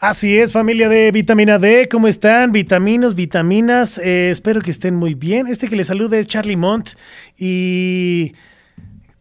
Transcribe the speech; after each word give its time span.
Así 0.00 0.38
es, 0.38 0.52
familia 0.52 0.88
de 0.88 1.10
vitamina 1.10 1.58
D, 1.58 1.86
¿cómo 1.90 2.08
están? 2.08 2.52
Vitaminos, 2.52 3.14
vitaminas, 3.14 3.98
eh, 3.98 4.30
espero 4.30 4.62
que 4.62 4.70
estén 4.70 4.94
muy 4.94 5.12
bien. 5.12 5.46
Este 5.46 5.68
que 5.68 5.76
les 5.76 5.88
saluda 5.88 6.16
es 6.16 6.26
Charlie 6.26 6.56
Mont 6.56 6.92
y 7.36 8.32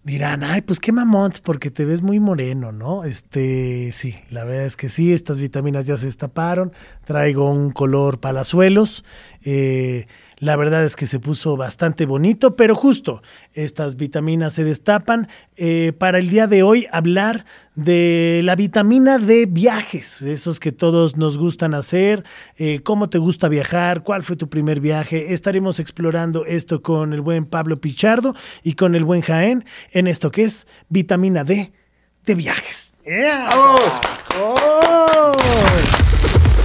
dirán, 0.04 0.44
ay, 0.44 0.62
pues 0.62 0.80
qué 0.80 0.94
mamont, 0.94 1.40
porque 1.42 1.70
te 1.70 1.84
ves 1.84 2.02
muy 2.02 2.20
moreno, 2.20 2.72
¿no? 2.72 3.04
Este, 3.04 3.92
sí, 3.92 4.16
la 4.30 4.46
verdad 4.46 4.66
es 4.66 4.78
que 4.78 4.88
sí, 4.88 5.12
estas 5.12 5.42
vitaminas 5.42 5.86
ya 5.86 5.98
se 5.98 6.06
destaparon, 6.06 6.72
traigo 7.04 7.52
un 7.52 7.72
color 7.72 8.22
palazuelos, 8.22 9.04
eh, 9.44 10.08
la 10.40 10.56
verdad 10.56 10.86
es 10.86 10.96
que 10.96 11.06
se 11.06 11.20
puso 11.20 11.58
bastante 11.58 12.06
bonito, 12.06 12.56
pero 12.56 12.74
justo 12.74 13.22
estas 13.54 13.98
vitaminas 13.98 14.54
se 14.54 14.64
destapan. 14.64 15.28
Eh, 15.58 15.92
para 15.98 16.20
el 16.20 16.30
día 16.30 16.48
de 16.48 16.64
hoy 16.64 16.88
hablar 16.92 17.46
de 17.76 18.42
la 18.44 18.56
vitamina 18.56 19.18
de 19.18 19.46
viajes, 19.46 20.22
esos 20.22 20.60
que 20.60 20.72
todos 20.72 21.18
nos 21.18 21.38
gustan 21.38 21.74
hacer, 21.74 22.24
eh, 22.58 22.82
cómo 22.84 23.10
te 23.10 23.18
gusta 23.18 23.50
viajar, 23.50 24.04
cuál 24.04 24.24
fue 24.24 24.38
tu 24.38 24.50
primer 24.50 24.80
viaje. 24.80 25.34
Estaremos 25.34 25.80
explorando 25.80 26.46
esto 26.46 26.82
con 26.82 27.12
el 27.12 27.22
buen 27.22 27.44
Pablo 27.46 27.82
Pichardo 27.82 28.34
y 28.64 28.74
con 28.74 28.96
el 28.96 29.04
buen 29.04 29.22
Jaén 29.22 29.66
en 29.92 30.08
esto 30.08 30.32
que 30.32 30.44
es 30.44 30.68
vitamina 30.88 31.44
D 31.44 31.74
de 32.26 32.36
viajes. 32.36 32.94
¡Vamos! 33.06 33.82
¡Oh! 34.38 36.09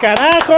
Carajo! 0.00 0.54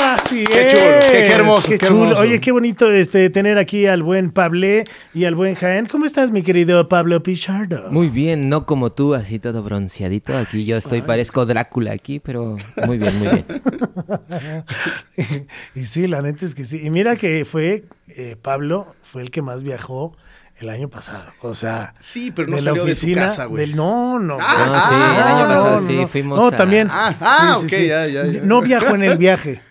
Así 0.00 0.44
Qué 0.44 0.66
es. 0.66 0.72
chulo, 0.72 0.82
qué- 1.00 1.08
qué 1.26 1.32
hermoso, 1.32 1.68
Qué, 1.68 1.78
qué 1.78 1.86
chulo. 1.86 2.02
hermoso. 2.04 2.20
Oye, 2.22 2.40
qué 2.40 2.52
bonito 2.52 2.90
este, 2.92 3.30
tener 3.30 3.58
aquí 3.58 3.86
al 3.86 4.02
buen 4.02 4.30
Pablé 4.30 4.84
y 5.14 5.24
al 5.24 5.34
buen 5.34 5.54
Jaén. 5.54 5.86
¿Cómo 5.86 6.04
estás, 6.06 6.30
mi 6.30 6.42
querido 6.42 6.88
Pablo 6.88 7.22
Pichardo? 7.22 7.90
Muy 7.90 8.08
bien, 8.08 8.48
no 8.48 8.66
como 8.66 8.90
tú, 8.92 9.14
así 9.14 9.38
todo 9.38 9.62
bronceadito. 9.62 10.36
Aquí 10.36 10.64
yo 10.64 10.76
estoy, 10.76 11.02
parezco 11.02 11.46
Drácula 11.46 11.92
aquí, 11.92 12.20
pero 12.20 12.56
muy 12.86 12.98
bien, 12.98 13.18
muy 13.18 13.28
bien. 13.28 13.44
y 15.74 15.84
sí, 15.84 16.06
la 16.06 16.22
neta 16.22 16.44
es 16.44 16.54
que 16.54 16.64
sí. 16.64 16.80
Y 16.82 16.90
mira 16.90 17.16
que 17.16 17.44
fue, 17.44 17.84
eh, 18.08 18.36
Pablo 18.40 18.94
fue 19.02 19.22
el 19.22 19.30
que 19.30 19.42
más 19.42 19.62
viajó 19.62 20.16
el 20.60 20.70
año 20.70 20.88
pasado. 20.88 21.32
O 21.40 21.54
sea, 21.54 21.94
Sí, 22.00 22.30
pero 22.30 22.48
no 22.48 22.56
de 22.56 22.62
la 22.62 22.70
salió 22.70 22.84
de 22.84 22.94
su 22.94 23.00
oficina 23.06 23.22
casa, 23.22 23.44
güey. 23.46 23.66
del- 23.66 23.76
no, 23.76 24.18
no. 24.18 24.36
Ah, 24.40 24.64
no, 24.66 24.72
sí, 24.74 24.94
el 25.20 25.22
año 25.26 25.46
pasado 25.48 25.80
no, 25.80 25.86
sí, 25.86 25.96
no. 25.96 26.08
fuimos 26.08 26.38
No, 26.38 26.46
a- 26.48 26.50
también. 26.50 26.88
Ah, 26.90 27.14
ah, 27.20 27.56
Sí, 27.60 27.68
sí, 27.68 27.74
ok, 27.74 27.80
sí. 27.82 27.86
ya, 27.88 28.06
ya, 28.06 28.26
ya. 28.26 28.40
No 28.42 28.60
viajó 28.60 28.94
en 28.94 29.02
el 29.04 29.18
viaje. 29.18 29.62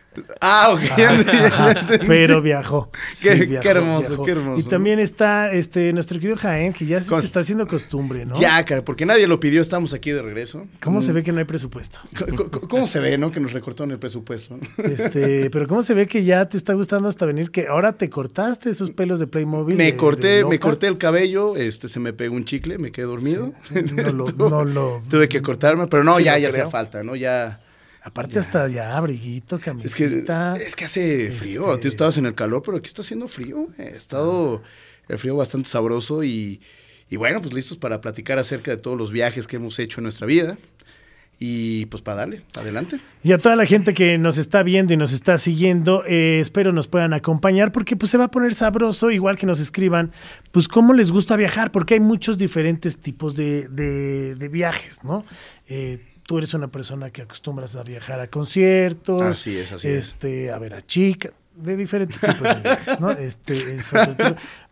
Ah, 0.42 0.70
ok. 0.74 2.02
pero 2.08 2.42
viajó. 2.42 2.90
Qué- 3.22 3.60
hermoso, 3.64 4.24
qué 4.24 4.32
hermoso. 4.32 4.60
Y 4.60 4.64
también 4.64 5.00
está 5.00 5.52
este 5.52 5.92
nuestro 5.94 6.20
querido 6.20 6.38
Jaén, 6.38 6.74
que 6.74 6.86
ya 6.86 7.02
se 7.02 7.16
está 7.18 7.42
haciendo 7.42 7.68
costumbre, 7.68 8.26
¿no? 8.26 8.40
Ya, 8.40 8.64
cara, 8.66 8.84
porque 8.84 9.06
nadie 9.06 9.28
lo 9.28 9.40
pidió, 9.40 9.62
estamos 9.62 9.94
aquí 9.94 10.12
de 10.12 10.22
regreso. 10.22 10.66
¿Cómo 10.82 11.00
Mm. 11.00 11.02
se 11.04 11.12
ve 11.14 11.24
que 11.24 11.32
no 11.32 11.40
hay 11.40 11.46
presupuesto? 11.46 12.00
¿Cómo 12.70 12.88
se 12.88 13.00
ve, 13.00 13.18
no? 13.18 13.32
Que 13.32 13.40
nos 13.40 13.54
recortaron 13.54 13.92
el 13.92 14.00
presupuesto. 14.00 14.60
Este, 14.78 15.50
pero 15.52 15.68
cómo 15.68 15.82
se 15.82 15.94
ve 15.94 16.08
que 16.08 16.24
ya 16.24 16.46
te 16.46 16.58
está 16.58 16.74
gustando 16.74 17.10
hasta 17.10 17.26
venir 17.26 17.52
que 17.52 17.68
ahora 17.68 17.94
te 17.94 18.10
cortaste 18.10 18.70
esos 18.70 18.92
pelos 18.92 19.20
de 19.20 19.28
Playmobil. 19.28 19.76
Me 19.78 19.86
de- 19.86 19.96
corté, 19.98 20.28
de 20.28 20.46
me 20.46 20.60
corté 20.60 20.88
el 20.88 20.98
cabello, 20.98 21.56
este, 21.56 21.88
se 21.88 22.00
me 22.00 22.14
pegó 22.14 22.36
un 22.36 22.46
chicle, 22.46 22.78
me 22.78 22.92
quedé 22.92 23.06
dormido. 23.06 23.54
No 23.96 24.12
lo, 24.12 24.26
no 24.50 24.64
lo. 24.64 25.02
Tuve 25.10 25.28
que 25.30 25.42
cortarme, 25.42 25.88
pero 25.88 26.04
no, 26.04 26.16
Sí, 26.16 26.24
ya, 26.24 26.38
ya 26.38 26.50
hacía 26.50 26.68
falta, 26.70 27.04
¿no? 27.04 27.16
Ya. 27.16 27.60
Aparte 28.08 28.40
hasta 28.40 28.68
ya 28.70 28.96
abriguito, 28.98 29.58
Es 29.58 29.62
que, 29.62 29.66
camisita. 29.66 30.54
es 30.54 30.76
que 30.76 30.86
hace 30.86 31.32
frío. 31.32 31.70
Este- 31.74 31.82
Tú 31.84 31.88
estabas 31.90 32.18
en 32.18 32.26
el 32.26 32.34
calor, 32.36 32.64
pero 32.66 32.78
aquí 32.78 32.88
está 32.88 33.02
haciendo 33.02 33.28
frío. 33.28 33.68
Ha 33.78 33.84
estado 33.84 34.64
el 35.10 35.18
frío 35.18 35.36
bastante 35.36 35.68
sabroso 35.70 36.24
y, 36.24 36.62
y 37.10 37.16
bueno, 37.18 37.42
pues 37.42 37.54
listos 37.54 37.78
para 37.78 38.00
platicar 38.02 38.40
acerca 38.40 38.72
de 38.72 38.78
todos 38.78 38.98
los 38.98 39.12
viajes 39.12 39.46
que 39.48 39.58
hemos 39.58 39.78
hecho 39.80 40.00
en 40.00 40.04
nuestra 40.04 40.26
vida. 40.26 40.58
Y 41.40 41.86
pues 41.88 42.02
para 42.02 42.18
darle, 42.18 42.42
adelante. 42.58 42.98
Y 43.22 43.32
a 43.32 43.38
toda 43.38 43.56
la 43.56 43.68
gente 43.68 43.94
que 43.94 44.18
nos 44.18 44.40
está 44.40 44.64
viendo 44.64 44.94
y 44.94 44.98
nos 44.98 45.14
está 45.14 45.38
siguiendo, 45.38 46.04
eh, 46.08 46.40
espero 46.42 46.74
nos 46.74 46.88
puedan 46.88 47.14
acompañar 47.14 47.72
porque 47.72 47.96
pues 47.96 48.10
se 48.10 48.18
va 48.18 48.24
a 48.24 48.32
poner 48.32 48.56
sabroso, 48.56 49.12
igual 49.12 49.38
que 49.38 49.46
nos 49.46 49.60
escriban, 49.60 50.12
pues 50.52 50.68
cómo 50.68 50.94
les 50.96 51.12
gusta 51.12 51.36
viajar, 51.36 51.72
porque 51.72 51.94
hay 51.94 52.00
muchos 52.00 52.40
diferentes 52.40 52.98
tipos 52.98 53.36
de, 53.36 53.68
de- 53.68 54.34
de 54.34 54.48
viajes, 54.48 55.04
¿no? 55.04 55.26
Eh, 55.68 56.00
tú 56.28 56.38
eres 56.38 56.54
una 56.54 56.68
persona 56.68 57.10
que 57.10 57.24
acostumbras 57.24 57.76
a 57.76 57.84
viajar 57.84 58.20
a 58.20 58.28
conciertos, 58.28 59.24
Así 59.24 59.58
es, 59.58 59.72
así 59.72 59.88
es. 59.88 60.10
este, 60.10 60.52
a 60.52 60.60
ver 60.60 60.76
a 60.76 60.86
chicas, 60.86 61.32
de 61.56 61.76
diferentes 61.76 62.20
tipos 62.20 62.42
de 62.42 62.62
viajes, 62.62 63.00
¿no? 63.00 63.12
Este, 63.18 63.76
es. 63.76 63.92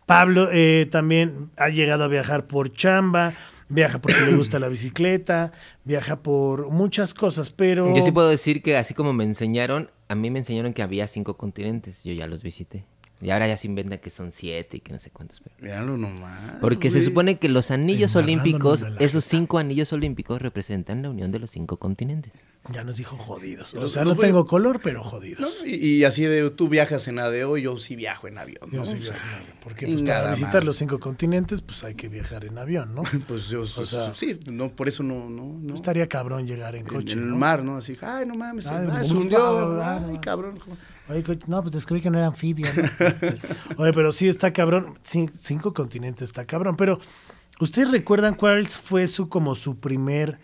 Pablo 0.04 0.50
eh, 0.52 0.86
también 0.88 1.50
ha 1.56 1.70
llegado 1.70 2.04
a 2.04 2.08
viajar 2.08 2.46
por 2.46 2.72
chamba, 2.72 3.32
viaja 3.68 3.98
porque 3.98 4.20
le 4.20 4.36
gusta 4.36 4.60
la 4.60 4.68
bicicleta, 4.68 5.50
viaja 5.82 6.16
por 6.16 6.70
muchas 6.70 7.14
cosas, 7.14 7.50
pero... 7.50 7.92
Yo 7.96 8.04
sí 8.04 8.12
puedo 8.12 8.28
decir 8.28 8.62
que 8.62 8.76
así 8.76 8.94
como 8.94 9.12
me 9.12 9.24
enseñaron, 9.24 9.90
a 10.08 10.14
mí 10.14 10.30
me 10.30 10.38
enseñaron 10.38 10.74
que 10.74 10.82
había 10.82 11.08
cinco 11.08 11.36
continentes. 11.36 12.04
Yo 12.04 12.12
ya 12.12 12.26
los 12.28 12.42
visité. 12.42 12.84
Y 13.20 13.30
ahora 13.30 13.48
ya 13.48 13.56
se 13.56 13.66
inventan 13.66 13.98
que 13.98 14.10
son 14.10 14.30
siete 14.30 14.76
y 14.76 14.80
que 14.80 14.92
no 14.92 14.98
sé 14.98 15.10
cuántos. 15.10 15.40
pero- 15.40 15.56
Míralo 15.60 15.96
nomás. 15.96 16.56
Porque 16.60 16.90
se 16.90 17.02
supone 17.02 17.38
que 17.38 17.48
los 17.48 17.70
anillos 17.70 18.14
olímpicos, 18.14 18.84
esos 18.98 19.24
cinco 19.24 19.58
anillos 19.58 19.92
olímpicos 19.94 20.42
representan 20.42 21.02
la 21.02 21.08
unión 21.10 21.32
de 21.32 21.38
los 21.38 21.50
cinco 21.50 21.78
continentes. 21.78 22.32
Ya 22.72 22.82
nos 22.84 22.96
dijo 22.96 23.16
jodidos. 23.16 23.72
O 23.74 23.88
sea, 23.88 24.04
no 24.04 24.16
tengo 24.16 24.44
color, 24.44 24.80
pero 24.82 24.98
¿no? 24.98 25.04
jodidos. 25.04 25.62
Y, 25.64 25.76
y 25.98 26.04
así 26.04 26.24
de 26.24 26.50
tú 26.50 26.68
viajas 26.68 27.06
en 27.08 27.18
ADO, 27.20 27.56
yo 27.58 27.76
sí 27.78 27.94
viajo 27.96 28.26
en 28.28 28.38
avión. 28.38 28.68
¿no? 28.70 28.78
Yo 28.78 28.84
sí 28.84 28.96
O 28.98 29.02
sea, 29.02 29.12
viajo 29.12 29.28
en 29.28 29.34
avión, 29.34 29.56
Porque 29.62 29.86
pues, 29.86 30.02
nada 30.02 30.22
para 30.22 30.34
visitar 30.34 30.64
los 30.64 30.76
cinco 30.76 30.98
continentes, 30.98 31.60
pues 31.62 31.84
hay 31.84 31.94
que 31.94 32.08
viajar 32.08 32.44
en 32.44 32.58
avión, 32.58 32.94
¿no? 32.94 33.02
Pues 33.28 33.46
yo, 33.48 33.64
sea- 33.64 34.12
sí, 34.14 34.38
no, 34.50 34.70
por 34.72 34.88
eso 34.88 35.02
no, 35.02 35.30
no, 35.30 35.56
no. 35.58 35.74
estaría 35.74 36.06
cabrón 36.08 36.46
llegar 36.46 36.74
en 36.76 36.84
coche. 36.84 37.12
en 37.14 37.20
el 37.20 37.30
¿no? 37.30 37.36
mar, 37.36 37.62
¿no? 37.62 37.76
Así, 37.76 37.96
ay, 38.02 38.26
no 38.26 38.34
mames, 38.34 38.66
Ay, 38.66 38.88
ah, 38.90 39.04
se 39.04 39.14
no, 39.14 39.20
hundió, 39.20 39.82
ay, 39.82 40.18
cabrón. 40.20 40.58
¿cómo? 40.58 40.76
Oye, 41.08 41.24
no, 41.46 41.62
pues 41.62 41.72
descubrí 41.72 42.00
que 42.02 42.10
no 42.10 42.18
era 42.18 42.26
anfibia. 42.28 42.72
¿no? 42.74 42.82
Oye, 43.82 43.92
pero 43.92 44.10
sí 44.12 44.28
está 44.28 44.52
cabrón. 44.52 44.94
Cin- 45.04 45.30
cinco 45.32 45.72
continentes 45.72 46.24
está 46.24 46.44
cabrón. 46.46 46.76
Pero, 46.76 46.98
¿ustedes 47.60 47.90
recuerdan 47.90 48.34
cuál 48.34 48.66
fue 48.66 49.06
su 49.06 49.28
como 49.28 49.54
su 49.54 49.78
primer 49.78 50.38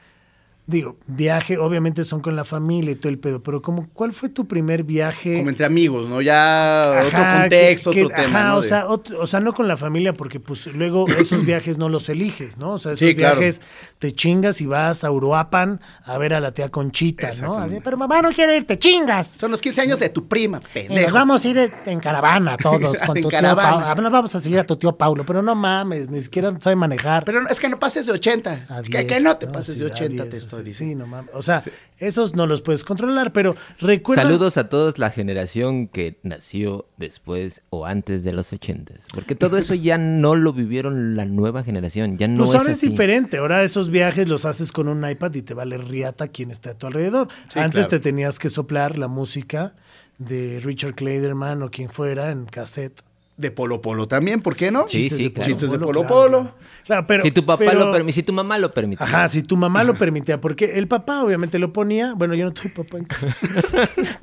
digo, 0.67 0.97
viaje? 1.07 1.59
Obviamente 1.59 2.05
son 2.05 2.21
con 2.21 2.37
la 2.37 2.45
familia 2.45 2.93
y 2.93 2.95
todo 2.95 3.09
el 3.11 3.19
pedo, 3.19 3.43
pero 3.43 3.61
como, 3.61 3.89
¿cuál 3.93 4.13
fue 4.15 4.29
tu 4.29 4.47
primer 4.47 4.85
viaje? 4.85 5.39
Como 5.39 5.51
entre 5.51 5.67
amigos, 5.67 6.09
¿no? 6.09 6.21
Ya 6.23 7.01
Ajá, 7.01 7.07
otro 7.09 7.41
contexto, 7.41 7.91
que- 7.91 8.05
otro 8.05 8.17
tema, 8.17 8.45
¿no? 8.45 8.57
o, 8.57 8.63
sea, 8.63 8.87
ot- 8.87 9.15
o 9.19 9.27
sea, 9.27 9.41
no 9.41 9.53
con 9.55 9.67
la 9.69 9.77
familia, 9.77 10.13
porque 10.13 10.41
pues 10.41 10.67
luego 10.69 11.07
esos 11.09 11.45
viajes 11.47 11.79
no 11.79 11.89
los 11.89 12.09
eliges, 12.09 12.57
¿no? 12.59 12.73
O 12.75 12.79
sea, 12.79 12.93
esos 12.93 13.07
Sí, 13.09 13.15
claro. 13.17 13.41
viajes 13.41 13.61
te 13.99 14.13
chingas 14.13 14.61
y 14.61 14.67
vas 14.67 15.05
a 15.05 15.11
Uruapan 15.11 15.81
a 16.05 16.17
ver 16.17 16.33
a 16.33 16.41
la 16.41 16.53
tía 16.53 16.71
Conchita, 16.71 17.31
¿no? 17.43 17.59
Así, 17.59 17.79
pero 17.83 17.97
mamá 17.97 18.23
no 18.23 18.31
quiere 18.31 18.57
ir, 18.57 18.65
te 18.67 18.79
chingas. 18.79 19.35
Son 19.37 19.51
los 19.51 19.61
15 19.61 19.81
años 19.83 19.99
de 19.99 20.09
tu 20.11 20.29
prima, 20.29 20.61
Y 20.71 20.75
pendejo. 20.75 21.03
nos 21.03 21.13
vamos 21.13 21.45
a 21.45 21.49
ir 21.49 21.73
en 21.87 22.01
caravana 22.01 22.57
todos 22.57 22.97
con 23.07 23.17
En 23.17 23.23
tu 23.25 23.29
tío 23.29 23.39
caravana. 23.41 23.95
Paulo. 23.95 24.11
Vamos 24.11 24.35
a 24.35 24.41
seguir 24.41 24.59
a 24.61 24.65
tu 24.65 24.77
tío 24.77 24.97
Paulo, 24.97 25.25
pero 25.27 25.43
no 25.43 25.55
mames, 25.55 26.09
ni 26.09 26.21
siquiera 26.21 26.55
sabe 26.61 26.77
manejar. 26.77 27.25
Pero 27.25 27.41
es 27.49 27.59
que 27.61 27.69
no 27.69 27.79
pases 27.79 28.07
de 28.07 28.13
80. 28.13 28.67
A 28.69 28.83
que, 28.83 28.91
10, 28.91 29.05
que 29.07 29.21
no 29.21 29.37
te 29.37 29.47
pases 29.49 29.75
Sí, 29.75 29.81
de 29.81 29.87
a 29.91 29.93
80, 29.93 30.25
10, 30.25 30.31
te 30.31 30.37
sí. 30.65 30.71
Sí, 30.71 30.95
no 30.95 31.07
mames. 31.07 31.31
O 31.35 31.43
sea, 31.43 31.63
esos 31.99 32.35
no 32.35 32.47
los 32.47 32.61
puedes 32.63 32.85
controlar, 32.85 33.33
pero 33.33 33.57
recuerda. 33.81 34.23
Saludos 34.23 34.57
a 34.57 34.69
toda 34.69 34.93
la 34.97 35.11
generación 35.11 35.89
que 35.89 36.19
nació 36.23 36.87
después 36.97 37.63
o 37.71 37.87
antes 37.87 38.25
de 38.25 38.33
los 38.33 38.53
ochentas. 38.53 39.07
Porque 39.15 39.35
todo 39.35 39.57
eso 39.59 39.75
ya 39.75 39.99
no 39.99 40.35
lo 40.35 40.53
vivieron 40.53 41.17
la 41.17 41.25
nueva 41.25 41.63
generación. 41.63 42.19
Ya 42.19 42.29
no 42.29 42.45
Pues 42.45 42.51
es 42.51 42.61
ahora 42.61 42.73
es 42.73 42.79
así. 42.79 42.89
diferente. 42.89 43.39
Ahora 43.39 43.63
esos 43.63 43.91
viajes 43.91 44.29
los 44.29 44.45
haces 44.45 44.73
con 44.73 44.89
un 44.89 45.09
iPad 45.09 45.35
y 45.35 45.43
te 45.43 45.55
vale 45.55 45.79
riata 45.79 46.29
quien 46.29 46.51
está 46.51 46.71
a 46.71 46.75
tu 46.75 46.87
alrededor. 46.87 47.29
Sí, 47.53 47.59
Antes 47.59 47.87
claro. 47.87 47.89
te 47.91 48.01
tenías 48.01 48.39
que 48.39 48.51
soplar 48.51 48.99
la 48.99 49.09
música 49.09 49.75
de 50.19 50.61
Richard 50.63 50.95
Clayderman 50.95 51.63
o 51.63 51.71
quien 51.71 51.89
fuera 51.89 52.31
en 52.31 52.47
cassette. 52.47 53.03
De 53.37 53.51
Polo 53.51 53.81
Polo 53.81 54.07
también, 54.07 54.43
¿por 54.43 54.55
qué 54.55 54.71
no? 54.71 54.87
Sí, 54.87 55.03
Chistes 55.05 55.19
sí, 55.19 55.25
de 55.25 55.33
claro. 55.33 55.49
Chistes 55.51 55.71
de 55.71 55.79
Polo 55.79 56.01
claro, 56.03 56.09
Polo. 56.15 56.39
Claro, 56.43 56.55
Claro, 56.85 57.07
pero, 57.07 57.23
si 57.23 57.31
tu 57.31 57.47
papá 57.47 57.65
pero- 57.67 57.79
lo 57.87 57.93
permitía, 57.93 58.15
si 58.15 58.23
tu 58.25 58.33
mamá 58.33 58.59
lo 58.59 58.75
permitía. 58.75 59.07
Ajá, 59.07 59.29
si 59.29 59.43
tu 59.43 59.57
mamá 59.57 59.85
lo 59.85 59.95
permitía, 59.95 60.41
porque 60.41 60.79
el 60.79 60.89
papá 60.89 61.23
obviamente 61.23 61.59
lo 61.61 61.73
ponía. 61.73 62.15
Bueno, 62.15 62.35
yo 62.35 62.45
no 62.45 62.53
tuve 62.53 62.71
papá 62.71 62.99
en 62.99 63.05
casa. 63.05 63.37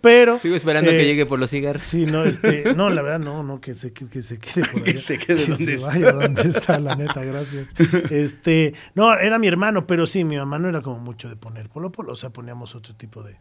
pero. 0.00 0.38
Sigo 0.38 0.54
esperando 0.56 0.90
eh, 0.90 0.96
que 0.96 1.04
llegue 1.04 1.26
por 1.26 1.38
los 1.38 1.50
cigarros. 1.50 1.82
Sí, 1.84 2.06
no, 2.06 2.24
este, 2.24 2.74
no, 2.74 2.90
la 2.90 3.02
verdad, 3.02 3.18
no, 3.18 3.42
no, 3.42 3.60
que 3.60 3.74
se, 3.74 3.92
que, 3.92 4.06
que 4.06 4.22
se 4.22 4.38
quede 4.38 4.64
por 4.72 4.82
Que 4.84 4.90
allá. 4.90 4.98
se 5.00 5.18
quede 5.18 5.46
donde 5.46 5.64
se 5.64 5.74
está. 5.74 5.88
vaya 5.88 6.12
donde 6.12 6.42
está, 6.42 6.78
la 6.80 6.94
neta, 6.96 7.22
gracias. 7.24 7.74
Este, 8.10 8.74
no, 8.94 9.12
era 9.18 9.38
mi 9.38 9.48
hermano, 9.48 9.86
pero 9.86 10.06
sí, 10.06 10.24
mi 10.24 10.36
mamá 10.36 10.58
no 10.58 10.68
era 10.68 10.80
como 10.82 10.98
mucho 10.98 11.28
de 11.28 11.36
poner 11.36 11.68
polo 11.68 11.90
polo, 11.92 12.12
o 12.12 12.16
sea, 12.16 12.30
poníamos 12.30 12.74
otro 12.74 12.94
tipo 12.94 13.22
de, 13.22 13.36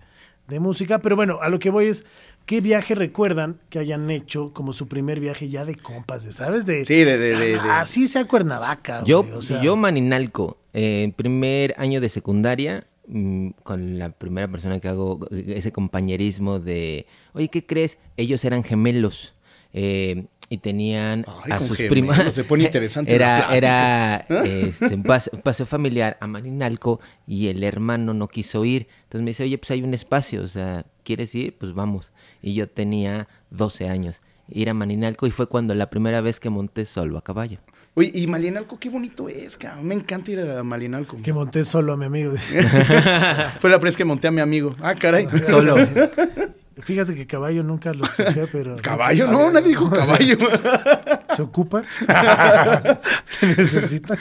de 0.48 0.60
música. 0.60 1.00
Pero 1.00 1.16
bueno, 1.16 1.40
a 1.42 1.50
lo 1.50 1.60
que 1.60 1.70
voy 1.70 1.88
es, 1.88 2.06
¿qué 2.46 2.62
viaje 2.62 2.96
recuerdan 2.96 3.60
que 3.70 3.80
hayan 3.80 4.10
hecho 4.10 4.52
como 4.54 4.74
su 4.74 4.88
primer 4.88 5.20
viaje 5.20 5.50
ya 5.50 5.66
de 5.66 5.76
compas, 5.76 6.24
de, 6.24 6.32
¿sabes? 6.32 6.66
De, 6.66 6.86
Sí, 6.86 6.96
de- 7.04 7.18
de- 7.18 7.36
de- 7.36 7.52
de- 7.54 7.60
Así 7.60 8.08
sea 8.08 8.26
Cuernavaca. 8.26 9.04
Yo, 9.06 9.24
güey, 9.24 9.36
o 9.36 9.42
sea, 9.42 9.62
yo 9.62 9.76
Maninalco, 9.76 10.58
eh, 10.74 11.14
primer 11.16 11.74
año 11.78 12.02
de 12.02 12.10
secundaria, 12.10 12.86
mm, 13.08 13.50
con 13.64 14.00
la 14.00 14.10
primera 14.12 14.48
persona 14.48 14.80
que 14.80 14.88
hago 14.90 15.20
eh, 15.32 15.54
ese 15.56 15.72
compañerismo 15.72 16.60
de, 16.60 17.06
oye, 17.34 17.50
¿qué 17.50 17.66
crees? 17.66 17.98
Ellos 18.18 18.44
eran 18.46 18.64
gemelos. 18.64 19.34
eh, 19.74 20.26
y 20.50 20.58
tenían 20.58 21.24
Ay, 21.46 21.52
a 21.54 21.58
con 21.60 21.68
sus 21.70 21.78
gemelos, 21.78 21.92
primas. 22.18 22.36
se 22.36 22.44
pone 22.44 22.66
interesante 22.66 23.16
Era, 23.16 23.48
la 23.52 23.56
era 23.56 24.18
este, 24.44 24.96
un 24.96 25.04
paseo 25.04 25.66
familiar 25.66 26.18
a 26.20 26.28
Maninalco 26.28 27.00
y 27.26 27.48
el 27.48 27.64
hermano 27.64 28.14
no 28.14 28.28
quiso 28.28 28.66
ir. 28.66 28.88
Entonces 29.04 29.22
me 29.24 29.30
dice, 29.32 29.44
oye, 29.44 29.58
pues 29.58 29.72
hay 29.72 29.82
un 29.82 29.94
espacio, 29.94 30.44
o 30.44 30.48
sea, 30.50 30.86
¿quieres 31.04 31.34
ir? 31.36 31.58
Pues 31.58 31.74
vamos. 31.74 32.12
Y 32.42 32.54
yo 32.54 32.70
tenía 32.70 33.28
12 33.50 33.90
años. 33.90 34.22
Ir 34.50 34.70
a 34.70 34.74
Maninalco 34.74 35.28
y 35.28 35.32
fue 35.32 35.48
cuando 35.48 35.74
la 35.76 35.90
primera 35.90 36.22
vez 36.22 36.40
que 36.40 36.50
monté 36.50 36.86
solo 36.86 37.18
a 37.18 37.24
caballo. 37.24 37.60
Oye, 37.94 38.10
y 38.14 38.26
Malinalco, 38.26 38.80
qué 38.80 38.90
bonito 38.90 39.28
es, 39.28 39.58
cabrón. 39.58 39.86
Me 39.86 39.96
encanta 39.96 40.32
ir 40.32 40.40
a 40.40 40.64
Malinalco. 40.64 41.22
Que 41.22 41.34
monté 41.34 41.66
solo 41.66 41.92
a 41.92 41.98
mi 41.98 42.06
amigo. 42.06 42.32
Fue 43.60 43.70
la 43.70 43.78
primera 43.78 43.80
vez 43.80 43.98
que 43.98 44.06
monté 44.06 44.30
a 44.30 44.32
mi 44.32 44.40
amigo. 44.40 44.78
Ah, 44.82 44.96
caray. 44.96 45.28
Solo. 45.46 45.76
Fíjate 46.82 47.16
que 47.16 47.26
caballo 47.28 47.64
nunca 47.64 47.94
los 47.94 48.10
toqué, 48.16 48.48
pero... 48.52 48.76
Caballo, 48.78 49.28
no, 49.28 49.52
nadie 49.52 49.70
dijo 49.70 49.90
caballo. 49.90 50.38
¿Se 51.36 51.42
ocupan? 51.42 51.84
¿Se 53.26 53.46
necesitan? 53.48 54.18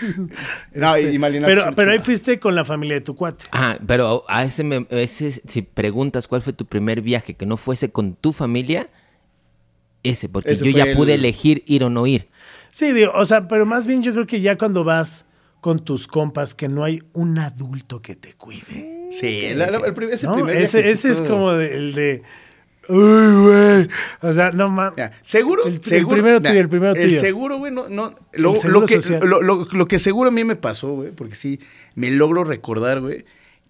No, 0.75 0.99
y 0.99 1.03
Este, 1.07 1.19
Malinalco 1.19 1.55
pero, 1.62 1.75
pero 1.75 1.91
ahí 1.93 1.99
fuiste 1.99 2.39
con 2.39 2.55
la 2.55 2.65
familia 2.65 2.95
de 2.97 3.01
tu 3.01 3.15
cuate. 3.17 3.47
Ah, 3.53 3.79
pero 3.87 4.25
a 4.29 4.45
ese, 4.45 4.62
me- 4.65 4.87
a 4.91 4.97
ese, 4.97 5.33
si 5.33 5.62
preguntas 5.62 6.29
cuál 6.29 6.43
fue 6.43 6.53
tu 6.53 6.67
primer 6.67 7.01
viaje 7.03 7.35
que 7.35 7.47
no 7.47 7.57
fuese 7.57 7.91
con 7.91 8.15
tu 8.15 8.33
familia, 8.33 8.89
ese, 10.03 10.29
porque 10.29 10.53
Ese 10.53 10.65
yo 10.65 10.71
ya 10.77 10.95
pude 10.97 11.15
el- 11.15 11.21
elegir 11.21 11.63
ir 11.67 11.85
o 11.85 11.91
no 11.91 12.06
ir. 12.06 12.29
Sí, 12.71 12.93
digo, 12.93 13.13
o 13.15 13.25
sea, 13.25 13.49
pero 13.49 13.67
más 13.67 13.87
bien 13.87 14.03
yo 14.03 14.13
creo 14.13 14.27
que 14.27 14.41
ya 14.41 14.56
cuando 14.56 14.85
vas 14.85 15.27
con 15.61 15.81
tus 15.85 16.06
compas, 16.06 16.55
que 16.55 16.69
no 16.69 16.85
hay 16.85 17.03
un 17.13 17.39
adulto 17.39 18.01
que 18.01 18.15
te 18.15 18.33
cuide. 18.35 19.09
Sí, 19.11 19.49
la- 19.55 19.67
el 19.67 19.93
primer, 19.95 20.15
ese 20.15 20.27
¿no? 20.27 20.35
primer 20.35 20.56
Ese, 20.56 20.91
ese 20.91 21.11
es 21.11 21.21
como 21.21 21.53
de- 21.53 21.75
el 21.77 21.95
de... 21.95 22.23
Uy, 22.91 23.43
güey. 23.47 23.89
O 24.23 24.33
sea, 24.33 24.51
no 24.53 24.69
mames. 24.69 25.11
Seguro, 25.23 25.65
El- 25.67 25.75
el 25.75 25.83
seguro, 25.85 26.15
primero 26.17 26.39
mira, 26.41 26.51
tuyo, 26.51 26.61
el 26.61 26.69
primero 26.69 26.95
El 26.95 27.03
tuyo. 27.09 27.21
seguro, 27.21 27.59
güey, 27.59 27.73
no, 27.73 27.89
no, 27.89 28.15
lo, 28.35 28.55
El 28.63 28.71
lo 28.73 28.85
que, 28.85 28.99
lo, 29.23 29.43
lo- 29.43 29.65
lo 29.71 29.87
que 29.87 29.99
seguro 29.99 30.29
a 30.29 30.33
mí 30.33 30.45
me 30.45 30.57
pasó, 30.57 30.93
güey, 30.93 31.11
porque 31.13 31.35
sí, 31.37 31.61
me 31.95 32.11
logro 32.11 32.45
recordar, 32.45 33.01
güey, 33.01 33.25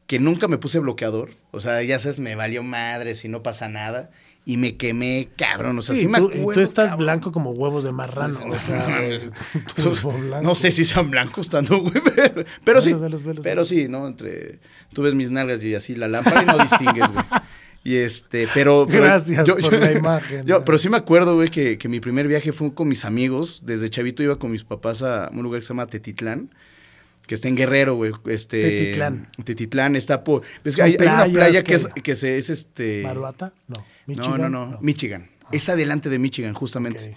que 0.07 0.19
nunca 0.19 0.49
me 0.49 0.59
puse 0.59 0.79
bloqueador. 0.79 1.31
O 1.53 1.61
sea, 1.61 1.83
ya 1.83 1.99
sabes, 1.99 2.19
me 2.19 2.35
valió 2.35 2.63
madre 2.63 3.15
si 3.15 3.29
no 3.29 3.43
pasa 3.43 3.69
nada. 3.69 4.11
Y 4.47 4.57
me 4.57 4.77
quemé, 4.79 5.29
cabrón. 5.37 5.79
O 5.79 5.83
sea, 5.83 5.95
sí, 5.95 6.01
Sí, 6.03 6.09
me 6.09 6.17
tú, 6.19 6.25
acuerdo. 6.29 6.51
y 6.53 6.55
tú 6.55 6.61
estás 6.63 6.89
cabrón. 6.89 7.05
blanco 7.05 7.31
como 7.31 7.51
huevos 7.51 7.85
de 7.85 7.93
marrano. 7.93 8.39
o 8.47 8.59
sea, 8.59 8.87
Pues, 9.77 10.03
blanco. 10.03 10.41
no 10.43 10.55
sé 10.55 10.71
si 10.71 10.87
sean 10.87 11.11
blancos 11.11 11.51
tanto, 11.51 11.79
güey, 11.83 11.93
pero, 12.17 12.45
pero 12.65 12.81
sí. 12.81 12.89
Velos, 12.95 13.03
velos, 13.03 13.23
velos, 13.23 13.43
pero 13.45 13.65
sí, 13.67 13.87
¿no? 13.89 14.07
Entre, 14.09 14.59
tú 14.95 15.03
ves 15.03 15.15
mis 15.15 15.31
nalgas 15.31 15.63
y 15.63 15.75
así 15.75 15.95
la 15.95 16.09
lámpara 16.09 16.43
y 16.43 16.47
no 16.47 16.59
distingues, 16.59 17.11
güey. 17.13 17.25
Y 17.83 17.97
este, 17.97 18.47
pero... 18.53 18.87
Gracias 18.87 19.49
por 19.49 19.73
la 19.73 19.93
imagen, 19.99 20.45
yo- 20.47 20.59
¿no? 20.59 20.65
pero 20.65 20.79
sí 20.79 20.89
me 20.91 20.99
acuerdo, 20.99 21.35
güey, 21.37 21.49
que, 21.49 21.79
que 21.79 21.89
mi 21.89 21.99
primer 22.01 22.29
viaje 22.29 22.53
fue 22.53 22.75
con 22.75 22.89
mis 22.89 23.05
amigos. 23.05 23.63
Desde 23.65 23.89
chavito 23.89 24.23
iba 24.23 24.39
con 24.39 24.51
mis 24.51 24.65
papás 24.65 25.03
a 25.03 25.31
un 25.33 25.43
lugar 25.43 25.61
que 25.61 25.67
se 25.67 25.73
llama 25.73 25.87
Tetitlán. 25.87 26.51
Que 27.27 27.35
está 27.37 27.49
en 27.49 27.57
Guerrero, 27.57 27.95
güey. 27.95 28.13
Este, 28.27 28.63
Tetitlán. 28.63 29.29
Tetitlán 29.45 29.97
está 29.97 30.25
por... 30.25 30.43
ves 30.65 30.77
que 30.77 30.83
hay, 30.83 30.97
hay 31.01 31.07
una 31.07 31.25
playa 31.27 31.63
que, 31.63 31.69
que- 31.71 31.75
es, 31.77 31.87
que 32.03 32.17
se, 32.17 32.37
es 32.39 32.51
este... 32.51 33.03
¿Maruata? 33.03 33.53
No. 33.69 33.77
No, 33.79 33.85
¿Michigan? 34.07 34.41
no, 34.41 34.49
no, 34.67 34.79
Michigan. 34.83 35.31
Es 35.53 35.69
adelante 35.69 36.09
de 36.11 36.19
Michigan, 36.19 36.53
justamente. 36.55 37.11
Ok. 37.11 37.17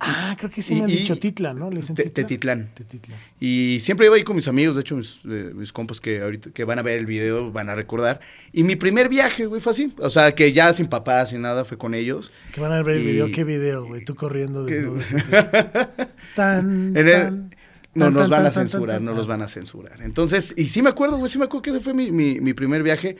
Ah, 0.00 0.34
creo 0.38 0.50
que 0.50 0.62
sí 0.62 0.72
Y- 0.74 0.76
me 0.78 0.82
han 0.84 0.90
dicho 0.90 1.16
Titla, 1.18 1.54
¿no? 1.54 1.70
¿Le 1.70 1.80
dicen 1.80 1.94
Te-? 1.96 2.10
Tetitlán. 2.10 2.70
Tetitlán. 2.74 3.18
Y 3.40 3.78
siempre 3.80 4.06
iba 4.06 4.16
ahí 4.16 4.24
con 4.24 4.36
mis 4.36 4.48
amigos, 4.48 4.74
de 4.76 4.80
hecho, 4.82 4.96
mis, 4.96 5.20
eh, 5.28 5.50
mis 5.54 5.72
compas 5.72 6.00
que 6.00 6.20
ahorita 6.22 6.50
que 6.50 6.64
van 6.64 6.78
a 6.78 6.82
ver 6.82 6.98
el 6.98 7.06
video 7.06 7.52
van 7.52 7.68
a 7.68 7.74
recordar. 7.74 8.20
Y 8.52 8.62
mi 8.64 8.76
primer 8.76 9.08
viaje, 9.08 9.46
güey, 9.46 9.60
fue 9.60 9.72
así. 9.72 9.92
O 9.98 10.10
sea, 10.10 10.34
que 10.34 10.52
ya 10.52 10.72
sin 10.72 10.86
papás, 10.86 11.30
sin 11.30 11.42
nada, 11.42 11.64
fue 11.64 11.76
con 11.78 11.94
ellos. 11.94 12.32
Que 12.52 12.60
van 12.60 12.72
a 12.72 12.82
ver 12.82 12.96
el 12.96 13.02
Y- 13.02 13.06
video. 13.06 13.30
¿Qué 13.32 13.44
video, 13.44 13.84
güey? 13.86 14.04
Tú 14.04 14.14
corriendo 14.14 14.64
desnudo. 14.64 15.00
Tan, 16.36 16.96
el- 16.96 17.12
tan, 17.12 17.50
no 17.94 18.06
tan, 18.06 18.14
nos 18.14 18.28
van 18.30 18.46
a 18.46 18.50
censurar, 18.50 19.00
no 19.00 19.14
los 19.14 19.26
van 19.26 19.42
a 19.42 19.48
censurar. 19.48 20.00
Entonces, 20.02 20.54
y 20.56 20.66
sí 20.68 20.82
me 20.82 20.90
acuerdo, 20.90 21.16
güey, 21.18 21.28
sí 21.30 21.38
me 21.38 21.44
acuerdo 21.44 21.62
que 21.62 21.70
ese 21.70 21.80
fue 21.80 21.94
mi, 21.94 22.10
mi- 22.10 22.40
mi 22.40 22.54
primer 22.54 22.82
viaje. 22.82 23.16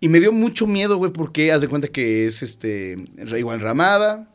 Y 0.00 0.08
me 0.08 0.20
dio 0.20 0.30
mucho 0.32 0.66
miedo, 0.68 0.96
güey, 0.96 1.12
porque 1.12 1.50
haz 1.50 1.60
de 1.60 1.68
cuenta 1.68 1.88
que 1.88 2.24
es 2.24 2.42
este, 2.42 2.96
igual 3.36 3.60
ramada, 3.60 4.28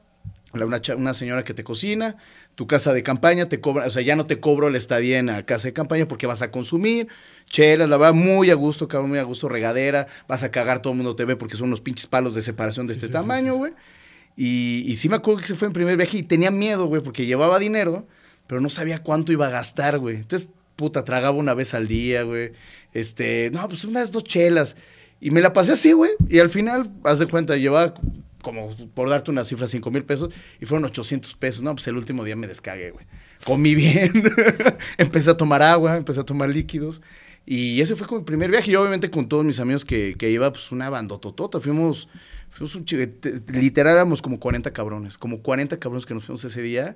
una, 0.54 0.82
una 0.98 1.14
señora 1.14 1.44
que 1.44 1.54
te 1.54 1.64
cocina, 1.64 2.16
tu 2.56 2.68
casa 2.68 2.94
de 2.94 3.02
campaña, 3.04 3.50
te 3.50 3.60
cobra, 3.60 3.88
o 3.88 3.92
sea, 3.92 4.02
ya 4.04 4.16
no 4.16 4.26
te 4.28 4.40
cobro 4.40 4.70
la 4.70 4.78
estadía 4.78 5.18
en 5.20 5.26
la 5.26 5.44
casa 5.46 5.68
de 5.68 5.74
campaña 5.74 6.08
porque 6.08 6.28
vas 6.28 6.42
a 6.42 6.52
consumir, 6.52 7.08
chelas, 7.48 7.90
la 7.90 7.98
verdad, 7.98 8.14
muy 8.14 8.50
a 8.52 8.54
gusto, 8.56 8.88
cabrón, 8.88 9.10
muy 9.10 9.20
a 9.20 9.24
gusto, 9.24 9.50
regadera, 9.50 10.08
vas 10.28 10.44
a 10.44 10.52
cagar, 10.52 10.82
todo 10.82 10.94
el 10.94 10.98
mundo 10.98 11.16
te 11.16 11.26
ve 11.26 11.36
porque 11.36 11.58
son 11.58 11.68
unos 11.68 11.82
pinches 11.82 12.06
palos 12.08 12.36
de 12.36 12.42
separación 12.44 12.86
de 12.88 12.94
Sí, 12.94 13.00
este 13.00 13.08
sí, 13.08 13.14
tamaño, 13.14 13.54
sí. 13.54 13.58
güey. 13.58 13.74
Y, 14.36 14.84
y 14.88 14.96
sí 14.96 15.10
me 15.10 15.16
acuerdo 15.16 15.40
que 15.40 15.46
ese 15.46 15.56
fue 15.56 15.68
mi 15.68 15.74
primer 15.74 15.98
viaje 15.98 16.18
y 16.18 16.24
tenía 16.24 16.52
miedo, 16.52 16.86
güey, 16.86 17.02
porque 17.02 17.26
llevaba 17.26 17.60
dinero, 17.60 18.08
pero 18.48 18.62
no 18.62 18.70
sabía 18.70 19.00
cuánto 19.04 19.32
iba 19.32 19.48
a 19.48 19.52
gastar, 19.52 20.00
güey. 20.00 20.18
Entonces, 20.18 20.50
puta, 20.76 21.04
tragaba 21.04 21.38
una 21.38 21.54
vez 21.54 21.74
al 21.74 21.88
día, 21.88 22.24
güey. 22.24 22.52
Este, 22.94 23.50
no, 23.54 23.68
pues 23.68 23.86
unas 23.86 24.12
dos 24.12 24.24
chelas. 24.24 24.76
Y 25.22 25.32
me 25.32 25.40
la 25.42 25.54
pasé 25.54 25.74
así, 25.74 25.94
güey. 25.94 26.12
Y 26.30 26.40
al 26.40 26.50
final, 26.50 26.92
haz 27.04 27.20
de 27.20 27.28
cuenta, 27.28 27.56
llevaba 27.58 27.94
como, 28.44 28.76
por 28.94 29.10
darte 29.10 29.32
una 29.32 29.44
cifra, 29.44 29.68
cinco 29.68 29.90
mil 29.90 30.04
pesos. 30.04 30.32
Y 30.62 30.68
fueron 30.68 30.86
800 30.86 31.34
pesos. 31.36 31.64
No, 31.64 31.74
pues 31.74 31.88
el 31.88 31.98
último 31.98 32.24
día 32.24 32.36
me 32.36 32.46
descagué, 32.46 32.92
güey. 32.92 33.08
Comí 33.44 33.74
bien. 33.74 34.12
empecé 35.00 35.32
a 35.32 35.38
tomar 35.38 35.64
agua, 35.64 35.98
empecé 35.98 36.20
a 36.20 36.24
tomar 36.24 36.50
líquidos. 36.50 37.02
Y 37.46 37.82
ese 37.82 37.96
fue 37.96 38.06
como 38.06 38.20
mi 38.20 38.26
primer 38.26 38.52
viaje. 38.52 38.70
Y 38.72 38.76
obviamente 38.76 39.10
con 39.10 39.28
todos 39.28 39.44
mis 39.44 39.60
amigos 39.60 39.84
que, 39.84 40.16
que 40.18 40.30
iba, 40.30 40.52
pues 40.54 40.72
una 40.72 40.90
bandototota. 40.92 41.60
Fuimos, 41.60 42.08
fuimos 42.50 42.76
un 42.76 42.86
chi- 42.86 43.08
te- 43.08 43.42
Literal 43.52 43.94
éramos 43.94 44.22
como 44.22 44.40
40 44.40 44.72
cabrones. 44.72 45.18
Como 45.18 45.42
40 45.42 45.80
cabrones 45.80 46.06
que 46.06 46.14
nos 46.14 46.24
fuimos 46.26 46.46
ese 46.46 46.62
día. 46.62 46.96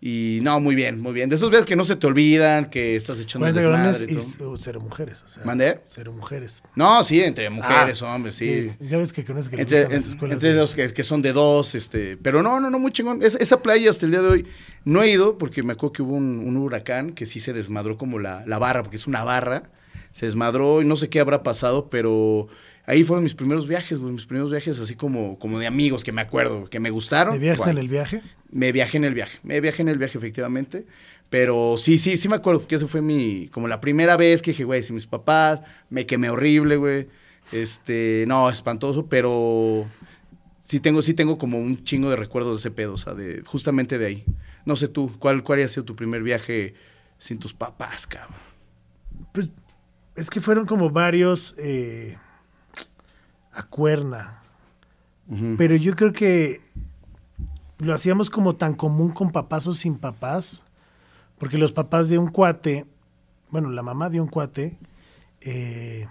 Y 0.00 0.38
no, 0.42 0.60
muy 0.60 0.76
bien, 0.76 1.00
muy 1.00 1.12
bien. 1.12 1.28
De 1.28 1.34
esos 1.34 1.50
días 1.50 1.66
que 1.66 1.74
no 1.74 1.84
se 1.84 1.96
te 1.96 2.06
olvidan, 2.06 2.66
que 2.70 2.94
estás 2.94 3.18
echando 3.18 3.46
40 3.52 3.60
desmadre 3.60 4.06
y 4.08 4.14
y 4.14 4.36
todo. 4.38 4.52
uh, 4.52 4.56
cero 4.56 4.80
mujeres. 4.80 5.18
O 5.26 5.28
sea, 5.28 5.44
¿Mandé? 5.44 5.80
Cero 5.88 6.12
mujeres. 6.12 6.62
No, 6.76 7.02
sí, 7.02 7.20
entre 7.20 7.50
mujeres, 7.50 8.00
hombres, 8.02 8.36
sí. 8.36 8.70
Ya 8.78 8.96
ves 8.96 9.12
que 9.12 9.24
con 9.24 9.38
eso 9.38 9.50
que 9.50 9.60
Entre, 9.60 9.80
gustan 9.80 9.96
las 9.96 10.04
en- 10.06 10.12
escuelas 10.12 10.34
entre 10.36 10.50
de- 10.50 10.56
los 10.56 10.74
que, 10.76 10.92
que 10.92 11.02
son 11.02 11.20
de 11.20 11.32
dos, 11.32 11.74
este, 11.74 12.16
pero 12.16 12.44
no, 12.44 12.60
no, 12.60 12.70
no, 12.70 12.78
muy 12.78 12.92
chingón. 12.92 13.24
Es- 13.24 13.34
esa 13.40 13.60
playa 13.60 13.90
hasta 13.90 14.06
el 14.06 14.12
día 14.12 14.22
de 14.22 14.28
hoy 14.28 14.46
no 14.84 15.02
he 15.02 15.10
ido 15.10 15.36
porque 15.36 15.64
me 15.64 15.72
acuerdo 15.72 15.92
que 15.94 16.02
hubo 16.02 16.14
un, 16.14 16.38
un 16.46 16.56
huracán 16.58 17.10
que 17.12 17.26
sí 17.26 17.40
se 17.40 17.52
desmadró 17.52 17.96
como 17.98 18.20
la, 18.20 18.44
la 18.46 18.58
barra, 18.58 18.84
porque 18.84 18.98
es 18.98 19.08
una 19.08 19.24
barra, 19.24 19.64
se 20.12 20.26
desmadró 20.26 20.80
y 20.80 20.84
no 20.84 20.96
sé 20.96 21.08
qué 21.08 21.18
habrá 21.18 21.42
pasado, 21.42 21.90
pero 21.90 22.46
ahí 22.86 23.02
fueron 23.02 23.24
mis 23.24 23.34
primeros 23.34 23.66
viajes, 23.66 23.98
güey, 23.98 24.12
mis 24.12 24.26
primeros 24.26 24.50
viajes 24.52 24.78
así 24.78 24.94
como, 24.94 25.40
como 25.40 25.58
de 25.58 25.66
amigos 25.66 26.04
que 26.04 26.12
me 26.12 26.20
acuerdo, 26.22 26.70
que 26.70 26.78
me 26.78 26.90
gustaron. 26.90 27.34
¿De 27.34 27.40
viajes 27.40 27.66
en 27.66 27.78
el 27.78 27.88
viaje? 27.88 28.22
Me 28.50 28.72
viajé 28.72 28.96
en 28.96 29.04
el 29.04 29.14
viaje, 29.14 29.38
me 29.42 29.60
viajé 29.60 29.82
en 29.82 29.88
el 29.88 29.98
viaje 29.98 30.16
efectivamente, 30.18 30.86
pero 31.30 31.76
sí, 31.76 31.98
sí, 31.98 32.16
sí 32.16 32.28
me 32.28 32.36
acuerdo 32.36 32.66
que 32.66 32.76
esa 32.76 32.86
fue 32.86 33.02
mi, 33.02 33.48
como 33.48 33.68
la 33.68 33.80
primera 33.80 34.16
vez 34.16 34.40
que 34.40 34.52
dije, 34.52 34.64
güey, 34.64 34.82
si 34.82 34.92
mis 34.92 35.06
papás, 35.06 35.60
me 35.90 36.06
quemé 36.06 36.30
horrible, 36.30 36.76
güey, 36.76 37.08
este, 37.52 38.24
no, 38.26 38.48
espantoso, 38.48 39.06
pero 39.06 39.86
sí 40.62 40.80
tengo, 40.80 41.02
sí 41.02 41.14
tengo 41.14 41.36
como 41.38 41.58
un 41.58 41.84
chingo 41.84 42.10
de 42.10 42.16
recuerdos 42.16 42.62
de 42.62 42.68
ese 42.68 42.70
pedo, 42.70 42.94
o 42.94 42.98
sea, 42.98 43.14
de, 43.14 43.42
justamente 43.44 43.98
de 43.98 44.06
ahí. 44.06 44.24
No 44.64 44.76
sé 44.76 44.88
tú, 44.88 45.12
¿cuál, 45.18 45.42
cuál 45.42 45.62
ha 45.62 45.68
sido 45.68 45.84
tu 45.84 45.96
primer 45.96 46.22
viaje 46.22 46.74
sin 47.18 47.38
tus 47.38 47.54
papás, 47.54 48.06
cabrón? 48.06 48.36
Pues, 49.32 49.48
es 50.14 50.30
que 50.30 50.40
fueron 50.40 50.66
como 50.66 50.90
varios 50.90 51.54
eh, 51.58 52.16
a 53.52 53.62
cuerna. 53.64 54.42
Pero 55.58 55.76
yo 55.76 55.94
creo 55.94 56.14
que 56.14 56.62
lo 57.78 57.94
hacíamos 57.94 58.30
como 58.30 58.56
tan 58.56 58.74
común 58.74 59.10
con 59.12 59.30
papás 59.30 59.66
o 59.66 59.74
sin 59.74 59.96
papás, 59.96 60.64
porque 61.38 61.58
los 61.58 61.72
papás 61.72 62.08
de 62.08 62.18
un 62.18 62.28
cuate, 62.28 62.86
bueno, 63.50 63.70
la 63.70 63.82
mamá 63.82 64.10
de 64.10 64.20
un 64.20 64.28
cuate, 64.28 64.78
eh, 65.40 66.06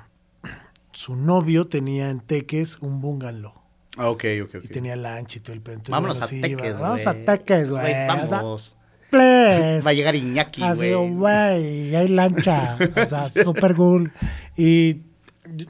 su 0.94 1.16
novio 1.16 1.68
tenía 1.68 2.10
en 2.10 2.20
Teques 2.22 2.78
un 2.80 3.02
bungalow. 3.02 3.54
Ah, 3.98 4.10
ok, 4.10 4.24
ok, 4.44 4.56
ok. 4.56 4.64
Y 4.64 4.68
tenía 4.68 4.96
lancha 4.96 5.40
y 5.40 5.42
todo 5.42 5.54
el 5.54 5.62
pedo. 5.62 5.82
Vámonos 5.90 6.20
bueno, 6.20 6.26
a 6.26 6.28
sí, 6.28 6.42
Teques, 6.42 6.76
iba, 6.76 6.90
güey. 6.90 7.06
a 7.06 7.26
Teques, 7.26 7.70
güey. 7.70 8.08
Vamos. 8.08 8.78
please. 9.10 9.82
Va 9.86 9.90
a 9.90 9.94
llegar 9.94 10.16
Iñaki, 10.16 10.64
Así, 10.64 10.94
güey. 10.94 11.14
güey, 11.14 11.96
hay 11.96 12.08
lancha. 12.08 12.78
O 12.96 13.06
sea, 13.06 13.24
súper 13.44 13.76
cool. 13.76 14.12
Y, 14.56 15.02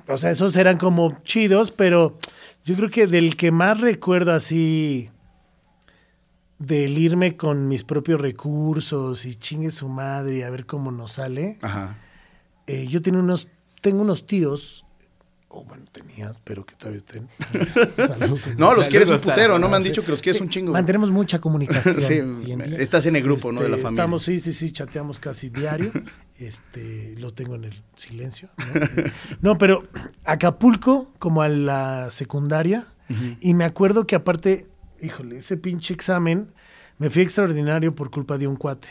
o 0.08 0.18
sea, 0.18 0.32
esos 0.32 0.56
eran 0.58 0.78
como 0.78 1.18
chidos, 1.24 1.72
pero 1.72 2.18
yo 2.66 2.76
creo 2.76 2.90
que 2.90 3.08
del 3.08 3.38
que 3.38 3.52
más 3.52 3.80
recuerdo 3.80 4.34
así, 4.34 5.10
del 6.60 6.98
irme 6.98 7.38
con 7.38 7.68
mis 7.68 7.84
propios 7.84 8.20
recursos 8.20 9.26
y 9.26 9.36
chingue 9.36 9.72
su 9.72 9.90
madre 9.90 10.38
y 10.38 10.42
a 10.42 10.50
ver 10.50 10.66
cómo 10.66 10.92
nos 10.92 11.14
sale, 11.14 11.58
Ajá. 11.62 11.98
eh, 12.66 12.88
yo 12.88 13.02
tengo 13.02 13.20
unos, 13.20 13.48
tengo 13.82 14.02
unos 14.02 14.26
tíos, 14.26 14.84
o 15.50 15.64
bueno, 15.64 15.86
tenías, 15.92 16.40
pero 16.40 16.66
que 16.66 16.76
todavía 16.76 16.98
estén. 16.98 17.28
No, 18.58 18.74
los 18.74 18.88
quieres 18.90 19.10
un 19.10 19.16
Saludos 19.20 19.28
a- 19.30 19.34
putero, 19.36 19.60
¿no? 19.60 19.70
Me 19.70 19.76
han 19.78 19.84
Sí, 19.84 19.90
dicho 19.90 20.04
que 20.04 20.12
los 20.12 20.22
quieres 20.22 20.38
sí, 20.40 20.44
un 20.44 20.50
chingo. 20.50 20.74
Mantenemos 20.74 21.12
mucha 21.12 21.40
comunicación. 21.40 21.96
Sí, 22.02 22.14
en 22.16 22.44
día. 22.60 22.78
estás 22.80 23.06
en 23.06 23.16
el 23.16 23.24
grupo, 23.24 23.52
¿no? 23.52 23.62
De 23.62 23.70
la 23.70 23.76
Este, 23.78 23.84
familia. 23.84 24.04
Estamos, 24.04 24.24
sí, 24.24 24.40
sí, 24.40 24.52
sí, 24.54 24.72
chateamos 24.72 25.20
casi 25.20 25.50
diario. 25.50 25.92
Este, 26.40 27.16
lo 27.18 27.34
tengo 27.34 27.56
en 27.56 27.64
el 27.64 27.84
silencio. 27.96 28.50
No, 29.42 29.54
No, 29.54 29.58
pero 29.58 29.88
Acapulco, 30.24 31.12
como 31.18 31.42
a 31.42 31.50
la 31.50 32.12
secundaria, 32.12 32.86
y 33.40 33.56
me 33.56 33.64
acuerdo 33.66 34.06
que 34.06 34.16
aparte, 34.16 34.68
híjole, 35.02 35.38
ese 35.38 35.58
pinche 35.58 35.94
examen 35.94 36.54
me 36.98 37.10
fui 37.10 37.22
extraordinario 37.22 37.94
por 37.94 38.10
culpa 38.10 38.38
de 38.38 38.48
un 38.48 38.56
cuate. 38.56 38.88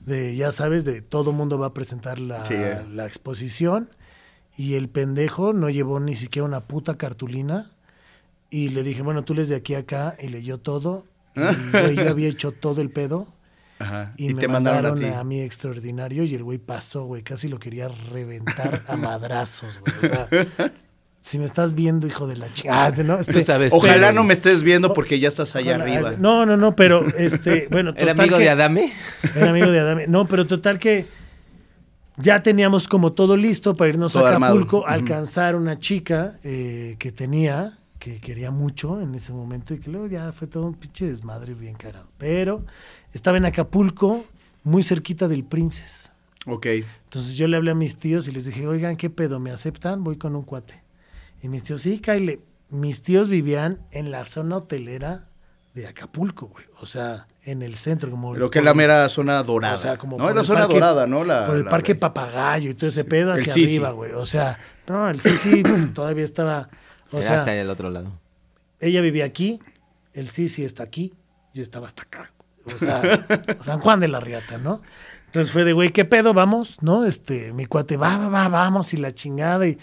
De, 0.00 0.36
ya 0.36 0.52
sabes, 0.52 0.84
de 0.84 1.00
todo 1.02 1.32
mundo 1.32 1.58
va 1.58 1.68
a 1.68 1.74
presentar 1.74 2.20
la, 2.20 2.44
Sí, 2.46 2.54
eh. 2.54 2.84
la 2.92 3.06
exposición 3.06 3.88
y 4.56 4.74
el 4.74 4.88
pendejo 4.88 5.52
no 5.52 5.68
llevó 5.70 6.00
ni 6.00 6.14
siquiera 6.14 6.44
una 6.46 6.60
puta 6.60 6.96
cartulina 6.96 7.70
y 8.50 8.68
le 8.68 8.82
dije, 8.82 9.02
bueno, 9.02 9.22
tú 9.24 9.34
lees 9.34 9.48
de 9.48 9.56
aquí 9.56 9.74
a 9.74 9.80
acá 9.80 10.16
y 10.20 10.28
leyó 10.28 10.58
todo 10.58 11.06
y 11.34 11.40
yo 11.96 12.10
había 12.10 12.28
hecho 12.28 12.52
todo 12.52 12.80
el 12.82 12.90
pedo 12.90 13.26
Ajá. 13.78 14.14
y, 14.16 14.30
Y, 14.30 14.34
me 14.34 14.40
te 14.42 14.48
mandaron, 14.48 14.92
mandaron 14.92 15.16
a 15.16 15.20
a, 15.20 15.24
mí 15.24 15.40
extraordinario 15.40 16.24
y 16.24 16.34
el 16.34 16.44
güey 16.44 16.58
pasó, 16.58 17.04
güey, 17.04 17.22
casi 17.22 17.48
lo 17.48 17.58
quería 17.58 17.88
reventar 17.88 18.82
a 18.88 18.96
madrazos, 18.96 19.80
güey. 19.80 19.92
O 19.96 20.00
sea, 20.00 20.28
si 21.26 21.38
me 21.40 21.44
estás 21.44 21.74
viendo, 21.74 22.06
hijo 22.06 22.28
de 22.28 22.36
la 22.36 22.52
chingada, 22.52 23.02
¿no? 23.02 23.18
Este, 23.18 23.42
sabes. 23.42 23.72
Ojalá 23.72 23.94
pero- 24.08 24.12
no 24.12 24.22
me 24.24 24.32
estés 24.32 24.62
viendo 24.62 24.92
porque 24.92 25.18
ya 25.18 25.26
estás 25.28 25.56
allá 25.56 25.74
ojalá- 25.76 25.84
arriba. 25.84 26.12
No, 26.20 26.46
no, 26.46 26.56
no, 26.56 26.76
pero 26.76 27.04
este, 27.18 27.66
bueno, 27.70 27.90
¿Era 27.96 28.12
total 28.12 28.20
amigo 28.20 28.36
que- 28.38 28.44
de 28.44 28.50
Adame? 28.50 28.92
Era 29.34 29.50
amigo 29.50 29.66
de 29.72 29.80
Adame. 29.80 30.06
No, 30.06 30.26
pero 30.28 30.46
total 30.46 30.78
que 30.78 31.04
ya 32.16 32.42
teníamos 32.42 32.86
como 32.88 33.12
todo 33.12 33.36
listo 33.36 33.76
para 33.76 33.90
irnos 33.90 34.12
Todo 34.12 34.24
a 34.26 34.30
armado. 34.30 34.52
Acapulco, 34.54 34.78
Ujú. 34.78 34.86
alcanzar 34.86 35.56
una 35.56 35.78
chica 35.78 36.38
eh, 36.44 36.94
que 36.98 37.10
tenía, 37.12 37.76
que 37.98 38.20
quería 38.20 38.50
mucho 38.52 39.00
en 39.00 39.14
ese 39.16 39.32
momento 39.32 39.74
y 39.74 39.80
que 39.80 39.90
luego 39.90 40.06
ya 40.06 40.32
fue 40.32 40.46
todo 40.46 40.66
un 40.66 40.74
pinche 40.74 41.06
desmadre 41.08 41.54
bien 41.54 41.74
cagado. 41.74 42.08
Pero 42.18 42.64
estaba 43.12 43.36
en 43.36 43.46
Acapulco, 43.46 44.24
muy 44.62 44.82
cerquita 44.82 45.26
del 45.28 45.42
Princess. 45.44 46.12
Ok. 46.46 46.66
Entonces 47.04 47.34
yo 47.34 47.48
le 47.48 47.56
hablé 47.56 47.72
a 47.72 47.74
mis 47.74 47.96
tíos 47.96 48.28
y 48.28 48.32
les 48.32 48.44
dije, 48.44 48.66
oigan, 48.66 48.96
¿qué 48.96 49.10
pedo? 49.10 49.40
¿Me 49.40 49.50
aceptan? 49.50 50.04
Voy 50.04 50.16
con 50.16 50.36
un 50.36 50.42
cuate. 50.42 50.85
Y 51.42 51.48
mis 51.48 51.62
tíos, 51.62 51.82
sí, 51.82 51.98
Kyle. 52.00 52.40
Mis 52.68 53.02
tíos 53.02 53.28
vivían 53.28 53.78
en 53.92 54.10
la 54.10 54.24
zona 54.24 54.56
hotelera 54.56 55.28
de 55.74 55.86
Acapulco, 55.86 56.46
güey. 56.48 56.64
O 56.80 56.86
sea, 56.86 57.26
en 57.44 57.62
el 57.62 57.76
centro, 57.76 58.10
como... 58.10 58.34
Lo 58.34 58.50
que 58.50 58.58
es 58.60 58.64
la 58.64 58.74
mera 58.74 59.08
zona 59.08 59.42
dorada. 59.42 59.74
o 59.74 59.78
sea, 59.78 59.98
como 59.98 60.16
no, 60.16 60.24
por 60.24 60.30
es 60.30 60.34
la 60.34 60.40
el 60.40 60.46
zona 60.46 60.60
parque- 60.60 60.74
dorada, 60.74 61.06
¿no? 61.06 61.22
La, 61.22 61.46
por 61.46 61.56
el 61.56 61.64
la 61.64 61.70
parque 61.70 61.94
Papagayo 61.94 62.70
y 62.70 62.74
todo 62.74 62.88
ese 62.88 63.04
pedo 63.04 63.34
El 63.34 63.40
hacia 63.40 63.52
Sisi. 63.52 63.76
arriba, 63.76 63.90
güey. 63.92 64.12
O 64.12 64.26
sea, 64.26 64.58
no, 64.88 65.08
el 65.08 65.20
Sisi 65.20 65.62
todavía 65.94 66.24
estaba... 66.24 66.68
O 67.12 67.18
Era 67.18 67.26
sea, 67.28 67.38
hasta 67.40 67.54
el 67.54 67.70
otro 67.70 67.90
lado. 67.90 68.10
ella 68.80 69.00
vivía 69.00 69.26
aquí, 69.26 69.60
el 70.12 70.28
Sisi 70.28 70.64
está 70.64 70.82
aquí, 70.82 71.14
yo 71.54 71.62
estaba 71.62 71.86
hasta 71.86 72.02
acá. 72.02 72.32
O 72.64 72.76
sea, 72.78 73.00
San 73.60 73.78
Juan 73.78 74.00
de 74.00 74.08
la 74.08 74.18
Riata, 74.18 74.58
¿no? 74.58 74.82
Entonces 75.26 75.52
fue 75.52 75.64
de, 75.64 75.72
güey, 75.72 75.90
¿qué 75.90 76.04
pedo? 76.04 76.34
Vamos, 76.34 76.82
¿no? 76.82 77.04
Este, 77.04 77.52
mi 77.52 77.66
cuate, 77.66 77.96
va, 77.96 78.16
va, 78.18 78.28
va, 78.28 78.48
vamos, 78.48 78.92
y 78.94 78.96
la 78.96 79.12
chingada, 79.12 79.66
y 79.68 79.78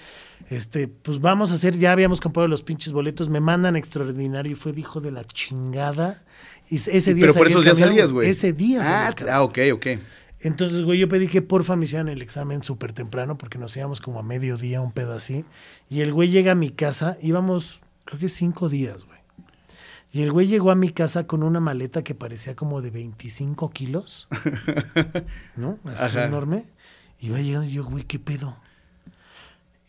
este, 0.50 0.88
pues 0.88 1.20
vamos 1.20 1.52
a 1.52 1.56
hacer, 1.56 1.78
ya 1.78 1.92
habíamos 1.92 2.20
comprado 2.20 2.48
los 2.48 2.64
pinches 2.64 2.94
boletos, 2.94 3.30
me 3.30 3.40
mandan 3.40 3.76
extraordinario, 3.76 4.52
y 4.52 4.56
fue 4.56 4.74
de 4.74 4.82
hijo 4.82 5.02
de 5.02 5.12
la 5.12 5.24
chingada. 5.24 6.24
Y 6.70 6.76
ese 6.76 7.14
día 7.14 7.26
Pero 7.28 7.34
por 7.34 7.48
esos 7.48 7.64
días 7.64 7.78
salías, 7.78 8.12
güey. 8.12 8.30
Ese 8.30 8.54
día 8.54 8.82
Ah, 8.84 9.16
ah, 9.32 9.44
ok, 9.44 9.60
ok. 9.74 9.88
Entonces, 10.40 10.82
güey, 10.82 11.00
yo 11.00 11.08
pedí 11.08 11.28
que 11.28 11.42
porfa 11.42 11.76
me 11.78 11.86
hicieran 11.86 12.10
el 12.10 12.22
examen 12.22 12.64
súper 12.64 12.92
temprano 12.92 13.38
porque 13.38 13.58
nos 13.58 13.76
íbamos 13.78 14.02
como 14.02 14.20
a 14.20 14.24
mediodía, 14.24 14.82
un 14.82 14.92
pedo 14.92 15.14
así. 15.14 15.46
Y 15.90 16.02
el 16.02 16.12
güey 16.12 16.30
llega 16.30 16.52
a 16.52 16.56
mi 16.56 16.70
casa, 16.70 17.18
íbamos, 17.22 17.80
creo 18.04 18.20
que 18.20 18.28
cinco 18.30 18.68
días, 18.68 19.06
güey. 19.06 19.20
Y 20.12 20.22
el 20.22 20.32
güey 20.32 20.48
llegó 20.48 20.70
a 20.70 20.76
mi 20.76 20.90
casa 20.90 21.26
con 21.26 21.44
una 21.44 21.60
maleta 21.60 22.04
que 22.04 22.14
parecía 22.14 22.56
como 22.56 22.82
de 22.82 22.92
25 22.92 23.72
kilos, 23.72 24.28
¿no? 25.56 25.80
Así 25.86 26.04
Ajá. 26.04 26.26
enorme. 26.26 26.66
Y 27.20 27.30
va 27.30 27.40
llegando 27.40 27.68
y 27.68 27.72
yo, 27.72 27.86
güey, 27.86 28.04
¿qué 28.04 28.20
pedo? 28.20 28.58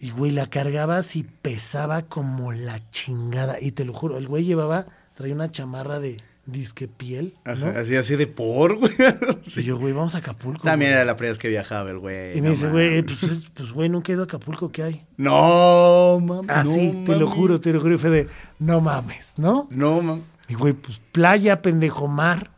Y, 0.01 0.11
güey, 0.11 0.33
la 0.33 0.47
cargabas 0.49 1.17
y 1.17 1.23
pesaba 1.23 2.03
como 2.03 2.53
la 2.53 2.81
chingada. 2.91 3.57
Y 3.61 3.73
te 3.73 3.85
lo 3.85 3.93
juro, 3.93 4.19
el 4.19 4.29
güey 4.29 4.45
llevaba, 4.45 4.87
traía 5.15 5.35
una 5.35 5.51
chamarra 5.51 5.99
de 5.99 6.19
disque 6.47 6.89
piel, 6.89 7.35
¿no? 7.47 7.53
Ajá, 7.53 7.81
Así, 7.81 7.97
así 7.97 8.17
de 8.17 8.27
por, 8.27 8.77
güey. 8.79 8.93
Y 9.57 9.63
yo, 9.63 9.79
güey, 9.79 9.95
vamos 9.95 10.15
a 10.15 10.19
Acapulco. 10.19 10.65
También 10.65 10.91
güey. 10.91 10.97
era 10.97 11.05
la 11.07 11.17
primera 11.17 11.31
vez 11.31 11.39
que 11.39 11.49
viajaba 11.49 11.91
el 11.91 11.99
güey. 12.01 12.33
Y 12.37 12.43
me 12.43 12.49
no 12.49 12.51
dice, 12.51 12.69
güey, 12.69 13.03
mames. 13.03 13.17
pues, 13.19 13.33
es- 13.33 13.51
pues, 13.55 13.73
güey, 13.73 13.89
nunca 13.89 14.13
he 14.13 14.15
ido 14.15 14.23
a 14.23 14.27
Acapulco, 14.27 14.71
¿qué 14.71 14.83
hay? 14.83 15.07
No, 15.17 16.19
mami. 16.21 16.49
Así, 16.51 16.93
no, 16.93 17.11
te 17.13 17.19
lo 17.19 17.29
juro, 17.29 17.61
te 17.61 17.73
lo 17.73 17.81
juro. 17.81 17.95
Y 17.95 17.99
fue 17.99 18.11
de, 18.11 18.29
no 18.59 18.81
mames, 18.83 19.35
¿no? 19.39 19.69
No, 19.71 20.03
mam. 20.03 20.21
Y, 20.49 20.55
güey, 20.55 20.75
pues, 20.75 21.01
playa, 21.13 21.63
pendejo, 21.63 22.09
mar. 22.09 22.51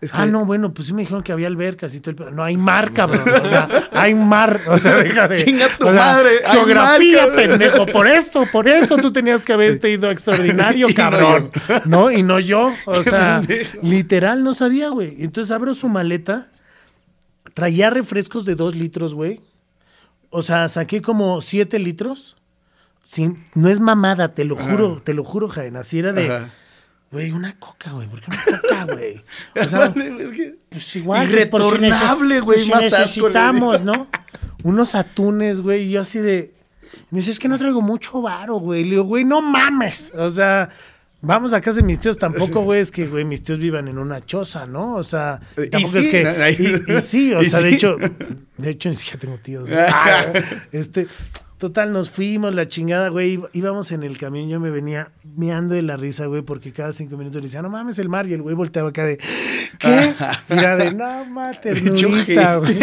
Es 0.00 0.14
Ah, 0.14 0.24
no, 0.24 0.46
bueno, 0.46 0.72
pues 0.72 0.88
sí 0.88 0.94
me 0.94 1.02
dijeron 1.02 1.22
que 1.22 1.30
había 1.30 1.46
albercas 1.46 1.94
y 1.94 2.00
todo 2.00 2.28
el. 2.28 2.34
No, 2.34 2.42
hay 2.42 2.56
mar, 2.56 2.94
cabrón. 2.94 3.22
O 3.28 3.48
sea, 3.48 3.68
hay 3.92 4.14
mar. 4.14 4.58
O 4.66 4.78
sea, 4.78 4.94
deja 4.94 5.28
de. 5.28 5.36
Chinga 5.36 5.68
tu 5.76 5.88
o 5.88 5.92
sea, 5.92 6.00
madre, 6.00 6.40
Geografía, 6.50 7.26
mar, 7.26 7.36
pendejo. 7.36 7.84
Por 7.84 8.08
eso, 8.08 8.46
por 8.50 8.66
eso 8.66 8.96
tú 8.96 9.12
tenías 9.12 9.44
que 9.44 9.52
haberte 9.52 9.90
ido 9.90 10.08
a 10.08 10.12
extraordinario, 10.12 10.88
Y 10.90 10.94
cabrón. 10.94 11.50
¿No? 11.84 12.10
Y 12.10 12.22
no 12.22 12.40
yo. 12.40 12.72
O 12.86 13.02
sea, 13.02 13.42
pendejo. 13.46 13.78
literal 13.82 14.42
no 14.42 14.54
sabía, 14.54 14.88
güey. 14.88 15.16
Entonces 15.18 15.50
abro 15.50 15.74
su 15.74 15.88
maleta. 15.88 16.48
Traía 17.52 17.90
refrescos 17.90 18.46
de 18.46 18.54
dos 18.54 18.74
litros, 18.76 19.12
güey. 19.12 19.40
O 20.30 20.42
sea, 20.42 20.68
saqué 20.70 21.02
como 21.02 21.42
siete 21.42 21.78
litros. 21.78 22.36
Sin, 23.02 23.44
no 23.54 23.68
es 23.68 23.80
mamada, 23.80 24.34
te 24.34 24.44
lo 24.44 24.56
juro, 24.56 25.02
te 25.04 25.14
lo 25.14 25.24
juro, 25.24 25.48
Jaén. 25.48 25.76
Así 25.76 25.98
era 25.98 26.12
de, 26.12 26.26
Ajá. 26.26 26.50
Güey, 27.10 27.30
una 27.32 27.58
coca, 27.58 27.90
güey. 27.90 28.08
¿Por 28.08 28.20
qué 28.20 28.30
una 28.30 28.60
coca, 28.60 28.84
güey? 28.92 29.24
O 29.60 29.68
sea, 29.68 29.92
pues 30.70 30.96
igual. 30.96 31.28
Irretornable, 31.28 32.40
güey, 32.40 32.68
por 32.68 32.78
si 32.78 32.84
necesitamos. 32.84 33.82
¿no? 33.82 34.08
Unos 34.62 34.94
atunes, 34.94 35.60
güey. 35.60 35.84
Y 35.84 35.90
yo 35.92 36.02
así 36.02 36.18
de. 36.18 36.54
Me 37.10 37.18
dice, 37.20 37.32
es 37.32 37.38
que 37.38 37.48
no 37.48 37.58
traigo 37.58 37.82
mucho 37.82 38.22
varo, 38.22 38.56
güey. 38.56 38.84
Le 38.84 38.90
digo, 38.90 39.04
güey, 39.04 39.24
no 39.24 39.42
mames. 39.42 40.12
O 40.14 40.30
sea, 40.30 40.70
vamos 41.20 41.52
a 41.52 41.60
casa 41.60 41.78
de 41.78 41.82
mis 41.82 41.98
tíos. 42.00 42.18
Tampoco, 42.18 42.60
güey, 42.64 42.80
es 42.80 42.90
que, 42.90 43.06
güey, 43.06 43.24
mis 43.24 43.42
tíos 43.42 43.58
vivan 43.58 43.88
en 43.88 43.98
una 43.98 44.24
choza, 44.24 44.66
¿no? 44.66 44.94
O 44.94 45.02
sea, 45.02 45.40
Y 45.56 45.68
tampoco 45.68 45.94
sí, 45.94 45.98
es 45.98 46.08
que. 46.08 46.24
¿no? 46.24 46.48
Y, 46.48 46.98
y 46.98 47.02
sí, 47.02 47.34
o 47.34 47.42
Y 47.42 47.50
sea, 47.50 47.60
de 47.60 47.70
hecho. 47.74 47.96
De 48.56 48.70
hecho, 48.70 48.88
ni 48.88 48.94
siquiera 48.94 49.18
tengo 49.18 49.38
tíos. 49.38 49.68
Ah, 49.72 50.26
este. 50.72 51.08
Total, 51.60 51.92
nos 51.92 52.08
fuimos, 52.08 52.54
la 52.54 52.66
chingada, 52.68 53.10
güey. 53.10 53.38
Íbamos 53.52 53.92
en 53.92 54.02
el 54.02 54.16
camión, 54.16 54.48
yo 54.48 54.58
me 54.60 54.70
venía 54.70 55.10
meando 55.36 55.74
de 55.74 55.82
la 55.82 55.98
risa, 55.98 56.24
güey, 56.24 56.40
porque 56.40 56.72
cada 56.72 56.94
cinco 56.94 57.18
minutos 57.18 57.42
le 57.42 57.48
decía, 57.48 57.60
no 57.60 57.68
mames, 57.68 57.98
el 57.98 58.08
mar. 58.08 58.26
Y 58.26 58.32
el 58.32 58.40
güey 58.40 58.54
volteaba 58.56 58.88
acá 58.88 59.04
de, 59.04 59.18
¿qué? 59.78 60.14
Y 60.48 60.52
era 60.54 60.76
de, 60.76 60.92
no, 60.94 61.26
ma, 61.26 61.52
ternurita, 61.62 62.56
güey. 62.56 62.78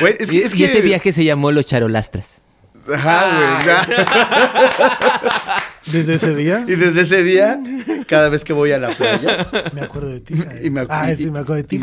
Güey, 0.00 0.16
es 0.20 0.30
que, 0.30 0.36
y, 0.36 0.40
es 0.42 0.54
y 0.54 0.58
que- 0.58 0.64
ese 0.66 0.80
viaje 0.80 1.10
se 1.12 1.24
llamó 1.24 1.50
Los 1.50 1.66
Charolastras. 1.66 2.40
Ajá, 2.88 3.60
güey. 3.64 4.06
Desde 5.90 6.14
ese 6.14 6.34
día, 6.34 6.64
Y 6.68 6.76
desde 6.76 7.00
ese 7.02 7.22
día, 7.24 7.60
cada 8.06 8.28
vez 8.28 8.44
que 8.44 8.52
voy 8.52 8.70
a 8.72 8.78
la 8.78 8.90
playa, 8.94 9.48
me 9.74 9.80
acuerdo 9.80 10.10
de 10.10 10.20
ti. 10.20 10.34
Y 10.62 10.70
me 10.70 10.86
ah, 10.88 11.10
y- 11.12 11.16
sí, 11.16 11.30
me 11.30 11.40
acuerdo 11.40 11.54
de 11.62 11.64
ti, 11.64 11.80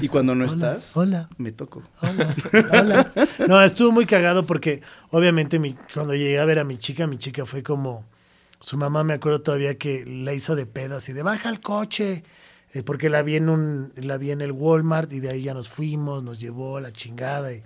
y- 0.00 0.04
y 0.06 0.08
cuando 0.08 0.34
no 0.34 0.44
Hola, 0.44 0.52
estás, 0.52 0.96
hola. 0.96 1.28
me 1.38 1.52
toco. 1.52 1.82
Hola, 2.02 2.34
hola. 2.72 3.12
No, 3.46 3.62
estuvo 3.62 3.92
muy 3.92 4.06
cagado 4.06 4.46
porque 4.46 4.82
obviamente 5.10 5.58
mi, 5.58 5.76
cuando 5.94 6.14
llegué 6.14 6.38
a 6.40 6.44
ver 6.44 6.58
a 6.58 6.64
mi 6.64 6.78
chica, 6.78 7.06
mi 7.06 7.18
chica 7.18 7.46
fue 7.46 7.62
como, 7.62 8.04
su 8.60 8.76
mamá 8.76 9.04
me 9.04 9.14
acuerdo 9.14 9.42
todavía 9.42 9.76
que 9.78 10.04
la 10.06 10.34
hizo 10.34 10.56
de 10.56 10.66
pedo 10.66 10.96
así 10.96 11.12
de 11.12 11.22
baja 11.22 11.48
el 11.50 11.60
coche, 11.60 12.24
eh, 12.72 12.82
porque 12.82 13.08
la 13.08 13.22
vi 13.22 13.36
en 13.36 13.48
un, 13.48 13.92
la 13.96 14.16
vi 14.16 14.32
en 14.32 14.40
el 14.40 14.52
Walmart 14.52 15.12
y 15.12 15.20
de 15.20 15.30
ahí 15.30 15.42
ya 15.44 15.54
nos 15.54 15.68
fuimos, 15.68 16.22
nos 16.22 16.40
llevó 16.40 16.76
a 16.76 16.80
la 16.80 16.92
chingada 16.92 17.52
y, 17.52 17.62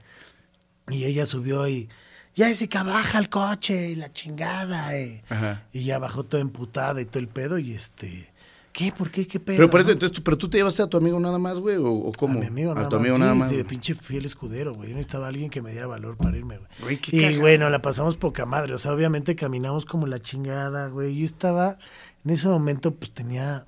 y 0.90 1.04
ella 1.04 1.26
subió 1.26 1.66
y 1.68 1.88
Jessica 2.34 2.82
baja 2.82 3.18
el 3.18 3.28
coche 3.28 3.90
y 3.90 3.94
la 3.96 4.10
chingada 4.10 4.96
eh". 4.96 5.22
Ajá. 5.28 5.62
y 5.72 5.84
ya 5.84 5.98
bajó 5.98 6.24
toda 6.24 6.40
emputada 6.40 7.00
y 7.00 7.04
todo 7.04 7.20
el 7.20 7.28
pedo 7.28 7.58
y 7.58 7.72
este, 7.72 8.30
¿qué? 8.72 8.90
¿Por 8.92 9.10
qué? 9.10 9.26
¿Qué 9.26 9.38
pedo? 9.40 9.56
Pero 9.56 9.70
por 9.70 9.80
eso, 9.80 9.92
entonces, 9.92 10.14
tú, 10.16 10.22
¿pero 10.22 10.36
tú 10.36 10.48
te 10.48 10.58
llevaste 10.58 10.82
a 10.82 10.86
tu 10.88 10.96
amigo 10.96 11.18
nada 11.20 11.38
más, 11.38 11.60
güey? 11.60 11.76
¿O, 11.76 11.86
o 11.92 12.12
cómo? 12.12 12.38
A 12.38 12.40
mi 12.40 12.46
amigo 12.48 12.74
nada 12.74 12.86
A 12.86 12.88
tu 12.88 12.96
más. 12.96 13.00
amigo 13.02 13.16
Sí, 13.16 13.20
nada 13.20 13.34
más. 13.34 13.48
sí, 13.50 13.56
de 13.56 13.64
pinche 13.64 13.94
fiel 13.94 14.24
escudero, 14.24 14.74
güey. 14.74 14.90
Yo 14.90 14.96
necesitaba 14.96 15.28
alguien 15.28 15.48
que 15.50 15.62
me 15.62 15.70
diera 15.70 15.86
valor 15.86 16.16
para 16.16 16.36
irme, 16.36 16.58
güey. 16.58 16.68
Güey, 16.80 16.96
qué 16.98 17.32
y 17.32 17.38
bueno, 17.38 17.70
la 17.70 17.80
pasamos 17.82 18.16
poca 18.16 18.46
madre. 18.46 18.74
O 18.74 18.78
sea, 18.78 18.92
obviamente 18.92 19.36
caminamos 19.36 19.84
como 19.84 20.06
la 20.06 20.18
chingada, 20.18 20.88
güey. 20.88 21.16
Yo 21.16 21.24
estaba, 21.24 21.78
en 22.24 22.30
ese 22.32 22.48
momento, 22.48 22.94
pues 22.94 23.12
tenía 23.12 23.66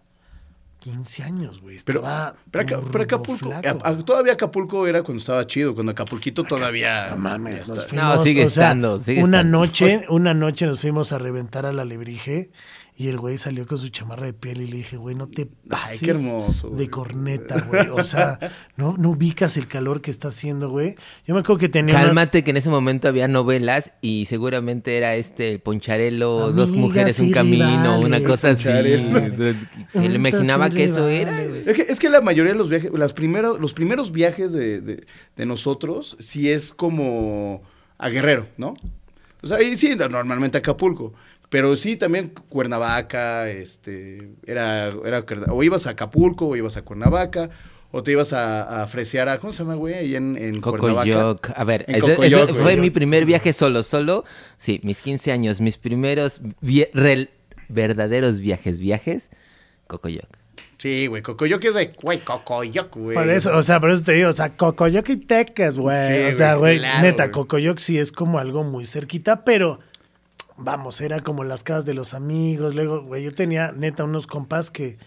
15 0.81 1.23
años, 1.25 1.61
güey. 1.61 1.79
Pero, 1.85 2.03
pero, 2.51 2.63
Aca- 2.65 2.81
pero 2.93 3.05
Acapulco, 3.05 3.49
flaco. 3.51 3.81
a- 3.83 3.89
a- 3.89 4.05
todavía 4.05 4.35
Acapulco 4.35 4.87
era 4.87 5.03
cuando 5.03 5.21
estaba 5.21 5.47
chido, 5.47 5.75
cuando 5.75 5.93
Acapulquito 5.93 6.45
todavía... 6.45 7.09
No 7.11 7.17
mames, 7.17 7.67
nos 7.67 7.87
fuimos, 7.87 8.23
sigue 8.23 8.45
o 8.45 8.51
sea, 8.51 8.65
estando, 8.69 8.99
sigue 9.01 9.23
una 9.25 9.39
estando. 9.39 9.59
noche, 9.59 10.07
una 10.11 10.35
noche 10.35 10.67
nos 10.67 10.81
fuimos 10.81 11.13
a 11.13 11.19
reventar 11.19 11.67
a 11.67 11.73
la 11.73 11.85
Lebrige 11.85 12.51
Y 12.99 13.09
el 13.09 13.19
güey 13.19 13.37
salió 13.37 13.67
con 13.67 13.77
su 13.77 13.91
chamarra 13.91 14.25
de 14.25 14.33
piel 14.33 14.63
y 14.63 14.67
le 14.69 14.79
dije, 14.79 14.97
güey, 14.97 15.15
no 15.15 15.27
te 15.29 15.45
pases 15.69 16.01
qué 16.01 16.13
hermoso, 16.13 16.71
de 16.71 16.89
corneta, 16.89 17.61
güey. 17.69 17.89
O 17.91 18.03
sea, 18.03 18.39
no, 18.79 18.97
no 18.97 19.11
ubicas 19.11 19.59
el 19.59 19.69
calor 19.69 20.01
que 20.01 20.11
está 20.11 20.29
haciendo, 20.29 20.71
güey. 20.71 20.95
Yo 21.27 21.35
me 21.35 21.41
acuerdo 21.41 21.59
que 21.59 21.69
tenía 21.69 21.93
unas- 21.95 22.07
Cálmate 22.07 22.43
que 22.43 22.53
en 22.53 22.57
ese 22.57 22.71
momento 22.71 23.07
había 23.07 23.29
novelas 23.29 23.93
y 24.01 24.25
seguramente 24.25 24.97
era 24.97 25.15
este 25.15 25.53
el 25.53 25.61
Poncharelo, 25.61 26.53
dos 26.53 26.71
mujeres, 26.73 27.21
un 27.21 27.33
camino, 27.33 28.01
una 28.01 28.23
cosa 28.23 28.51
así. 28.53 28.65
Poncharelo. 28.65 29.21
Se 29.93 30.09
le 30.09 30.15
imaginaba 30.15 30.71
que 30.71 30.85
eso 30.85 31.07
era. 31.09 31.43
Es 31.43 31.67
que, 31.77 31.83
es 31.87 31.99
que 31.99 32.09
la 32.09 32.23
mayoría 32.23 32.53
de 32.53 32.59
los 32.59 32.71
viajes, 32.71 32.91
las 32.95 33.13
primeros, 33.13 33.61
los 33.61 33.75
primeros 33.75 34.11
viajes 34.11 34.53
de, 34.53 34.81
de- 34.81 35.05
de 35.37 35.45
nosotros, 35.47 36.17
sí 36.19 36.49
es 36.51 36.73
como 36.73 37.61
a 37.99 38.09
Guerrero, 38.09 38.47
¿no? 38.57 38.73
O 39.43 39.47
sea, 39.49 39.63
y 39.63 39.77
sí, 39.77 39.95
normalmente 39.95 40.57
a 40.57 40.61
Acapulco. 40.61 41.13
Pero 41.49 41.77
sí, 41.77 41.97
también 41.97 42.33
Cuernavaca, 42.49 43.49
este, 43.49 44.31
era, 44.47 44.93
era, 45.05 45.25
o 45.51 45.63
ibas 45.63 45.87
a 45.87 45.91
Acapulco, 45.91 46.49
o 46.49 46.57
ibas 46.57 46.77
a 46.77 46.83
Cuernavaca, 46.83 47.51
o 47.93 48.03
te 48.03 48.13
ibas 48.13 48.33
a, 48.33 48.83
a 48.83 48.87
fresear 48.89 49.29
a, 49.29 49.39
¿cómo 49.39 49.53
se 49.53 49.61
llama, 49.61 49.75
güey? 49.77 49.95
Ahí 49.95 50.17
en, 50.17 50.37
en 50.37 50.61
Cuernavaca. 50.61 51.05
Cocoyoc. 51.05 51.51
A 51.55 51.65
ver, 51.65 51.85
En 51.89 51.97
ese, 51.97 52.17
fue 52.17 52.63
güey. 52.63 52.81
mi 52.81 52.91
primer 52.91 53.25
viaje 53.27 53.53
solo, 53.53 53.83
solo. 53.85 54.25
Sí, 54.57 54.81
mis 54.83 55.03
15 55.03 55.33
años, 55.33 55.61
mis 55.61 55.79
primeros 55.79 56.41
verdaderos 57.69 58.41
viajes, 58.41 58.79
viajes, 58.79 59.31
Cocoyoc. 59.87 60.29
Sí, 60.79 61.07
güey, 61.07 61.23
Cocoyoc 61.23 61.65
es 61.65 61.75
de, 61.75 61.95
güey, 62.01 62.19
Cocoyoc, 62.19 62.95
güey. 62.95 63.15
Por 63.15 63.31
eso, 63.31 63.57
o 63.57 63.63
sea, 63.63 63.81
por 63.81 63.91
eso 63.91 64.03
te 64.03 64.13
digo, 64.13 64.29
o 64.29 64.33
sea, 64.33 64.57
Cocoyoc 64.57 65.09
y 65.09 65.17
Tecas, 65.17 65.79
güey. 65.79 66.09
Sí, 66.09 66.35
o 66.35 66.37
sea, 66.37 66.55
güey, 66.57 66.79
güey, 66.79 66.79
claro, 66.81 67.03
neta, 67.03 67.25
güey. 67.25 67.33
Cocoyoc 67.33 67.79
sí 67.79 67.99
es 67.99 68.13
como 68.13 68.39
algo 68.39 68.63
muy 68.63 68.87
cerquita, 68.87 69.45
pero 69.45 69.81
vamos, 70.59 71.01
era 71.01 71.21
como 71.21 71.45
las 71.45 71.63
casas 71.63 71.85
de 71.87 71.95
los 71.95 72.15
amigos. 72.15 72.75
Luego, 72.75 73.03
güey, 73.03 73.23
yo 73.25 73.35
tenía 73.35 73.73
neta 73.73 74.05
unos 74.05 74.27
compas 74.27 74.71
que 74.71 74.99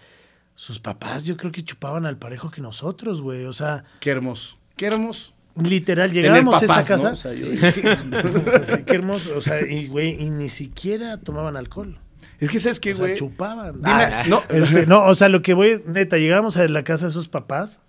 sus 0.54 0.78
papás 0.78 1.24
yo 1.24 1.36
creo 1.36 1.52
que 1.52 1.64
chupaban 1.64 2.06
al 2.06 2.16
parejo 2.18 2.50
que 2.50 2.60
nosotros, 2.60 3.22
güey. 3.22 3.44
O 3.46 3.52
sea, 3.52 3.84
Qué 4.00 4.10
hermoso, 4.10 4.58
qué 4.76 4.86
hermoso. 4.86 5.32
literal, 5.56 6.12
llegábamos 6.12 6.60
papás, 6.60 6.90
a 6.90 6.94
esa 6.94 6.96
¿no? 6.96 7.02
casa. 7.02 7.12
O 7.12 7.16
sea, 7.16 7.32
yo- 7.34 7.48
Qué, 7.50 8.84
qué 8.86 8.94
hermoso. 8.94 9.36
O 9.36 9.40
sea, 9.40 9.60
y 9.66 9.88
güey, 9.88 10.22
y 10.22 10.30
ni 10.30 10.48
siquiera 10.48 11.18
tomaban 11.18 11.56
alcohol. 11.56 11.98
Es 12.38 12.50
que, 12.50 12.60
¿sabes 12.60 12.80
qué, 12.80 12.92
O 12.92 12.94
sea, 12.94 13.04
güey? 13.06 13.16
chupaban. 13.16 13.76
Dime, 13.76 13.90
Ah, 13.90 14.24
no, 14.28 14.42
este, 14.50 14.86
no, 14.86 15.04
o 15.06 15.14
sea, 15.14 15.28
lo 15.28 15.42
que 15.42 15.52
voy, 15.54 15.82
neta, 15.86 16.16
llegamos 16.18 16.56
a 16.56 16.66
la 16.68 16.84
casa 16.84 17.06
de 17.06 17.12
sus 17.12 17.28
papás 17.28 17.80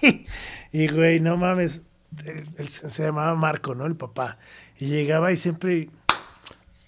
y, 0.72 0.88
güey, 0.88 1.20
no 1.20 1.36
mames, 1.36 1.82
él- 2.24 2.68
se 2.68 3.02
llamaba 3.04 3.34
Marco, 3.34 3.74
¿no? 3.74 3.86
El 3.86 3.96
papá. 3.96 4.38
Y 4.78 4.86
llegaba 4.86 5.32
y 5.32 5.36
siempre, 5.36 5.88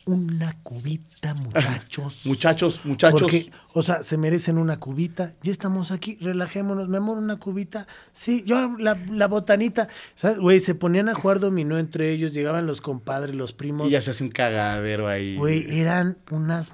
una 0.08 0.54
cubita, 0.62 1.34
muchachos. 1.34 2.20
muchachos, 2.24 2.80
muchachos. 2.84 3.20
Porque, 3.20 3.50
o 3.74 3.82
sea, 3.82 4.02
se 4.02 4.16
merecen 4.16 4.56
una 4.56 4.80
cubita. 4.80 5.34
Ya 5.42 5.52
estamos 5.52 5.90
aquí, 5.90 6.16
relajémonos, 6.22 6.88
mi 6.88 6.96
amor, 6.96 7.18
una 7.18 7.36
cubita. 7.36 7.86
Sí, 8.14 8.42
yo 8.46 8.74
la, 8.78 8.98
la 9.10 9.28
botanita. 9.28 9.88
¿Sabes? 10.14 10.38
Güey, 10.38 10.60
se 10.60 10.74
ponían 10.74 11.10
a 11.10 11.14
jugar 11.14 11.40
dominó 11.40 11.78
entre 11.78 12.10
ellos, 12.10 12.32
llegaban 12.32 12.66
los 12.66 12.80
compadres, 12.80 13.34
los 13.34 13.52
primos. 13.52 13.86
Y 13.86 13.90
ya 13.90 14.00
se 14.00 14.12
hace 14.12 14.24
un 14.24 14.30
cagadero 14.30 15.08
ahí. 15.08 15.36
Güey, 15.36 15.78
eran 15.78 16.16
unas 16.30 16.72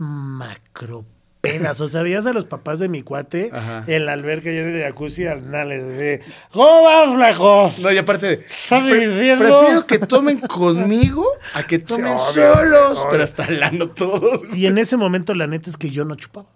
macropedas. 1.45 1.81
O 1.81 1.89
sea, 1.89 2.03
veías 2.03 2.27
a 2.27 2.33
los 2.33 2.45
papás 2.45 2.79
de 2.79 2.89
mi 2.89 3.03
cuate 3.03 3.51
Ajá. 3.53 3.85
en 3.87 4.07
la 4.07 4.13
alberca 4.13 4.51
y 4.51 4.57
en 4.57 4.75
el 4.77 4.83
jacuzzi 4.83 5.27
al 5.27 5.51
nales 5.51 5.87
de 5.87 6.23
¿Cómo 6.53 6.83
van, 6.83 7.15
flacos? 7.15 7.79
No, 7.81 7.93
y 7.93 7.99
aparte 7.99 8.27
de. 8.27 8.33
¿Están 8.45 8.87
pre- 8.89 9.37
prefiero 9.37 9.87
que 9.87 9.99
tomen 9.99 10.39
conmigo 10.41 11.27
a 11.55 11.67
que 11.67 11.79
tomen 11.81 12.07
obvio, 12.15 12.55
solos. 12.55 12.99
obvio. 12.99 13.09
Pero 13.11 13.23
hasta 13.25 13.51
lano 13.51 13.89
todos. 13.91 14.43
Y 14.55 14.67
en 14.67 14.79
ese 14.79 14.97
momento, 14.97 15.35
la 15.35 15.47
neta 15.47 15.71
es 15.71 15.77
que 15.77 15.91
yo 15.91 16.05
no 16.05 16.15
chupaba. 16.17 16.49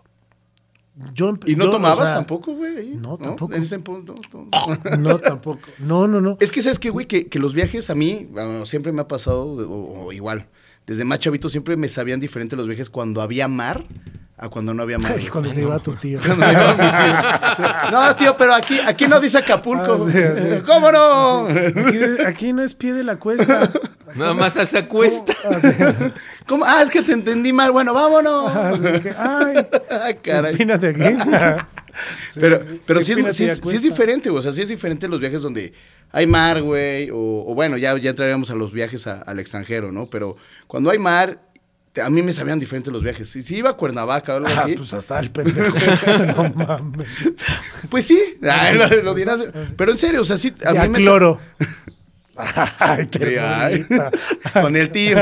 Yo, 1.15 1.31
empe- 1.31 1.49
¿Y 1.49 1.55
no 1.55 1.65
yo, 1.65 1.71
o 1.71 1.73
tomabas 1.75 2.09
sea, 2.09 2.17
tampoco, 2.17 2.53
güey? 2.55 2.77
ahí? 2.77 2.99
no, 3.01 3.17
tampoco. 3.19 3.55
En 3.55 3.63
ese 3.63 3.79
punto. 3.79 4.17
no. 4.33 4.49
No, 4.99 5.19
tampoco. 5.21 5.61
No, 5.79 6.09
no, 6.09 6.21
no. 6.21 6.37
Es 6.41 6.51
que, 6.51 6.61
¿sabes 6.61 6.81
qué, 6.81 6.91
güey? 6.91 7.07
Que, 7.07 7.29
que 7.29 7.39
los 7.39 7.55
viajes 7.55 7.89
a 7.89 7.95
mí 7.95 8.27
bueno, 8.33 8.67
siempre 8.67 8.91
me 8.91 9.03
ha 9.03 9.07
pasado, 9.09 9.45
o, 9.45 10.07
o 10.07 10.13
igual. 10.13 10.47
Desde 10.89 11.05
más 11.05 11.21
chavito 11.21 11.49
siempre 11.49 11.77
me 11.77 11.87
sabían 11.89 12.19
diferente 12.19 12.57
los 12.57 12.67
viajes 12.67 12.91
cuando 12.91 13.23
había 13.23 13.47
mar 13.47 13.85
a 14.39 14.49
cuando 14.49 14.73
no 14.73 14.83
había 14.85 14.99
mar. 14.99 15.15
Ay, 15.19 15.27
cuando 15.33 15.53
se 15.53 15.61
iba 15.61 15.79
tu 15.81 15.95
tío. 15.95 16.19
Cuando 16.25 16.47
me 16.47 16.53
llevaba 16.53 16.73
mi 16.75 17.91
tío. 17.91 17.91
No, 17.91 18.17
tío, 18.17 18.37
pero 18.37 18.55
aquí, 18.55 18.79
aquí 18.87 19.07
no 19.07 19.21
dice 19.21 19.39
Acapulco. 19.39 20.07
Ah, 20.09 20.11
sí, 20.11 20.19
sí. 20.19 20.63
¿Cómo 20.65 20.91
no? 20.93 21.49
Aquí, 21.49 21.99
aquí 22.27 22.53
no 22.53 22.63
es 22.63 22.75
pie 22.75 22.93
de 22.95 23.05
la 23.05 23.17
cuesta. 23.17 23.71
Nada 24.15 24.33
más 24.35 24.55
se 24.55 24.79
acuesta. 24.79 25.35
¿Cómo? 26.47 26.65
Ah, 26.65 26.83
es 26.83 26.91
que 26.91 27.03
te 27.03 27.13
entendí 27.13 27.53
mal. 27.53 27.73
Bueno, 27.73 27.93
vámonos. 27.93 28.79
Que, 29.01 29.11
Ay, 29.19 29.67
Ah, 29.91 30.11
caray. 30.23 30.53
empínate 30.53 30.89
aquí. 30.89 31.03
Pero, 32.35 32.61
pero 32.87 33.01
sí, 33.03 33.13
es, 33.13 33.19
Empínate 33.19 33.35
sí, 33.37 33.45
es, 33.45 33.61
sí 33.65 33.77
es 33.77 33.83
diferente, 33.83 34.31
güey. 34.31 34.39
o 34.39 34.43
sea, 34.43 34.53
sí 34.53 34.63
es 34.63 34.69
diferente 34.69 35.09
los 35.09 35.21
viajes 35.21 35.41
donde 35.41 35.73
hay 36.13 36.27
mar, 36.27 36.63
güey, 36.63 37.11
o, 37.11 37.17
o 37.47 37.55
bueno, 37.55 37.77
ya, 37.77 37.97
ya 37.99 38.11
entraríamos 38.11 38.51
a 38.51 38.55
los 38.55 38.73
viajes 38.73 39.07
a- 39.07 39.21
al 39.23 39.39
extranjero, 39.41 39.93
¿no? 39.93 40.09
Pero 40.09 40.37
cuando 40.67 40.91
hay 40.91 40.99
mar, 40.99 41.43
a 42.03 42.11
mí 42.11 42.23
me 42.23 42.33
sabían 42.33 42.59
diferentes 42.61 42.93
los 42.93 43.03
viajes. 43.03 43.29
Si, 43.29 43.43
si 43.43 43.57
iba 43.57 43.71
a 43.71 43.73
Cuernavaca 43.75 44.35
o 44.35 44.37
algo 44.37 44.49
Ah, 44.49 44.63
así, 44.65 44.75
pues 44.75 44.93
hasta 44.95 45.19
el 45.19 45.31
pendejo. 45.33 45.75
No 46.37 46.53
mames. 46.55 47.33
pues 47.91 48.05
sí, 48.07 48.39
ay, 48.49 48.79
lo, 48.79 49.03
lo 49.03 49.15
dirás. 49.15 49.41
Pero 49.77 49.91
en 49.93 49.99
serio, 49.99 50.21
o 50.23 50.25
sea, 50.25 50.37
sí, 50.39 50.55
a 50.65 50.73
Ya 50.75 50.83
mí 50.85 50.89
me 50.91 50.99
sa- 51.01 51.05
cloro. 51.05 51.41
Ay. 52.37 53.09
Con 54.63 54.77
el 54.77 54.91
tío. 54.91 55.17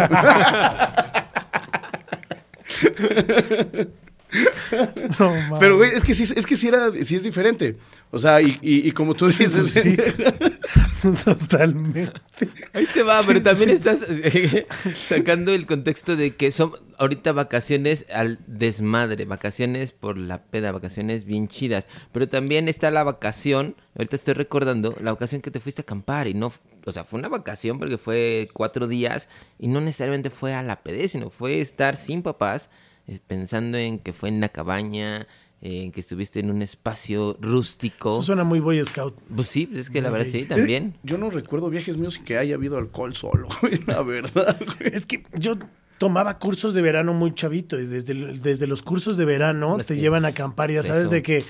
No. 5.18 5.32
Pero, 5.60 5.76
güey, 5.76 5.90
es 5.90 6.04
que 6.04 6.14
sí, 6.14 6.24
es 6.34 6.46
que 6.46 6.56
sí, 6.56 6.68
era, 6.68 6.90
sí 7.04 7.16
es 7.16 7.22
diferente. 7.22 7.76
O 8.10 8.18
sea, 8.18 8.40
y, 8.40 8.58
y, 8.62 8.88
y 8.88 8.92
como 8.92 9.14
tú 9.14 9.26
dices, 9.26 9.52
Pues 9.52 9.70
sí. 9.72 9.96
Totalmente. 11.24 12.12
Ahí 12.72 12.86
te 12.86 13.02
va, 13.02 13.20
pero 13.26 13.42
también 13.42 13.70
estás 13.70 14.00
eh, 14.08 14.66
sacando 15.08 15.52
el 15.52 15.66
contexto 15.66 16.16
de 16.16 16.34
que 16.34 16.50
son 16.50 16.72
ahorita 16.98 17.32
vacaciones 17.32 18.06
al 18.12 18.38
desmadre, 18.46 19.24
vacaciones 19.24 19.92
por 19.92 20.16
la 20.16 20.42
peda, 20.42 20.72
vacaciones 20.72 21.24
bien 21.24 21.48
chidas. 21.48 21.86
Pero 22.12 22.28
también 22.28 22.68
está 22.68 22.90
la 22.90 23.04
vacación, 23.04 23.76
ahorita 23.96 24.16
estoy 24.16 24.34
recordando, 24.34 24.96
la 25.00 25.12
vacación 25.12 25.42
que 25.42 25.50
te 25.50 25.60
fuiste 25.60 25.82
a 25.82 25.84
acampar 25.84 26.26
y 26.26 26.34
no, 26.34 26.52
o 26.84 26.92
sea, 26.92 27.04
fue 27.04 27.18
una 27.18 27.28
vacación 27.28 27.78
porque 27.78 27.98
fue 27.98 28.48
cuatro 28.52 28.88
días 28.88 29.28
y 29.58 29.68
no 29.68 29.80
necesariamente 29.80 30.30
fue 30.30 30.54
a 30.54 30.62
la 30.62 30.82
pede, 30.82 31.08
sino 31.08 31.30
fue 31.30 31.60
estar 31.60 31.96
sin 31.96 32.22
papás, 32.22 32.70
pensando 33.26 33.78
en 33.78 33.98
que 33.98 34.12
fue 34.12 34.28
en 34.28 34.40
la 34.40 34.48
cabaña, 34.48 35.26
eh, 35.62 35.82
en 35.82 35.92
que 35.92 36.00
estuviste 36.00 36.40
en 36.40 36.50
un 36.50 36.62
espacio 36.62 37.36
rústico. 37.40 38.14
Eso 38.14 38.22
suena 38.22 38.44
muy 38.44 38.60
Boy 38.60 38.84
Scout. 38.84 39.16
Pues 39.34 39.48
sí, 39.48 39.66
pues 39.66 39.82
es 39.82 39.90
que 39.90 40.02
la 40.02 40.10
verdad 40.10 40.26
sí, 40.30 40.44
también. 40.44 40.94
yo 41.02 41.16
no 41.18 41.30
recuerdo 41.30 41.70
viajes 41.70 41.96
míos 41.96 42.18
que 42.18 42.36
haya 42.38 42.54
habido 42.56 42.78
alcohol 42.78 43.14
solo, 43.14 43.48
güey, 43.62 43.80
la 43.86 44.02
verdad, 44.02 44.58
güey. 44.78 44.94
Es 44.94 45.06
que 45.06 45.22
yo 45.34 45.56
tomaba 45.98 46.38
cursos 46.38 46.74
de 46.74 46.82
verano 46.82 47.14
muy 47.14 47.32
chavito 47.34 47.80
y 47.80 47.86
desde, 47.86 48.12
desde 48.14 48.66
los 48.66 48.82
cursos 48.82 49.16
de 49.16 49.24
verano 49.24 49.78
Es 49.80 49.86
te 49.86 49.96
llevan 49.96 50.24
a 50.26 50.28
acampar, 50.28 50.70
ya 50.70 50.82
sabes 50.82 51.04
eso. 51.04 51.10
de 51.10 51.22
que, 51.22 51.44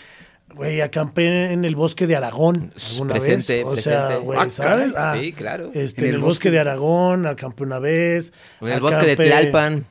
güey, 0.55 0.81
acampé 0.83 1.53
en 1.53 1.65
el 1.65 1.75
bosque 1.75 2.07
de 2.07 2.15
Aragón 2.15 2.73
alguna 2.93 3.15
Presente, 3.15 3.65
vez. 3.65 3.67
O 3.67 3.77
sea, 3.77 4.03
presente. 4.07 4.25
güey, 4.25 4.39
Ah, 4.41 4.51
¿sabes? 4.51 4.93
caray. 4.93 5.25
Sí, 5.25 5.33
claro. 5.33 5.71
Este, 5.75 6.03
En 6.03 6.05
en, 6.05 6.09
el 6.11 6.15
el 6.17 6.21
bosque 6.21 6.29
bosque. 6.49 6.51
de 6.53 6.59
Aragón, 6.61 7.27
acampé 7.27 7.65
una 7.65 7.81
vez. 7.81 8.33
En 8.61 8.69
el 8.69 8.81
bosque 8.81 9.05
de 9.07 9.17
Tlalpan. 9.17 9.85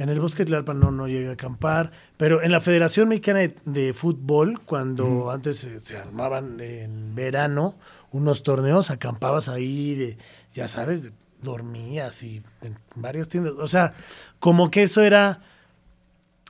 En 0.00 0.08
el 0.08 0.18
bosque 0.18 0.44
de 0.44 0.46
Tlalpan 0.46 0.80
no, 0.80 0.90
no 0.90 1.06
llegué 1.08 1.28
a 1.28 1.32
acampar, 1.32 1.90
pero 2.16 2.42
en 2.42 2.50
la 2.52 2.60
Federación 2.60 3.08
Mexicana 3.10 3.40
de, 3.40 3.54
de 3.66 3.92
Fútbol, 3.92 4.58
cuando 4.64 5.30
antes 5.30 5.58
se, 5.58 5.80
se 5.80 5.98
armaban 5.98 6.58
en 6.60 7.14
verano 7.14 7.74
unos 8.10 8.42
torneos, 8.42 8.90
acampabas 8.90 9.50
ahí, 9.50 9.94
de, 9.94 10.16
ya 10.54 10.68
sabes, 10.68 11.02
de- 11.02 11.12
dormías 11.42 12.22
y 12.22 12.42
en 12.62 12.76
varias 12.96 13.28
tiendas. 13.28 13.52
O 13.58 13.66
sea, 13.66 13.92
como 14.38 14.70
que 14.70 14.82
eso 14.84 15.02
era, 15.02 15.40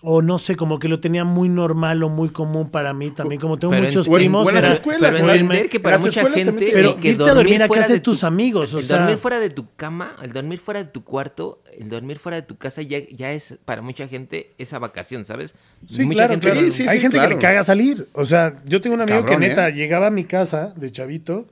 o 0.02 0.22
no 0.22 0.38
sé, 0.38 0.56
como 0.56 0.78
que 0.78 0.88
lo 0.88 0.98
tenía 1.00 1.24
muy 1.24 1.48
normal 1.50 2.02
o 2.02 2.08
muy 2.08 2.30
común 2.30 2.70
para 2.70 2.94
mí 2.94 3.10
también. 3.10 3.38
Como 3.40 3.58
tengo 3.58 3.72
Pero 3.72 3.82
en- 3.84 3.88
muchos 3.88 4.06
en 4.06 4.12
primos. 4.14 4.44
buenas 4.44 4.64
era- 4.64 4.72
escuelas, 4.72 5.12
pero 5.12 5.26
o 5.26 5.30
en- 5.30 5.40
entender 5.40 5.68
que 5.68 5.78
para 5.78 5.96
en 5.96 6.02
las 6.02 6.06
mucha 6.08 6.20
escuelas 6.22 6.44
gente 6.44 6.70
Pero 6.72 6.94
el 6.94 7.00
que 7.00 7.08
irte 7.10 7.24
a 7.24 7.34
dormir 7.34 7.62
a 7.62 7.66
fuera 7.66 7.82
casa 7.82 7.92
de 7.92 7.98
de 7.98 8.02
tu- 8.04 8.10
tus 8.12 8.24
amigos, 8.24 8.72
o 8.72 8.78
el 8.78 8.84
sea- 8.86 8.98
dormir 8.98 9.16
fuera 9.18 9.38
de 9.40 9.50
tu 9.50 9.66
cama, 9.76 10.14
el 10.22 10.32
dormir 10.32 10.58
fuera 10.58 10.82
de 10.82 10.88
tu 10.90 11.04
cuarto, 11.04 11.62
el 11.78 11.90
dormir 11.90 12.18
fuera 12.18 12.36
de 12.36 12.42
tu 12.42 12.56
casa 12.56 12.80
ya, 12.80 12.98
ya 13.10 13.32
es 13.32 13.58
para 13.66 13.82
mucha 13.82 14.08
gente 14.08 14.52
esa 14.56 14.78
vacación, 14.78 15.24
¿sabes? 15.26 15.54
Sí, 15.86 16.02
mucha 16.04 16.16
claro, 16.20 16.32
gente 16.32 16.50
claro. 16.50 16.66
Sí, 16.66 16.72
sí, 16.72 16.88
Hay 16.88 16.96
sí, 16.96 17.02
gente 17.02 17.16
claro. 17.18 17.28
que 17.30 17.34
le 17.34 17.40
caga 17.42 17.62
salir. 17.64 18.08
O 18.14 18.24
sea, 18.24 18.54
yo 18.64 18.80
tengo 18.80 18.94
un 18.94 19.02
amigo 19.02 19.18
Cabrón, 19.20 19.40
que 19.40 19.48
neta 19.48 19.68
¿eh? 19.68 19.72
llegaba 19.74 20.06
a 20.06 20.10
mi 20.10 20.24
casa 20.24 20.72
de 20.76 20.90
chavito 20.90 21.46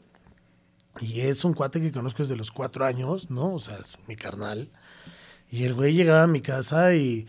y 1.01 1.21
es 1.21 1.45
un 1.45 1.53
cuate 1.53 1.81
que 1.81 1.93
conozco 1.93 2.23
desde 2.23 2.35
los 2.37 2.51
cuatro 2.51 2.85
años, 2.87 3.31
¿no? 3.31 3.53
O 3.55 3.59
sea, 3.61 3.77
es 3.77 3.97
mi 4.09 4.17
carnal. 4.17 4.69
Y 5.51 5.65
el 5.65 5.75
güey 5.75 5.93
llegaba 5.95 6.23
a 6.23 6.27
mi 6.27 6.41
casa 6.41 6.95
y 6.95 7.27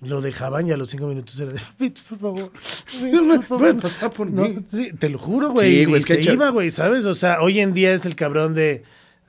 lo 0.00 0.20
dejaban 0.20 0.66
y 0.66 0.72
a 0.72 0.76
los 0.76 0.90
cinco 0.90 1.06
minutos 1.06 1.38
era 1.38 1.52
de, 1.52 1.60
"Vete, 1.78 2.00
por 2.08 2.18
favor. 2.18 2.52
por 3.36 3.42
favor". 3.44 3.76
Pasar 3.80 4.10
por 4.12 4.30
No, 4.30 4.48
mí. 4.48 4.58
sí, 4.70 4.92
te 4.98 5.08
lo 5.08 5.18
juro, 5.18 5.50
güey. 5.50 5.70
Sí, 5.70 5.80
y 5.80 5.84
güey, 5.84 6.02
se 6.02 6.20
iba, 6.32 6.48
güey, 6.50 6.70
¿sabes? 6.70 7.06
O 7.06 7.14
sea, 7.14 7.40
hoy 7.42 7.60
en 7.60 7.74
día 7.74 7.92
es 7.92 8.06
el 8.06 8.16
cabrón 8.16 8.54
de, 8.54 8.82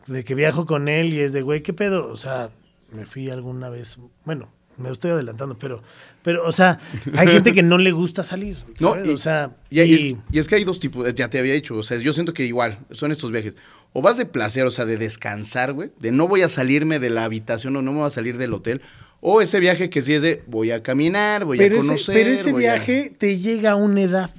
de 0.07 0.23
que 0.23 0.35
viajo 0.35 0.65
con 0.65 0.87
él 0.87 1.13
y 1.13 1.19
es 1.19 1.33
de, 1.33 1.41
güey, 1.41 1.61
¿qué 1.61 1.73
pedo? 1.73 2.07
O 2.07 2.15
sea, 2.17 2.49
me 2.93 3.05
fui 3.05 3.29
alguna 3.29 3.69
vez, 3.69 3.97
bueno, 4.25 4.49
me 4.77 4.89
estoy 4.89 5.11
adelantando, 5.11 5.57
pero, 5.57 5.83
pero, 6.23 6.45
o 6.47 6.51
sea, 6.51 6.79
hay 7.17 7.27
gente 7.27 7.51
que 7.51 7.63
no 7.63 7.77
le 7.77 7.91
gusta 7.91 8.23
salir. 8.23 8.57
No, 8.79 8.95
y, 9.03 9.09
o 9.09 9.17
sea, 9.17 9.51
y, 9.69 9.79
es, 9.81 10.01
y 10.31 10.39
es 10.39 10.47
que 10.47 10.55
hay 10.55 10.63
dos 10.63 10.79
tipos, 10.79 11.13
ya 11.13 11.29
te 11.29 11.37
había 11.37 11.53
dicho, 11.53 11.75
o 11.75 11.83
sea, 11.83 11.97
yo 11.97 12.13
siento 12.13 12.33
que 12.33 12.45
igual, 12.45 12.79
son 12.91 13.11
estos 13.11 13.31
viajes. 13.31 13.55
O 13.93 14.01
vas 14.01 14.17
de 14.17 14.25
placer, 14.25 14.65
o 14.65 14.71
sea, 14.71 14.85
de 14.85 14.97
descansar, 14.97 15.73
güey, 15.73 15.91
de 15.99 16.11
no 16.13 16.27
voy 16.29 16.41
a 16.43 16.49
salirme 16.49 16.97
de 16.99 17.09
la 17.09 17.25
habitación 17.25 17.75
o 17.75 17.81
no 17.81 17.91
me 17.91 17.97
voy 17.99 18.07
a 18.07 18.09
salir 18.11 18.37
del 18.37 18.53
hotel. 18.53 18.81
O 19.21 19.39
ese 19.41 19.59
viaje 19.59 19.89
que 19.89 20.01
sí 20.01 20.13
es 20.15 20.21
de 20.23 20.41
voy 20.47 20.71
a 20.71 20.81
caminar, 20.83 21.45
voy 21.45 21.57
pero 21.57 21.75
a 21.75 21.79
ese, 21.79 21.87
conocer. 21.87 22.15
pero 22.15 22.29
ese 22.31 22.51
voy 22.51 22.65
a- 22.65 22.73
viaje 22.73 23.13
te 23.17 23.37
llega 23.37 23.71
a 23.71 23.75
una 23.75 24.01
edad. 24.01 24.31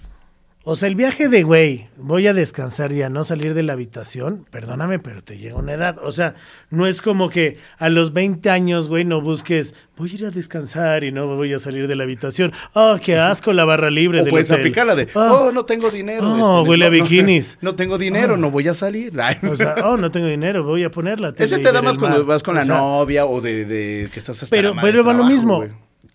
O 0.64 0.76
sea, 0.76 0.88
el 0.88 0.94
viaje 0.94 1.28
de, 1.28 1.42
güey, 1.42 1.88
voy 1.96 2.28
a 2.28 2.34
descansar 2.34 2.92
y 2.92 3.02
a 3.02 3.08
no 3.08 3.24
salir 3.24 3.52
de 3.52 3.64
la 3.64 3.72
habitación, 3.72 4.46
perdóname, 4.48 5.00
pero 5.00 5.20
te 5.24 5.36
llega 5.36 5.56
una 5.56 5.72
edad. 5.72 5.96
O 6.00 6.12
sea, 6.12 6.36
no 6.70 6.86
es 6.86 7.02
como 7.02 7.30
que 7.30 7.58
a 7.78 7.88
los 7.88 8.12
20 8.12 8.48
años, 8.48 8.88
güey, 8.88 9.04
no 9.04 9.20
busques, 9.20 9.74
voy 9.96 10.12
a 10.12 10.14
ir 10.14 10.26
a 10.26 10.30
descansar 10.30 11.02
y 11.02 11.10
no 11.10 11.26
voy 11.26 11.52
a 11.52 11.58
salir 11.58 11.88
de 11.88 11.96
la 11.96 12.04
habitación. 12.04 12.52
Oh, 12.74 12.96
qué 13.02 13.18
asco 13.18 13.52
la 13.52 13.64
barra 13.64 13.90
libre 13.90 14.20
O 14.20 14.22
del 14.22 14.30
puedes 14.30 14.50
hotel. 14.50 14.60
aplicar 14.60 14.86
la 14.86 14.94
de, 14.94 15.08
Ah, 15.16 15.32
oh, 15.34 15.50
no 15.50 15.64
tengo 15.64 15.90
dinero. 15.90 16.22
Oh, 16.24 16.62
huele 16.62 16.86
a 16.86 16.90
no- 16.90 16.94
bikinis. 16.94 17.58
No, 17.60 17.74
tengo 17.74 17.98
dinero, 17.98 18.34
Ah. 18.34 18.38
no 18.38 18.52
voy 18.52 18.68
a 18.68 18.74
salir. 18.74 19.12
O 19.50 19.56
sea, 19.56 19.74
oh, 19.84 19.96
no 19.96 20.12
tengo 20.12 20.28
dinero, 20.28 20.62
voy 20.62 20.84
a 20.84 20.90
poner 20.92 21.18
la 21.18 21.32
tele 21.32 21.44
Ese 21.46 21.58
te 21.58 21.72
da 21.72 21.82
más 21.82 21.98
cuando 21.98 22.24
vas 22.24 22.44
con 22.44 22.54
O 22.54 22.58
la 22.60 22.64
sea, 22.66 22.76
novia 22.76 23.26
o 23.26 23.40
de, 23.40 23.64
de 23.64 24.10
que 24.12 24.20
estás 24.20 24.40
hasta 24.40 24.54
Pero, 24.54 24.74
la 24.74 24.80
pero 24.82 25.02
va 25.02 25.12
lo 25.12 25.24
mismo. 25.24 25.56
güey. 25.56 25.70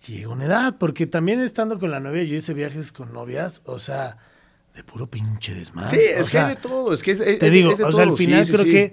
Llega 0.06 0.28
una 0.30 0.46
edad, 0.46 0.76
porque 0.78 1.06
también 1.06 1.40
estando 1.40 1.78
con 1.78 1.90
la 1.90 2.00
novia, 2.00 2.22
yo 2.24 2.34
hice 2.34 2.54
viajes 2.54 2.92
con 2.92 3.12
novias, 3.12 3.60
o 3.66 3.78
sea, 3.78 4.16
de 4.78 4.84
puro 4.84 5.08
pinche 5.08 5.54
desmadre. 5.54 5.90
Sí, 5.90 5.96
O 6.16 6.20
es 6.20 6.26
que 6.26 6.30
sea, 6.30 6.46
hay 6.46 6.54
de 6.54 6.60
todo. 6.60 6.92
Es 6.94 7.02
que 7.02 7.10
es- 7.10 7.18
es- 7.20 7.40
Te 7.40 7.46
es 7.46 7.52
digo, 7.52 7.74
de 7.74 7.82
o 7.82 7.90
sea, 7.90 8.04
al 8.04 8.16
final 8.16 8.44
sí, 8.46 8.52
creo 8.52 8.64
sí. 8.64 8.70
que 8.70 8.92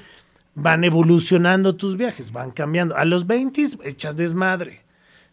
van 0.56 0.84
evolucionando 0.84 1.76
tus 1.76 1.96
viajes, 1.96 2.32
van 2.32 2.50
cambiando. 2.50 2.98
A 2.98 3.06
los 3.06 3.28
20 3.28 3.62
echas 3.84 4.16
desmadre. 4.18 4.84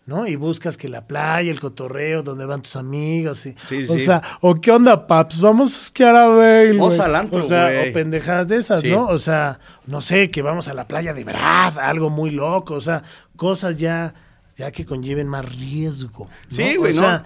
¿No? 0.04 0.26
Y 0.26 0.34
buscas 0.34 0.76
que 0.76 0.88
la 0.88 1.06
playa, 1.06 1.48
el 1.52 1.60
cotorreo, 1.60 2.24
donde 2.24 2.44
van 2.44 2.60
tus 2.60 2.74
amigos. 2.74 3.46
Y, 3.46 3.54
Sí, 3.68 3.84
o 3.88 3.92
sí. 3.94 4.00
sea, 4.00 4.20
o 4.40 4.56
qué 4.56 4.72
onda, 4.72 5.06
paps, 5.06 5.40
vamos 5.40 5.76
a 5.76 5.80
esquiar 5.80 6.16
a 6.16 6.26
Vail, 6.26 6.76
Vamos 6.76 6.98
al 6.98 7.14
antro, 7.14 7.44
O 7.44 7.46
sea, 7.46 7.70
o 7.88 7.92
pendejadas 7.92 8.48
de 8.48 8.56
esas, 8.56 8.80
Sí. 8.80 8.90
¿no? 8.90 9.06
O 9.06 9.18
sea, 9.18 9.60
no 9.86 10.00
sé, 10.00 10.28
que 10.32 10.42
vamos 10.42 10.66
a 10.66 10.74
la 10.74 10.88
playa 10.88 11.14
de 11.14 11.22
Brad, 11.22 11.78
algo 11.78 12.10
muy 12.10 12.32
loco, 12.32 12.74
o 12.74 12.80
sea, 12.80 13.04
cosas 13.36 13.76
ya, 13.76 14.12
ya 14.58 14.72
que 14.72 14.84
conlleven 14.84 15.28
más 15.28 15.44
riesgo. 15.54 16.28
¿no? 16.50 16.56
Sí, 16.56 16.74
güey, 16.74 16.98
O 16.98 17.00
¿no? 17.00 17.24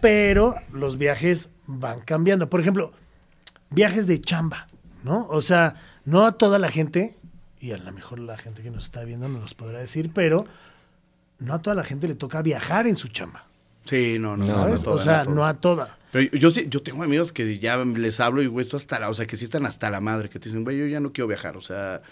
Pero 0.00 0.54
los 0.72 0.98
viajes 0.98 1.50
van 1.66 2.00
cambiando. 2.00 2.48
Por 2.50 2.60
ejemplo, 2.60 2.92
viajes 3.70 4.06
de 4.06 4.20
chamba, 4.20 4.68
¿no? 5.04 5.26
O 5.30 5.42
sea, 5.42 5.74
no 6.04 6.26
a 6.26 6.32
toda 6.32 6.58
la 6.58 6.70
gente, 6.70 7.14
y 7.60 7.72
a 7.72 7.78
lo 7.78 7.92
mejor 7.92 8.18
la 8.18 8.36
gente 8.36 8.62
que 8.62 8.70
nos 8.70 8.84
está 8.84 9.04
viendo 9.04 9.28
nos 9.28 9.40
los 9.42 9.54
podrá 9.54 9.78
decir, 9.80 10.10
pero 10.14 10.46
no 11.38 11.54
a 11.54 11.58
toda 11.60 11.76
la 11.76 11.84
gente 11.84 12.08
le 12.08 12.14
toca 12.14 12.42
viajar 12.42 12.86
en 12.86 12.96
su 12.96 13.08
chamba, 13.08 13.44
Sí, 13.84 14.18
no, 14.18 14.36
no, 14.36 14.44
¿sabes? 14.46 14.80
no 14.80 14.84
toda, 14.84 14.96
o 14.96 14.98
sea, 14.98 15.24
no 15.24 15.46
a 15.46 15.54
toda. 15.54 15.96
Pero 16.12 16.30
yo, 16.32 16.38
yo 16.38 16.50
sí, 16.50 16.66
yo 16.68 16.82
tengo 16.82 17.02
amigos 17.04 17.32
que 17.32 17.58
ya 17.58 17.76
les 17.78 18.18
hablo 18.20 18.42
y 18.42 18.46
güey, 18.46 18.64
esto 18.64 18.76
hasta 18.76 18.98
la, 18.98 19.08
o 19.10 19.14
sea, 19.14 19.26
que 19.26 19.36
sí 19.36 19.44
están 19.44 19.66
hasta 19.66 19.88
la 19.90 20.00
madre, 20.00 20.28
que 20.28 20.38
te 20.38 20.48
dicen, 20.48 20.64
güey, 20.64 20.78
yo 20.78 20.86
ya 20.86 21.00
no 21.00 21.12
quiero 21.12 21.28
viajar, 21.28 21.56
o 21.56 21.60
sea. 21.60 22.02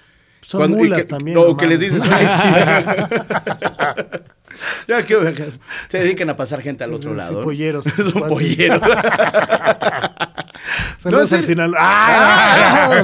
Son 0.42 0.60
cuando- 0.60 0.76
mulas 0.78 1.00
que- 1.02 1.08
también, 1.08 1.34
No, 1.36 1.56
que 1.56 1.66
les 1.66 1.80
dices, 1.80 2.00
"Ay, 2.02 2.26
sí". 2.26 4.18
ya 4.88 5.04
viajar. 5.20 5.50
Se 5.88 5.98
dedican 5.98 6.30
a 6.30 6.36
pasar 6.36 6.60
gente 6.62 6.84
al 6.84 6.92
otro 6.94 7.10
Sí, 7.12 7.16
lado. 7.16 7.42
polleros, 7.42 7.84
Son 8.12 8.28
polleros. 8.28 8.80
Saludos 10.98 11.30
No, 11.32 11.36
al. 11.38 11.44
Sinaloa. 11.44 11.78
¡Ah! 11.80 13.02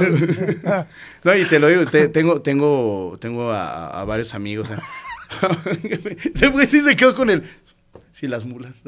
No, 1.24 1.34
y 1.36 1.44
te 1.44 1.58
lo 1.58 1.68
digo, 1.68 1.86
te- 1.86 2.08
tengo, 2.08 2.40
tengo, 2.42 3.16
tengo 3.20 3.50
a, 3.52 4.00
a 4.00 4.04
varios 4.04 4.34
amigos. 4.34 4.68
Se 6.34 6.50
fue, 6.50 6.66
sí 6.66 6.80
se 6.80 6.96
quedó 6.96 7.14
con 7.14 7.30
el. 7.30 7.44
Sí, 8.12 8.26
las 8.28 8.44
mulas. 8.44 8.82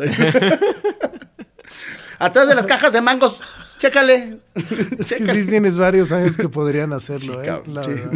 Atrás 2.18 2.48
de 2.48 2.54
las 2.54 2.66
cajas 2.66 2.92
de 2.92 3.00
mangos, 3.00 3.40
chécale. 3.78 4.38
Que 4.54 5.04
sí 5.04 5.46
tienes 5.46 5.76
varios 5.78 6.12
años 6.12 6.36
que 6.36 6.48
podrían 6.48 6.92
hacerlo, 6.92 7.34
Sí, 7.34 7.38
¿eh? 7.40 7.44
cabrón, 7.44 7.74
La 7.74 7.84
sí. 7.84 7.90
verdad. 7.90 8.12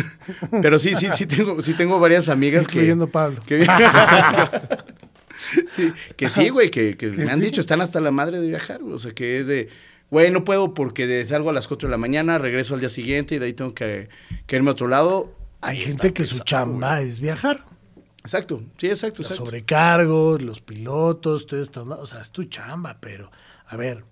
Pero 0.62 0.78
sí, 0.78 0.94
sí, 0.96 1.08
sí 1.14 1.26
tengo, 1.26 1.60
sí 1.62 1.74
tengo 1.74 1.98
varias 2.00 2.28
amigas 2.28 2.66
que. 2.66 2.74
Incluyendo 2.78 3.08
Pablo. 3.10 3.40
Que, 3.46 3.66
Sí, 5.76 5.92
que 6.16 6.28
sí, 6.28 6.48
güey, 6.48 6.70
que, 6.70 6.96
que 6.96 7.08
me 7.08 7.30
han 7.30 7.40
dicho, 7.40 7.60
están 7.60 7.80
hasta 7.80 8.00
la 8.00 8.10
madre 8.10 8.40
de 8.40 8.48
viajar, 8.48 8.82
güey. 8.82 8.94
O 8.94 8.98
sea, 8.98 9.12
que 9.12 9.38
es 9.38 9.46
de, 9.46 9.68
güey, 10.10 10.30
no 10.30 10.44
puedo 10.44 10.74
porque 10.74 11.24
salgo 11.24 11.50
a 11.50 11.52
las 11.52 11.68
4 11.68 11.88
de 11.88 11.90
la 11.92 11.96
mañana, 11.96 12.38
regreso 12.38 12.74
al 12.74 12.80
día 12.80 12.88
siguiente 12.88 13.36
y 13.36 13.38
de 13.38 13.46
ahí 13.46 13.52
tengo 13.52 13.72
que, 13.72 14.08
que 14.46 14.56
irme 14.56 14.70
a 14.70 14.72
otro 14.72 14.88
lado. 14.88 15.32
Hay 15.60 15.78
gente 15.78 16.12
que 16.12 16.24
su 16.24 16.40
chamba 16.40 17.00
es 17.02 17.20
viajar. 17.20 17.64
Exacto, 18.24 18.62
sí, 18.78 18.88
exacto, 18.88 19.22
Los 19.22 19.30
exacto. 19.30 19.46
sobrecargos, 19.46 20.42
los 20.42 20.60
pilotos, 20.60 21.46
todo 21.46 21.60
esto. 21.62 21.84
¿no? 21.84 21.96
O 21.98 22.06
sea, 22.06 22.20
es 22.20 22.30
tu 22.32 22.44
chamba, 22.44 22.98
pero, 23.00 23.30
a 23.68 23.76
ver, 23.76 24.04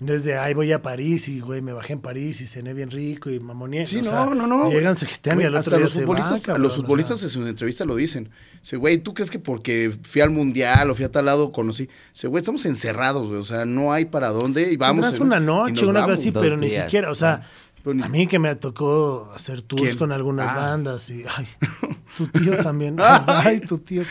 desde 0.00 0.36
ahí 0.36 0.54
voy 0.54 0.70
a 0.72 0.82
París 0.82 1.28
y, 1.28 1.40
güey, 1.40 1.62
me 1.62 1.72
bajé 1.72 1.92
en 1.94 2.00
París 2.00 2.40
y 2.40 2.46
cené 2.46 2.74
bien 2.74 2.90
rico 2.90 3.30
y 3.30 3.38
mamoné. 3.40 3.86
Sí, 3.86 3.98
o 3.98 4.02
no, 4.02 4.10
sea, 4.10 4.26
no, 4.26 4.46
no. 4.46 4.70
Llegan, 4.70 4.96
se 4.96 5.06
jetean 5.06 5.40
y 5.40 5.44
al 5.44 5.50
otro 5.54 5.58
hasta 5.60 5.70
día 5.76 5.80
los 5.84 5.92
se 5.92 6.00
futbolistas, 6.00 6.32
van, 6.32 6.40
cabrón, 6.40 6.62
los 6.62 6.72
o 6.72 6.74
sea. 6.76 6.82
futbolistas 6.82 7.22
en 7.22 7.28
sus 7.28 7.46
entrevistas 7.46 7.86
lo 7.86 7.96
dicen. 7.96 8.30
Dice, 8.60 8.76
güey, 8.76 8.98
¿tú 8.98 9.14
crees 9.14 9.30
que 9.30 9.38
porque 9.38 9.96
fui 10.02 10.20
al 10.20 10.30
mundial 10.30 10.90
o 10.90 10.94
fui 10.94 11.04
a 11.04 11.10
tal 11.10 11.24
lado 11.26 11.52
conocí? 11.52 11.88
Dice, 12.12 12.26
güey, 12.26 12.40
estamos 12.40 12.66
encerrados, 12.66 13.28
güey. 13.28 13.40
O 13.40 13.44
sea, 13.44 13.64
no 13.64 13.92
hay 13.92 14.04
para 14.06 14.28
dónde 14.28 14.72
y 14.72 14.76
vamos. 14.76 14.96
Tendrás 15.02 15.16
en- 15.16 15.22
una 15.22 15.40
noche, 15.40 15.86
una 15.86 16.02
cosa 16.02 16.14
así, 16.14 16.30
Dos 16.30 16.42
pero 16.42 16.56
ni 16.56 16.68
siquiera, 16.70 17.10
o 17.10 17.14
sea, 17.14 17.48
ni- 17.84 18.02
a 18.02 18.08
mí 18.08 18.26
que 18.26 18.38
me 18.38 18.54
tocó 18.56 19.30
hacer 19.34 19.62
tours 19.62 19.82
¿Quién? 19.82 19.96
con 19.98 20.12
algunas 20.12 20.48
Ah. 20.50 20.56
bandas 20.70 21.08
y, 21.10 21.22
ay, 21.36 21.46
tu 22.16 22.26
tío 22.28 22.56
también, 22.62 22.96
ay, 23.26 23.60
tu 23.60 23.78
tío. 23.78 24.02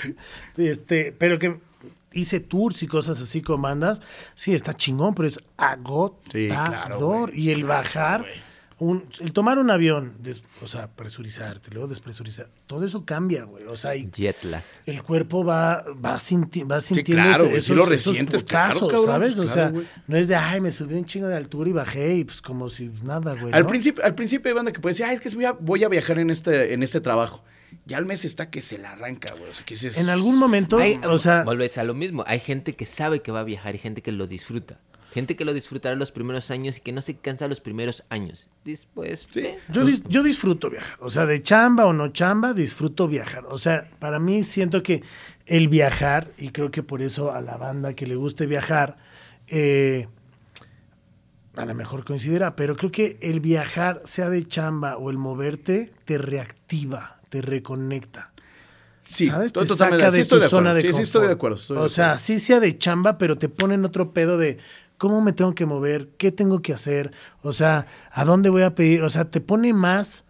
Este, 0.58 1.14
pero 1.18 1.40
que 1.40 1.60
hice 2.14 2.40
tours 2.40 2.82
y 2.84 2.88
cosas 2.88 3.20
así 3.22 3.42
con 3.42 3.62
bandas, 3.62 4.02
sí, 4.36 4.54
está 4.54 4.74
chingón, 4.74 5.14
pero 5.16 5.28
es 5.28 5.40
agotador. 5.58 6.20
Sí, 6.32 6.48
claro, 6.48 7.30
y 7.34 7.50
el 7.52 7.64
bajar, 7.64 8.26
un, 8.80 9.06
el 9.20 9.32
tomar 9.34 9.60
un 9.60 9.70
avión, 9.72 10.14
des- 10.20 10.42
o 10.62 10.68
sea, 10.68 10.88
presurizarte, 10.92 11.70
luego 11.72 11.88
despresurizar, 11.88 12.48
todo 12.68 12.86
eso 12.86 13.06
cambia, 13.06 13.44
güey, 13.46 13.64
o 13.66 13.78
sea, 13.78 13.96
y 13.96 14.10
Jet 14.12 14.44
lag. 14.44 14.62
el 14.86 15.04
cuerpo 15.04 15.46
va, 15.46 15.86
va, 16.04 16.18
sinti- 16.18 16.70
va 16.70 16.82
sintiendo 16.82 17.24
claro, 17.24 17.46
esos, 17.46 17.76
lo 17.76 17.84
esos 17.84 17.90
resientes, 17.90 18.44
claro, 18.44 18.74
putazos, 18.80 18.92
cabrón, 18.92 19.06
¿sabes? 19.08 19.36
pues, 19.36 19.40
o 19.50 19.54
claro, 19.54 19.54
sea, 19.54 19.70
güey. 19.72 19.88
no 20.08 20.18
es 20.18 20.28
de, 20.28 20.36
ay, 20.36 20.60
me 20.60 20.72
subí 20.72 20.96
un 20.96 21.06
chingo 21.06 21.28
de 21.28 21.38
altura 21.38 21.70
y 21.70 21.74
bajé 21.74 22.16
y 22.16 22.24
pues 22.26 22.42
como 22.42 22.70
si 22.70 22.90
nada, 23.04 23.36
güey. 23.40 23.54
Al 23.54 23.64
¿no? 23.64 23.70
principio, 23.70 24.04
al 24.04 24.16
principio 24.16 24.50
hay 24.50 24.56
banda 24.56 24.72
que 24.74 24.80
puede 24.82 24.94
decir, 24.94 25.06
ay, 25.06 25.16
es 25.16 25.22
que 25.22 25.30
voy 25.36 25.46
a, 25.46 25.54
voy 25.54 25.84
a 25.84 25.88
viajar 25.90 26.20
en 26.20 26.30
este, 26.30 26.74
en 26.74 26.84
este 26.84 27.00
trabajo. 27.00 27.44
Ya 27.86 27.98
al 27.98 28.06
mes 28.06 28.24
está 28.26 28.50
que 28.50 28.62
se 28.62 28.78
la 28.78 28.92
arranca, 28.94 29.34
güey. 29.34 29.50
O 29.50 29.54
sea, 29.54 29.66
que 29.66 29.74
dices, 29.76 29.98
En 29.98 30.10
algún 30.10 30.40
momento, 30.40 30.78
Hay- 30.78 31.00
o 31.04 31.18
sea, 31.18 31.44
Volves 31.44 31.78
a 31.78 31.84
lo 31.84 31.94
mismo. 31.94 32.24
Hay 32.28 32.40
gente 32.40 32.74
que 32.76 32.86
sabe 32.86 33.22
que 33.22 33.32
va 33.32 33.42
a 33.42 33.44
viajar 33.44 33.76
y 33.76 33.78
gente 33.80 34.02
que 34.02 34.12
lo 34.12 34.26
disfruta. 34.28 34.80
Gente 35.12 35.36
que 35.36 35.46
lo 35.46 35.54
disfrutará 35.54 35.96
los 35.96 36.12
primeros 36.12 36.50
años 36.50 36.78
y 36.78 36.82
que 36.82 36.92
no 36.92 37.02
se 37.04 37.16
cansa 37.18 37.48
los 37.48 37.60
primeros 37.60 38.04
años. 38.10 38.48
Después, 38.66 39.28
eh, 39.36 39.58
yo, 39.72 39.84
dis- 39.86 40.02
yo 40.08 40.24
disfruto 40.24 40.72
viajar. 40.72 40.98
O 41.02 41.12
sea, 41.12 41.28
de 41.28 41.40
chamba 41.44 41.86
o 41.86 41.94
no 41.94 42.08
chamba, 42.08 42.54
disfruto 42.54 43.08
viajar. 43.08 43.46
O 43.50 43.60
sea, 43.60 43.92
para 44.00 44.18
mí 44.18 44.44
siento 44.44 44.82
que 44.82 45.04
el 45.46 45.68
viajar, 45.68 46.30
y 46.40 46.50
creo 46.50 46.72
que 46.72 46.82
por 46.82 47.04
eso 47.04 47.32
a 47.32 47.42
la 47.42 47.58
banda 47.58 47.94
que 47.94 48.08
le 48.08 48.16
guste 48.16 48.48
viajar, 48.48 48.98
eh, 49.50 50.08
a 51.56 51.66
lo 51.66 51.76
mejor 51.76 52.04
coincidirá, 52.06 52.56
pero 52.56 52.76
creo 52.76 52.92
que 52.92 53.18
el 53.22 53.40
viajar, 53.40 54.02
sea 54.06 54.30
de 54.32 54.44
chamba 54.48 54.98
o 54.98 55.12
el 55.12 55.18
moverte, 55.20 55.92
te 56.06 56.18
reactiva, 56.18 57.20
te 57.34 57.42
reconecta. 57.42 58.32
Sí, 59.00 59.28
¿sabes? 59.28 59.52
Te 59.54 59.66
saca 59.66 60.12
sí 60.12 60.18
de 60.18 60.22
estoy 60.22 60.40
tu 60.40 60.44
de 60.44 60.50
zona 60.50 60.74
de 60.74 60.82
sí, 60.82 60.88
sí 60.88 60.92
confort. 60.92 61.08
estoy 61.08 61.28
de 61.28 61.34
acuerdo, 61.34 61.58
estoy 61.58 61.78
de 61.78 61.84
o 61.84 61.90
sea, 61.90 62.06
acuerdo. 62.06 62.24
sí 62.24 62.40
sea 62.40 62.60
de 62.60 62.78
chamba, 62.78 63.18
pero 63.18 63.38
te 63.38 63.50
pone 63.50 63.76
en 63.76 63.86
otro 63.86 64.14
pedo 64.14 64.38
de 64.38 64.60
cómo 64.98 65.20
me 65.22 65.34
tengo 65.34 65.54
que 65.56 65.66
mover, 65.66 66.10
qué 66.18 66.32
tengo 66.32 66.62
que 66.62 66.74
hacer, 66.74 67.12
o 67.42 67.52
sea, 67.54 67.88
a 68.12 68.24
dónde 68.24 68.50
voy 68.50 68.62
a 68.62 68.76
pedir, 68.76 69.02
o 69.02 69.10
sea, 69.10 69.26
te 69.26 69.42
pone 69.42 69.74
más 69.74 70.26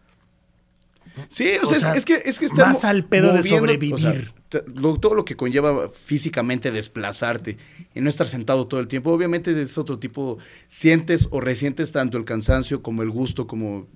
Sí, 1.30 1.52
o 1.62 1.63
O 1.63 1.68
sea, 1.68 1.80
sea, 1.80 1.94
es 1.94 2.06
que 2.06 2.22
es 2.26 2.39
que 2.39 2.46
estar 2.46 2.68
más 2.68 2.84
al 2.86 3.06
pedo 3.06 3.34
de 3.34 3.44
sobrevivir. 3.44 3.94
o 3.94 3.98
sea, 4.00 4.13
te- 4.50 4.63
lo- 4.74 4.98
todo 4.98 5.13
lo 5.13 5.26
que 5.26 5.36
conlleva 5.36 5.89
físicamente 5.89 6.72
desplazarte 6.72 7.58
y 7.94 8.02
no 8.02 8.10
estar 8.10 8.28
sentado 8.28 8.68
todo 8.68 8.80
el 8.80 8.88
tiempo, 8.88 9.12
obviamente 9.12 9.60
es 9.62 9.78
otro 9.78 10.00
tipo, 10.00 10.39
sientes 10.68 11.28
o 11.32 11.39
resientes 11.39 11.92
tanto 11.92 12.18
el 12.18 12.26
cansancio 12.26 12.82
como 12.82 13.04
el 13.04 13.12
gusto, 13.12 13.46
como 13.46 13.88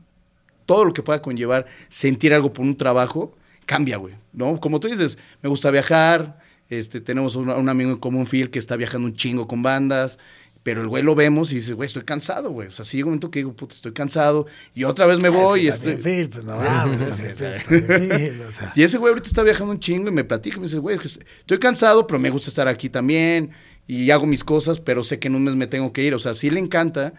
todo 0.67 0.85
lo 0.85 0.93
que 0.93 1.01
pueda 1.01 1.23
conllevar 1.23 1.65
sentir 1.89 2.31
algo 2.35 2.53
por 2.53 2.63
un 2.63 2.77
trabajo, 2.77 3.35
cambia, 3.65 3.97
güey, 3.97 4.13
¿no? 4.33 4.59
Como 4.59 4.79
tú 4.79 4.87
dices, 4.87 5.17
me 5.41 5.49
gusta 5.49 5.71
viajar, 5.71 6.37
este, 6.69 7.01
tenemos 7.01 7.35
un, 7.35 7.49
un 7.49 7.69
amigo 7.69 7.89
en 7.89 7.97
común, 7.97 8.27
Phil, 8.27 8.51
que 8.51 8.59
está 8.59 8.75
viajando 8.75 9.07
un 9.07 9.15
chingo 9.15 9.47
con 9.47 9.63
bandas, 9.63 10.19
pero 10.67 10.81
el 10.81 10.89
güey 10.89 11.01
lo 11.01 11.15
vemos 11.15 11.53
y 11.53 11.55
dice, 11.55 11.71
güey, 11.71 11.87
estoy 11.87 12.03
cansado, 12.03 12.51
güey. 12.51 12.67
O 12.67 12.71
sea, 12.71 12.83
sí 12.83 12.97
llega 12.97 13.05
un 13.05 13.11
momento 13.11 13.31
que 13.31 13.39
digo, 13.39 13.53
puta, 13.53 13.73
estoy 13.73 13.93
cansado. 13.93 14.47
Y 14.75 14.83
otra 14.83 15.05
vez 15.05 15.23
me 15.23 15.29
voy 15.29 15.61
y 15.61 15.67
Es 15.69 15.75
que 15.77 15.91
estoy... 15.93 16.03
Phil, 16.03 16.29
pues 16.29 16.43
no 16.43 16.57
mames, 16.57 17.01
es 17.01 17.21
que 17.21 17.29
Phil, 17.29 17.87
también 17.87 18.19
Phil, 18.19 18.41
o 18.41 18.51
sea. 18.51 18.73
Y 18.75 18.83
ese 18.83 18.97
güey 18.97 19.11
ahorita 19.11 19.29
está 19.29 19.43
viajando 19.43 19.71
un 19.71 19.79
chingo 19.79 20.09
y 20.09 20.11
me 20.11 20.25
platica, 20.25 20.57
me 20.57 20.63
dice, 20.63 20.79
güey, 20.79 20.97
estoy 20.97 21.57
cansado, 21.59 22.05
pero 22.05 22.19
me 22.19 22.29
gusta 22.29 22.49
estar 22.49 22.67
aquí 22.67 22.89
también 22.89 23.51
y 23.87 24.11
hago 24.11 24.25
mis 24.25 24.43
cosas, 24.43 24.81
pero 24.81 25.05
sé 25.05 25.19
que 25.19 25.29
en 25.29 25.35
un 25.35 25.45
mes 25.45 25.55
me 25.55 25.67
tengo 25.67 25.93
que 25.93 26.03
ir. 26.03 26.13
O 26.13 26.19
sea, 26.19 26.35
sí 26.35 26.49
le 26.49 26.59
encanta, 26.59 27.13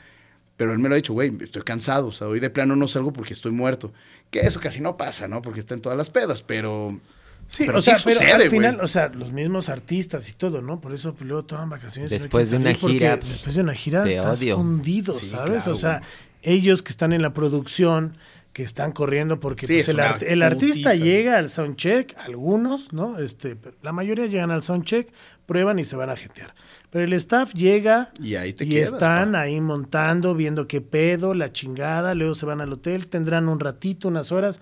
pero 0.58 0.74
él 0.74 0.78
me 0.80 0.90
lo 0.90 0.94
ha 0.94 0.96
dicho, 0.96 1.14
güey, 1.14 1.32
estoy 1.40 1.62
cansado. 1.62 2.08
O 2.08 2.12
sea, 2.12 2.26
hoy 2.28 2.38
de 2.40 2.50
plano 2.50 2.76
no 2.76 2.86
salgo 2.86 3.12
porque 3.14 3.32
estoy 3.32 3.52
muerto. 3.52 3.92
Que 4.30 4.40
eso 4.40 4.60
casi 4.60 4.80
no 4.82 4.98
pasa, 4.98 5.26
¿no? 5.26 5.40
Porque 5.40 5.60
está 5.60 5.72
en 5.72 5.80
todas 5.80 5.96
las 5.96 6.10
pedas, 6.10 6.42
pero... 6.42 7.00
Sí, 7.46 7.64
Pero 7.64 7.78
o 7.78 7.80
sí 7.80 7.90
pero 8.04 8.18
sucede, 8.18 8.32
al 8.32 8.50
final, 8.50 8.78
o 8.82 8.86
sea, 8.86 9.08
los 9.08 9.32
mismos 9.32 9.70
artistas 9.70 10.28
y 10.28 10.34
todo, 10.34 10.60
¿no? 10.60 10.82
Por 10.82 10.92
eso 10.92 11.14
pues, 11.14 11.26
luego 11.26 11.46
toman 11.46 11.70
vacaciones. 11.70 12.10
Después 12.10 12.50
de 12.50 12.58
una 12.58 12.74
gira, 12.74 13.16
pues, 13.18 13.30
Después 13.32 13.54
de 13.54 13.62
una 13.62 13.72
gira 13.74 14.02
te 14.04 14.10
estás 14.10 14.38
odio. 14.42 14.56
fundido, 14.56 15.14
Sí, 15.14 15.30
¿sabes? 15.30 15.62
claro, 15.62 15.72
o 15.72 15.80
sea, 15.80 16.02
ellos 16.42 16.82
que 16.82 16.90
están 16.90 17.14
en 17.14 17.22
la 17.22 17.32
producción, 17.32 18.18
que 18.52 18.62
están 18.62 18.92
corriendo 18.92 19.40
porque 19.40 19.66
Sí, 19.66 19.72
pues, 19.74 19.84
es 19.84 19.88
el, 19.88 19.94
una 19.94 20.10
art- 20.10 20.22
el 20.24 20.42
artista 20.42 20.90
putiza, 20.90 20.94
llega 21.04 21.38
al 21.38 21.48
soundcheck, 21.48 22.14
algunos, 22.18 22.92
¿no? 22.92 23.18
Este, 23.18 23.56
pero 23.56 23.76
la 23.80 23.92
mayoría 23.92 24.26
llegan 24.26 24.50
al 24.50 24.62
soundcheck, 24.62 25.08
prueban 25.46 25.78
y 25.78 25.84
se 25.84 25.96
van 25.96 26.10
a 26.10 26.16
jetear. 26.16 26.54
Pero 26.90 27.04
el 27.04 27.12
staff 27.12 27.52
llega 27.52 28.08
Y 28.20 28.36
ahí 28.36 28.52
te 28.54 28.64
y 28.64 28.70
quedas, 28.70 28.92
están 28.92 29.32
pa. 29.32 29.40
ahí 29.42 29.60
montando, 29.60 30.34
viendo 30.34 30.66
qué 30.66 30.80
pedo, 30.80 31.34
la 31.34 31.52
chingada, 31.52 32.14
luego 32.14 32.34
se 32.34 32.46
van 32.46 32.60
al 32.60 32.72
hotel, 32.72 33.08
tendrán 33.08 33.48
un 33.48 33.60
ratito, 33.60 34.08
unas 34.08 34.32
horas. 34.32 34.60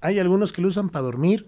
Hay 0.00 0.18
algunos 0.18 0.52
que 0.52 0.62
lo 0.62 0.68
usan 0.68 0.88
para 0.88 1.04
dormir, 1.04 1.46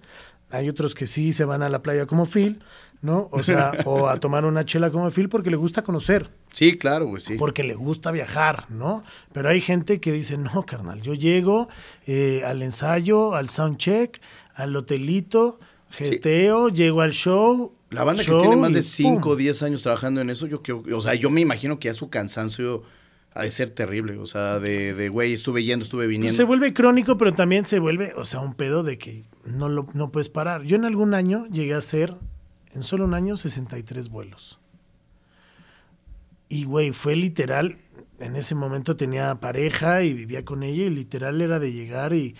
hay 0.51 0.69
otros 0.69 0.95
que 0.95 1.07
sí 1.07 1.33
se 1.33 1.45
van 1.45 1.63
a 1.63 1.69
la 1.69 1.83
playa 1.83 2.07
como 2.07 2.27
Phil, 2.27 2.63
¿no? 3.01 3.29
O 3.33 3.43
sea, 3.43 3.73
o 3.85 4.07
a 4.09 4.21
tomar 4.21 4.45
una 4.45 4.65
chela 4.65 4.91
como 4.93 5.11
Phil 5.11 5.29
porque 5.29 5.51
le 5.51 5.57
gusta 5.57 5.83
conocer, 5.83 6.31
Sí, 6.53 6.77
claro, 6.77 7.07
güey, 7.07 7.21
sí. 7.23 7.35
porque 7.37 7.65
le 7.65 7.75
gusta 7.75 8.11
viajar, 8.13 8.67
¿no? 8.71 9.03
Pero 9.33 9.49
hay 9.49 9.61
gente 9.63 9.99
que 10.01 10.13
dice, 10.13 10.37
no, 10.39 10.65
carnal, 10.67 11.01
yo 11.03 11.15
llego 11.15 11.69
eh, 12.07 12.43
al 12.47 12.63
ensayo, 12.63 13.35
al 13.35 13.49
soundcheck, 13.49 14.21
al 14.55 14.77
hotelito, 14.77 15.59
jeteo, 15.91 16.69
llego 16.69 17.01
al 17.01 17.13
show. 17.13 17.73
La 17.93 18.05
banda 18.05 18.23
show 18.23 18.39
que 18.39 18.43
tiene 18.43 18.57
más 18.61 18.73
de 18.73 18.83
5 18.83 19.21
¡pum! 19.21 19.33
o 19.33 19.37
10 19.37 19.63
años 19.63 19.83
trabajando 19.83 20.21
en 20.21 20.31
eso, 20.31 20.47
yo 20.47 20.63
creo, 20.63 20.83
o 20.95 21.01
sea, 21.01 21.15
yo 21.15 21.31
me 21.31 21.41
imagino 21.41 21.79
que 21.79 21.89
ya 21.89 21.95
su 21.95 22.11
cansancio 22.11 22.83
ha 23.35 23.43
de 23.43 23.51
ser 23.51 23.71
terrible, 23.71 24.19
o 24.19 24.27
sea, 24.27 24.59
de, 24.61 24.95
de 24.95 25.09
güey, 25.09 25.33
estuve 25.33 25.65
yendo, 25.65 25.85
estuve 25.85 26.05
Pues 26.05 26.11
viniendo. 26.11 26.37
se 26.37 26.45
vuelve 26.45 26.75
crónico, 26.75 27.17
pero 27.17 27.33
también 27.33 27.65
se 27.65 27.79
vuelve, 27.79 28.13
o 28.17 28.25
sea, 28.25 28.41
un 28.41 28.55
pedo 28.55 28.83
de 28.83 28.99
que 28.99 29.25
no, 29.45 29.69
lo, 29.69 29.89
no 29.95 30.11
puedes 30.11 30.29
parar. 30.29 30.65
Yo 30.65 30.77
en 30.77 30.85
algún 30.85 31.15
año 31.15 31.47
llegué 31.47 31.75
a 31.75 31.79
hacer, 31.79 32.15
en 32.75 32.83
solo 32.83 33.05
un 33.05 33.15
año, 33.15 33.37
63 33.37 34.09
vuelos. 34.09 34.59
Y, 36.49 36.65
güey, 36.65 36.93
fue 36.93 37.17
literal, 37.17 37.79
en 38.19 38.37
ese 38.37 38.55
momento 38.55 38.97
tenía 38.97 39.35
pareja 39.37 40.03
y 40.03 40.13
vivía 40.13 40.45
con 40.45 40.63
ella 40.63 40.85
y 40.85 40.91
literal 40.91 41.41
era 41.41 41.59
de 41.59 41.73
llegar 41.73 42.13
y... 42.13 42.35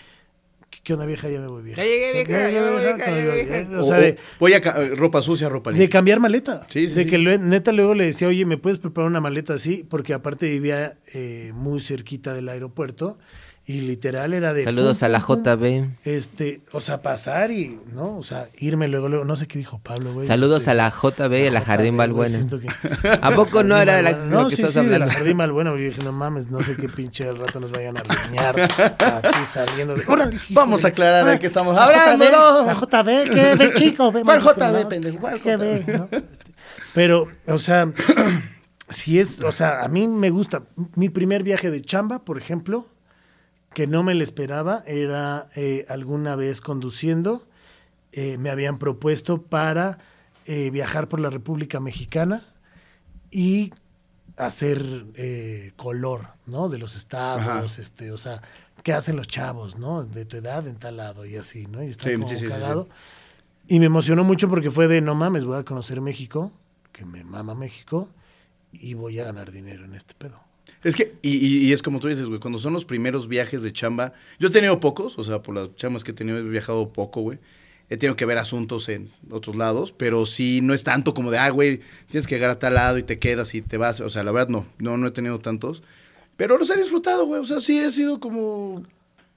¿Qué, 0.73 0.79
qué 0.83 0.93
onda 0.93 1.05
vieja? 1.05 1.29
Ya 1.29 1.39
me 1.39 1.47
voy 1.47 1.61
vieja. 1.63 1.81
Ya 1.83 1.87
llegué, 1.87 2.13
vieja, 2.13 2.49
ya 2.49 2.61
me 2.61 2.71
voy, 2.71 2.81
vieja, 2.83 2.97
ya 3.05 3.11
me 3.15 3.27
voy, 3.27 3.35
vieja. 3.45 3.79
O 3.79 3.83
sea, 3.83 3.97
de, 3.99 4.17
voy 4.39 4.53
a 4.53 4.61
ropa 4.95 5.21
sucia, 5.21 5.49
ropa 5.49 5.71
de 5.71 5.77
limpia. 5.77 5.91
cambiar 5.97 6.19
maleta. 6.19 6.65
Sí, 6.69 6.89
sí, 6.89 6.95
de 6.95 7.03
sí. 7.03 7.09
que 7.09 7.17
lue- 7.19 7.39
neta 7.39 7.71
luego 7.71 7.93
le 7.93 8.05
decía, 8.05 8.27
oye, 8.27 8.45
¿me 8.45 8.57
puedes 8.57 8.79
preparar 8.79 9.09
una 9.09 9.19
maleta 9.21 9.53
así? 9.53 9.85
Porque 9.89 10.13
aparte 10.13 10.49
vivía 10.49 10.97
eh, 11.13 11.51
muy 11.53 11.79
cerquita 11.81 12.33
del 12.33 12.49
aeropuerto 12.49 13.19
y 13.65 13.79
literal 13.79 14.33
era 14.33 14.53
de... 14.53 14.65
Saludos 14.65 14.97
pum, 14.99 15.05
a 15.05 15.09
la. 15.09 15.19
JB. 15.19 15.85
Este, 16.03 16.61
o 16.73 16.81
sea, 16.81 17.01
pasar 17.01 17.49
y, 17.51 17.79
¿no? 17.93 18.17
O 18.17 18.23
sea, 18.23 18.49
irme 18.57 18.89
luego, 18.89 19.07
luego, 19.07 19.23
no 19.23 19.37
sé 19.37 19.47
qué 19.47 19.57
dijo 19.57 19.79
Pablo, 19.81 20.13
güey. 20.13 20.27
Saludos 20.27 20.59
Este, 20.59 20.71
a 20.71 20.73
la 20.73 20.89
JB 20.91 21.33
y 21.43 21.47
a 21.47 21.51
la 21.51 21.61
Jardín 21.61 21.95
Balbuena. 21.95 22.35
siento 22.35 22.59
que- 22.59 22.67
¿A 23.21 23.31
poco 23.31 23.63
no 23.63 23.77
era 23.77 23.95
de 23.95 24.03
la, 24.03 24.11
lo 24.11 24.25
No, 24.25 24.49
que 24.49 24.57
sí, 24.57 24.61
estás 24.63 24.73
sí, 24.73 24.79
de 24.81 24.85
hablando? 24.95 25.05
la 25.05 25.13
Jardín 25.13 25.37
Balbuena. 25.37 25.69
Yo 25.71 25.77
dije, 25.77 26.03
no 26.03 26.11
mames, 26.11 26.51
no 26.51 26.61
sé 26.61 26.75
qué 26.75 26.89
pinche 26.89 27.27
al 27.29 27.37
rato 27.37 27.61
nos 27.61 27.71
vayan 27.71 27.95
a 27.97 28.03
regañar 28.03 28.59
aquí 28.59 29.45
saliendo 29.47 29.95
de... 29.95 30.03
¡Órale, 30.07 30.37
Vamos 30.49 30.83
a 30.83 30.89
aclarar 30.89 31.25
de 31.25 31.39
qué 31.39 31.47
estamos 31.47 31.73
la 31.73 31.85
hablando. 31.85 32.25
La 32.65 32.73
JB, 32.73 33.33
¿qué 33.33 33.55
ve, 33.55 33.73
chico? 33.75 34.11
Ve, 34.11 34.23
¿Cuál 34.23 34.41
JB, 34.41 34.89
pendejo? 34.89 35.19
¿Cuál 35.19 35.39
¿Qué 35.41 35.55
ve, 35.55 35.83
no? 35.87 36.09
Pero, 36.93 37.27
o 37.47 37.57
sea, 37.59 37.89
si 38.89 39.19
es, 39.19 39.39
o 39.41 39.51
sea, 39.51 39.83
a 39.83 39.87
mí 39.87 40.07
me 40.07 40.29
gusta. 40.29 40.63
Mi 40.95 41.07
primer 41.09 41.43
viaje 41.43 41.71
de 41.71 41.81
chamba, 41.81 42.19
por 42.23 42.37
ejemplo, 42.37 42.85
que 43.73 43.87
no 43.87 44.03
me 44.03 44.13
lo 44.15 44.23
esperaba, 44.23 44.83
era 44.85 45.49
eh, 45.55 45.85
alguna 45.89 46.35
vez 46.35 46.61
conduciendo. 46.61 47.41
eh, 48.11 48.37
me 48.37 48.49
habían 48.51 48.77
propuesto 48.77 49.41
para 49.41 49.97
eh, 50.45 50.69
viajar 50.69 51.09
por 51.09 51.19
la 51.19 51.29
República 51.31 51.79
Mexicana 51.79 52.43
y 53.31 53.73
hacer 54.37 55.05
eh, 55.15 55.73
color, 55.77 56.27
¿no? 56.45 56.69
De 56.69 56.77
los 56.77 56.95
estados, 56.95 57.41
Ajá. 57.41 57.81
este, 57.81 58.11
o 58.11 58.17
sea, 58.17 58.41
¿qué 58.83 58.93
hacen 58.93 59.15
los 59.15 59.27
chavos, 59.27 59.77
¿no? 59.79 60.03
De 60.03 60.25
tu 60.25 60.37
edad 60.37 60.67
en 60.67 60.75
tal 60.75 60.97
lado 60.97 61.25
y 61.25 61.37
así, 61.37 61.65
¿no? 61.65 61.81
Y 61.83 61.87
está 61.87 62.09
Sí, 62.09 62.15
como 62.15 62.27
sí. 62.27 62.47
Y 63.67 63.79
me 63.79 63.85
emocionó 63.87 64.23
mucho 64.23 64.47
porque 64.49 64.69
fue 64.69 64.87
de, 64.87 65.01
no 65.01 65.15
mames, 65.15 65.45
voy 65.45 65.57
a 65.57 65.63
conocer 65.63 65.99
México, 66.01 66.51
que 66.91 67.05
me 67.05 67.23
mama 67.23 67.55
México, 67.55 68.09
y 68.71 68.93
voy 68.93 69.19
a 69.19 69.23
ganar 69.25 69.51
dinero 69.51 69.85
en 69.85 69.95
este 69.95 70.13
pedo. 70.13 70.39
Es 70.83 70.95
que, 70.95 71.13
y, 71.21 71.67
y- 71.67 71.71
es 71.73 71.81
como 71.81 71.99
tú 71.99 72.07
dices, 72.07 72.25
güey, 72.27 72.39
cuando 72.39 72.59
son 72.59 72.73
los 72.73 72.85
primeros 72.85 73.27
viajes 73.27 73.61
de 73.63 73.71
chamba, 73.71 74.13
yo 74.39 74.49
he 74.49 74.51
tenido 74.51 74.79
pocos, 74.79 75.17
o 75.17 75.23
sea, 75.23 75.41
por 75.41 75.55
las 75.55 75.75
chambas 75.75 76.03
que 76.03 76.11
he 76.11 76.13
tenido 76.13 76.37
he 76.39 76.43
viajado 76.43 76.91
poco, 76.91 77.21
güey. 77.21 77.39
He 77.89 77.97
tenido 77.97 78.15
que 78.15 78.25
ver 78.25 78.37
asuntos 78.37 78.89
en 78.89 79.09
otros 79.29 79.55
lados, 79.55 79.91
pero 79.91 80.25
sí 80.25 80.61
no 80.61 80.73
es 80.73 80.83
tanto 80.83 81.13
como 81.13 81.31
de, 81.31 81.37
ah, 81.37 81.49
güey, 81.49 81.81
tienes 82.09 82.27
que 82.27 82.35
llegar 82.35 82.49
a 82.49 82.59
tal 82.59 82.73
lado 82.75 82.97
y 82.97 83.03
te 83.03 83.19
quedas 83.19 83.53
y 83.55 83.61
te 83.61 83.77
vas. 83.77 83.99
O 83.99 84.09
sea, 84.09 84.23
la 84.23 84.31
verdad 84.31 84.49
no, 84.49 84.65
no, 84.79 84.97
no 84.97 85.07
he 85.07 85.11
tenido 85.11 85.39
tantos. 85.39 85.83
Pero 86.37 86.57
los 86.57 86.69
he 86.69 86.77
disfrutado, 86.77 87.25
güey. 87.25 87.41
O 87.41 87.45
sea, 87.45 87.59
sí 87.59 87.77
he 87.77 87.91
sido 87.91 88.19
como... 88.19 88.83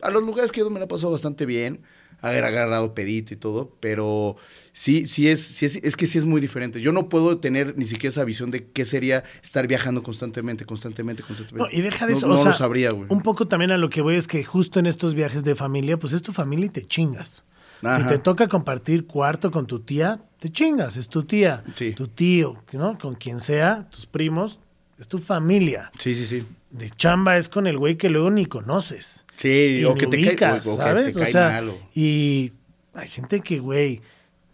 A 0.03 0.11
los 0.11 0.23
lugares 0.23 0.53
que 0.53 0.61
ido 0.61 0.71
me 0.71 0.79
la 0.79 0.85
he 0.87 0.89
pasado 0.89 1.12
bastante 1.12 1.45
bien. 1.47 1.81
Haber 2.29 2.45
agarrado 2.45 2.95
pedito 2.95 3.35
y 3.35 3.37
todo, 3.37 3.77
pero 3.81 4.37
sí, 4.73 5.07
sí 5.07 5.29
es, 5.29 5.43
sí 5.43 5.67
es, 5.67 5.77
es 5.77 5.97
que 5.97 6.07
sí 6.07 6.19
es 6.19 6.25
muy 6.25 6.41
diferente. 6.41 6.81
Yo 6.81 6.93
no 6.93 7.09
puedo 7.09 7.39
tener 7.39 7.77
ni 7.79 7.85
siquiera 7.85 8.11
esa 8.11 8.25
visión 8.25 8.51
de 8.51 8.67
qué 8.69 8.85
sería 8.85 9.25
estar 9.43 9.67
viajando 9.67 10.03
constantemente, 10.03 10.65
constantemente, 10.65 11.23
No, 11.23 11.29
constantemente. 11.29 11.77
y 11.77 11.81
deja 11.83 12.07
de 12.07 12.12
No- 12.12 12.19
eso. 12.19 12.27
No, 12.29 12.41
o 12.41 12.45
lo 12.45 12.53
sabría, 12.53 12.91
güey. 12.91 13.07
Un 13.11 13.23
poco 13.23 13.47
también 13.49 13.71
a 13.71 13.77
lo 13.79 13.91
que 13.91 14.01
voy 14.03 14.17
es 14.17 14.27
que 14.27 14.43
justo 14.45 14.79
en 14.81 14.87
estos 14.87 15.15
viajes 15.15 15.45
de 15.45 15.55
familia, 15.55 15.99
pues 15.99 16.12
es 16.12 16.23
tu 16.23 16.33
familia 16.33 16.67
y 16.67 16.71
te 16.71 16.87
chingas. 16.87 17.45
Si 17.81 17.87
Ajá. 17.87 18.09
te 18.09 18.19
toca 18.19 18.49
compartir 18.49 19.07
cuarto 19.07 19.51
con 19.51 19.67
tu 19.67 19.81
tía, 19.81 20.21
te 20.41 20.51
chingas, 20.51 20.97
es 20.97 21.09
tu 21.11 21.25
tía, 21.25 21.62
Sí. 21.75 21.93
tu 21.93 22.09
tío, 22.09 22.62
¿no? 22.73 22.97
Con 22.99 23.17
quien 23.17 23.39
sea, 23.39 23.87
tus 23.91 24.07
primos, 24.07 24.59
es 24.99 25.07
tu 25.09 25.19
familia. 25.19 25.91
Sí, 25.99 26.15
sí, 26.15 26.27
sí. 26.27 26.43
De 26.71 26.91
chamba 26.91 27.37
es 27.37 27.51
con 27.51 27.67
el 27.67 27.77
güey 27.77 27.97
que 27.97 28.09
luego 28.09 28.31
ni 28.31 28.47
conoces. 28.47 29.26
Sí, 29.37 29.85
o 29.85 29.94
que 29.94 30.07
te 30.07 30.37
cae- 30.37 30.59
o- 30.66 30.77
que 30.77 30.83
¿sabes? 30.83 31.16
o 31.16 31.25
sea, 31.27 31.49
mal, 31.51 31.68
o- 31.70 31.79
y 31.94 32.53
hay 32.94 33.09
gente 33.09 33.40
que, 33.40 33.59
güey, 33.59 34.01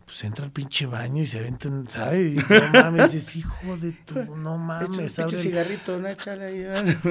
pues 0.05 0.25
entra 0.25 0.45
al 0.45 0.51
pinche 0.51 0.85
baño 0.87 1.23
y 1.23 1.27
se 1.27 1.39
aventa, 1.39 1.69
un- 1.69 1.87
¿sabes? 1.89 2.35
Y 2.35 2.37
no 2.37 2.43
mames, 2.73 3.15
es 3.15 3.37
hijo 3.37 3.77
de 3.79 3.93
tu, 3.93 4.37
no 4.37 4.59
mames, 4.59 5.19
echa 5.19 5.25
el- 5.25 5.37
cigarrito, 5.37 5.99
no 5.99 6.09
échale 6.09 6.45
ahí. 6.45 6.61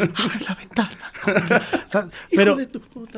la 0.45 0.55
ventana. 0.55 1.61
Sea, 1.87 2.09
pero 2.35 2.57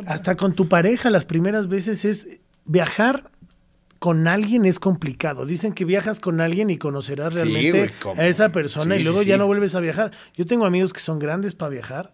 hasta 0.07 0.35
con 0.37 0.53
tu 0.53 0.67
pareja 0.69 1.09
las 1.09 1.25
primeras 1.25 1.67
veces 1.67 2.05
es 2.05 2.27
viajar 2.65 3.29
con 3.99 4.27
alguien 4.27 4.65
es 4.65 4.79
complicado. 4.79 5.45
Dicen 5.45 5.71
que 5.73 5.85
viajas 5.85 6.19
con 6.19 6.41
alguien 6.41 6.69
y 6.69 6.77
conocerás 6.77 7.33
realmente 7.35 7.93
a 8.17 8.27
esa 8.27 8.51
persona 8.51 8.95
Sí, 8.95 9.01
y 9.01 9.03
luego 9.05 9.21
sí, 9.21 9.27
ya 9.27 9.37
no 9.37 9.47
vuelves 9.47 9.75
a 9.75 9.79
viajar. 9.79 10.11
Yo 10.35 10.45
tengo 10.45 10.65
amigos 10.65 10.91
que 10.91 10.99
son 10.99 11.19
grandes 11.19 11.55
para 11.55 11.69
viajar 11.69 12.13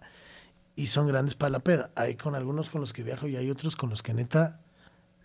y 0.82 0.88
son 0.88 1.08
grandes 1.08 1.36
para 1.36 1.50
la 1.52 1.60
peda. 1.60 1.90
Hay 1.96 2.16
con 2.16 2.36
algunos 2.36 2.70
con 2.70 2.82
los 2.82 2.94
que 2.94 3.04
viajo 3.04 3.28
y 3.28 3.36
hay 3.36 3.50
otros 3.50 3.76
con 3.76 3.90
los 3.90 4.02
que 4.04 4.14
neta 4.14 4.62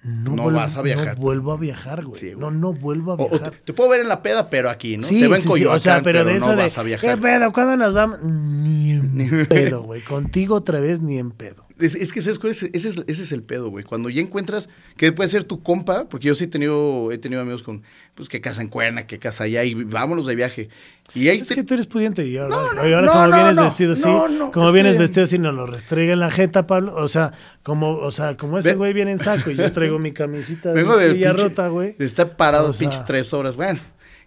no, 0.02 0.36
No 0.36 0.42
vuelvo, 0.42 0.58
vas 0.58 0.76
a 0.76 0.82
viajar. 0.82 1.16
No 1.16 1.22
vuelvo 1.22 1.52
a 1.52 1.56
viajar, 1.56 2.04
güey. 2.04 2.20
Sí, 2.20 2.26
güey. 2.34 2.38
no, 2.38 2.50
no 2.50 2.74
vuelvo 2.74 3.12
a 3.12 3.14
O- 3.14 3.24
o 3.26 3.30
viajar. 3.30 3.50
te, 3.52 3.56
te 3.58 3.72
puedo 3.72 3.88
ver 3.88 4.00
en 4.00 4.08
la 4.08 4.20
peda, 4.20 4.50
pero 4.50 4.68
aquí, 4.68 4.98
¿no? 4.98 5.02
Sí, 5.02 5.20
te 5.20 5.28
veo 5.28 5.36
en 5.36 5.42
sí, 5.42 5.64
o 5.64 5.78
sea, 5.78 6.02
pero, 6.02 6.24
de 6.26 6.32
no 6.32 6.36
eso 6.38 6.50
de, 6.50 6.56
vas 6.56 6.76
a 6.76 6.82
viajar. 6.82 7.14
¿qué 7.16 7.22
pedo? 7.22 7.52
¿Cuándo 7.54 7.76
nos 7.78 7.94
vamos? 7.94 8.20
Ni 8.22 8.90
en 8.90 9.46
pedo, 9.48 9.82
güey. 9.82 10.02
Contigo 10.02 10.56
otra 10.56 10.78
vez 10.80 11.00
ni 11.00 11.16
en 11.18 11.30
pedo. 11.30 11.64
Es, 11.78 11.96
es 11.96 12.12
que 12.12 12.20
¿sabes 12.20 12.38
cuál 12.38 12.52
es? 12.52 12.62
ese, 12.62 12.88
es, 12.88 12.96
ese 13.08 13.22
es 13.24 13.32
el 13.32 13.42
pedo, 13.42 13.68
güey. 13.68 13.84
Cuando 13.84 14.08
ya 14.08 14.20
encuentras 14.20 14.68
que 14.96 15.10
puede 15.10 15.28
ser 15.28 15.42
tu 15.42 15.60
compa, 15.62 16.08
porque 16.08 16.28
yo 16.28 16.34
sí 16.36 16.44
he 16.44 16.46
tenido, 16.46 17.10
he 17.10 17.18
tenido 17.18 17.42
amigos 17.42 17.64
con, 17.64 17.82
pues, 18.14 18.28
que 18.28 18.40
casa 18.40 18.62
en 18.62 18.68
Cuerna, 18.68 19.06
que 19.08 19.18
casa 19.18 19.44
allá, 19.44 19.64
y 19.64 19.74
vámonos 19.74 20.26
de 20.26 20.36
viaje. 20.36 20.68
Y 21.14 21.28
ahí 21.28 21.38
Es 21.40 21.48
te- 21.48 21.56
que 21.56 21.64
tú 21.64 21.74
eres 21.74 21.86
pudiente 21.86 22.24
y 22.26 22.36
ahora, 22.38 22.54
No, 22.54 22.62
no, 22.74 23.00
no, 23.02 23.08
como 23.12 23.26
no, 23.26 23.36
vienes 23.36 23.56
no, 23.56 23.62
vestido 23.64 23.92
así, 23.94 24.02
no, 24.04 24.28
no, 24.28 24.52
como 24.52 24.68
es 24.68 24.72
vienes 24.72 24.92
que- 24.94 24.98
vestido 25.00 25.24
así, 25.24 25.38
nos 25.38 25.52
lo 25.52 25.66
restrega 25.66 26.12
en 26.12 26.20
la 26.20 26.30
jeta, 26.30 26.66
Pablo. 26.68 26.94
O 26.96 27.08
sea, 27.08 27.32
como, 27.64 27.96
o 27.98 28.12
sea, 28.12 28.36
como 28.36 28.58
ese 28.58 28.74
güey 28.76 28.92
viene 28.92 29.10
en 29.10 29.18
saco 29.18 29.50
y 29.50 29.56
yo 29.56 29.72
traigo 29.72 29.98
mi 29.98 30.12
camisita 30.12 30.68
de 30.68 30.74
vengo 30.82 30.96
de 30.96 31.12
pinche- 31.14 31.32
rota, 31.36 31.66
güey. 31.68 31.96
estar 31.98 32.36
parado 32.36 32.70
O 32.70 32.72
sea- 32.72 32.88
pinches 32.88 33.04
tres 33.04 33.34
horas, 33.34 33.56
bueno. 33.56 33.80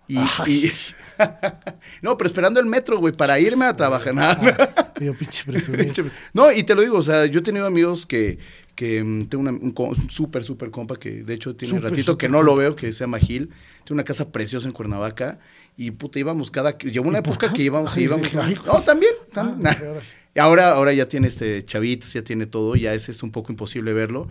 Y, 0.07 0.17
y- 0.47 0.71
no, 2.01 2.17
pero 2.17 2.27
esperando 2.27 2.59
el 2.59 2.65
metro, 2.65 2.97
güey, 2.99 3.13
para 3.13 3.39
irme 3.39 3.65
a 3.65 3.75
trabajar. 3.75 4.13
Nada. 4.15 4.93
Yo 4.99 5.13
pinche 5.13 5.43
presumido. 5.45 5.93
No, 6.33 6.51
y 6.51 6.63
te 6.63 6.75
lo 6.75 6.81
digo, 6.81 6.97
o 6.97 7.03
sea, 7.03 7.25
yo 7.25 7.39
he 7.39 7.43
tenido 7.43 7.65
amigos 7.65 8.05
que, 8.05 8.37
que 8.75 9.03
mm, 9.03 9.25
tengo 9.27 9.41
una- 9.41 9.51
un, 9.51 9.73
un 9.75 10.09
súper, 10.09 10.43
súper 10.43 10.71
compa 10.71 10.95
que 10.97 11.23
de 11.23 11.33
hecho 11.33 11.55
tiene 11.55 11.73
un 11.75 11.81
ratito 11.81 12.17
que 12.17 12.29
no 12.29 12.41
lo 12.43 12.55
veo, 12.55 12.75
que 12.75 12.91
se 12.93 12.99
llama 12.99 13.19
Gil. 13.19 13.49
Tiene 13.83 13.95
una 13.97 14.03
casa 14.03 14.31
preciosa 14.31 14.67
en 14.67 14.73
Cuernavaca 14.73 15.39
y 15.77 15.91
puta, 15.91 16.19
íbamos 16.19 16.51
cada... 16.51 16.77
Llegó 16.77 17.07
una 17.07 17.19
¿Y 17.19 17.21
época 17.21 17.51
que 17.53 17.63
íbamos... 17.63 17.95
Ay, 17.95 18.03
íbamos 18.03 18.35
ay, 18.35 18.57
no, 18.65 18.81
también. 18.81 19.13
también. 19.31 19.67
Ah, 19.67 19.75
nah. 19.79 19.87
ahora. 19.87 20.01
Y 20.35 20.39
ahora, 20.39 20.71
ahora 20.73 20.93
ya 20.93 21.07
tiene 21.07 21.27
este 21.27 21.63
chavitos, 21.65 22.13
ya 22.13 22.21
tiene 22.21 22.45
todo, 22.45 22.75
ya 22.75 22.93
es, 22.93 23.09
es 23.09 23.23
un 23.23 23.31
poco 23.31 23.51
imposible 23.51 23.93
verlo. 23.93 24.29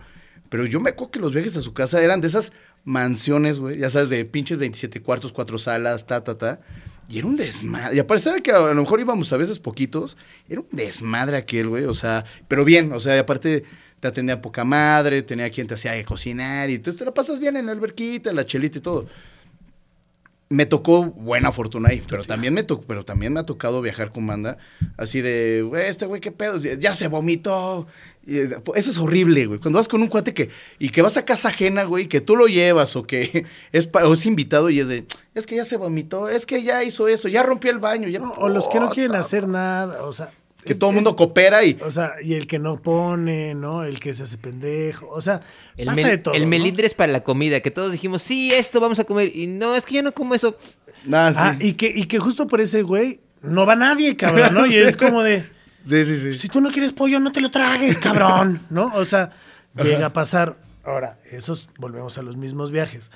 Pero 0.49 0.65
yo 0.65 0.79
me 0.79 0.91
acuerdo 0.91 1.11
que 1.11 1.19
los 1.19 1.33
viajes 1.33 1.57
a 1.57 1.61
su 1.61 1.73
casa 1.73 2.01
eran 2.01 2.21
de 2.21 2.27
esas 2.27 2.51
mansiones, 2.83 3.59
güey, 3.59 3.79
ya 3.79 3.89
sabes, 3.89 4.09
de 4.09 4.23
pinches 4.25 4.57
27 4.57 5.01
cuartos, 5.01 5.33
cuatro 5.33 5.57
salas, 5.57 6.07
ta, 6.07 6.23
ta, 6.23 6.37
ta. 6.37 6.61
Y 7.09 7.19
era 7.19 7.27
un 7.27 7.37
desmadre. 7.37 7.95
Y 7.95 7.99
a 7.99 8.07
pesar 8.07 8.35
de 8.35 8.41
que 8.41 8.51
a 8.51 8.59
lo 8.59 8.81
mejor 8.81 8.99
íbamos 8.99 9.31
a 9.31 9.37
veces 9.37 9.59
poquitos, 9.59 10.17
era 10.49 10.61
un 10.61 10.67
desmadre 10.71 11.37
aquel, 11.37 11.69
güey. 11.69 11.85
O 11.85 11.93
sea, 11.93 12.25
pero 12.47 12.65
bien, 12.65 12.91
o 12.91 12.99
sea, 12.99 13.19
aparte 13.19 13.63
te 13.99 14.07
atendía 14.07 14.41
poca 14.41 14.63
madre, 14.63 15.21
tenía 15.21 15.49
quien 15.49 15.67
te 15.67 15.73
hacía 15.73 16.03
cocinar 16.05 16.69
y 16.69 16.75
entonces 16.75 16.99
te 16.99 17.05
la 17.05 17.13
pasas 17.13 17.39
bien 17.39 17.55
en 17.57 17.65
la 17.65 17.71
alberquita, 17.71 18.31
la 18.33 18.45
chelita 18.45 18.77
y 18.77 18.81
todo. 18.81 19.07
Me 20.49 20.65
tocó 20.65 21.05
buena 21.05 21.51
fortuna 21.51 21.89
ahí, 21.89 22.01
pero 22.07 22.23
también 22.23 22.53
me 22.53 22.63
tocó, 22.63 22.85
pero 22.87 23.03
también 23.03 23.33
me 23.33 23.41
ha 23.41 23.45
tocado 23.45 23.81
viajar 23.81 24.11
con 24.11 24.27
banda 24.27 24.57
así 24.95 25.21
de, 25.21 25.61
güey, 25.61 25.87
este 25.87 26.05
güey 26.05 26.21
qué 26.21 26.31
pedo, 26.31 26.57
ya 26.57 26.95
se 26.95 27.07
vomitó. 27.07 27.87
Eso 28.25 28.91
es 28.91 28.97
horrible, 28.97 29.45
güey. 29.45 29.59
Cuando 29.59 29.79
vas 29.79 29.87
con 29.87 30.01
un 30.01 30.07
cuate 30.07 30.33
que 30.33 30.49
y 30.79 30.89
que 30.89 31.01
vas 31.01 31.17
a 31.17 31.25
casa 31.25 31.49
ajena, 31.49 31.83
güey, 31.83 32.07
que 32.07 32.21
tú 32.21 32.35
lo 32.35 32.47
llevas 32.47 32.95
o 32.95 33.03
que 33.03 33.45
es 33.71 33.89
o 33.93 34.13
es 34.13 34.25
invitado 34.25 34.69
y 34.69 34.79
es 34.79 34.87
de, 34.87 35.05
es 35.35 35.45
que 35.45 35.55
ya 35.55 35.65
se 35.65 35.77
vomitó, 35.77 36.29
es 36.29 36.45
que 36.45 36.63
ya 36.63 36.83
hizo 36.83 37.07
esto, 37.07 37.27
ya 37.27 37.43
rompió 37.43 37.71
el 37.71 37.79
baño, 37.79 38.07
ya 38.07 38.19
No, 38.19 38.31
o 38.31 38.49
los 38.49 38.67
que 38.67 38.79
no 38.79 38.89
quieren 38.89 39.15
hacer 39.15 39.47
nada, 39.47 40.03
o 40.03 40.13
sea. 40.13 40.31
Que 40.63 40.75
todo 40.75 40.89
el 40.89 40.95
mundo 40.95 41.15
coopera 41.15 41.63
y 41.63 41.77
O 41.81 41.91
sea, 41.91 42.15
y 42.21 42.33
el 42.33 42.45
que 42.47 42.59
no 42.59 42.81
pone, 42.81 43.55
¿no? 43.55 43.83
El 43.83 43.99
que 43.99 44.13
se 44.13 44.23
hace 44.23 44.37
pendejo. 44.37 45.07
O 45.09 45.21
sea, 45.21 45.39
El, 45.77 45.85
pasa 45.87 46.01
mel- 46.01 46.09
de 46.09 46.17
todo. 46.17 46.33
el 46.33 46.43
¿no? 46.43 46.47
melindre 46.49 46.87
es 46.87 46.93
para 46.93 47.11
la 47.11 47.23
comida, 47.23 47.61
que 47.61 47.71
todos 47.71 47.91
dijimos, 47.91 48.21
sí, 48.21 48.51
esto 48.53 48.79
vamos 48.79 48.99
a 48.99 49.05
comer. 49.05 49.33
Y 49.35 49.47
no, 49.47 49.75
es 49.75 49.85
que 49.85 49.95
yo 49.95 50.03
no 50.03 50.11
como 50.13 50.35
eso. 50.35 50.57
nada, 51.05 51.31
sí. 51.33 51.39
Ah, 51.41 51.57
y 51.59 51.73
que, 51.73 51.91
y 51.95 52.05
que 52.05 52.19
justo 52.19 52.47
por 52.47 52.59
ese 52.59 52.81
güey 52.81 53.21
no 53.41 53.65
va 53.65 53.75
nadie, 53.75 54.17
cabrón, 54.17 54.53
¿no? 54.53 54.65
Y 54.67 54.75
es 54.75 54.97
como 54.97 55.23
de, 55.23 55.43
sí, 55.87 56.03
sí, 56.05 56.17
sí. 56.17 56.37
si 56.37 56.49
tú 56.49 56.59
no 56.59 56.71
quieres 56.71 56.91
pollo, 56.91 57.19
no 57.19 57.31
te 57.31 57.39
lo 57.39 57.49
tragues, 57.51 57.97
cabrón, 57.97 58.59
¿no? 58.69 58.91
O 58.95 59.05
sea, 59.05 59.31
llega 59.75 60.07
a 60.07 60.13
pasar. 60.13 60.57
Ahora, 60.83 61.17
esos, 61.31 61.69
volvemos 61.77 62.17
a 62.17 62.21
los 62.23 62.35
mismos 62.35 62.71
viajes. 62.71 63.11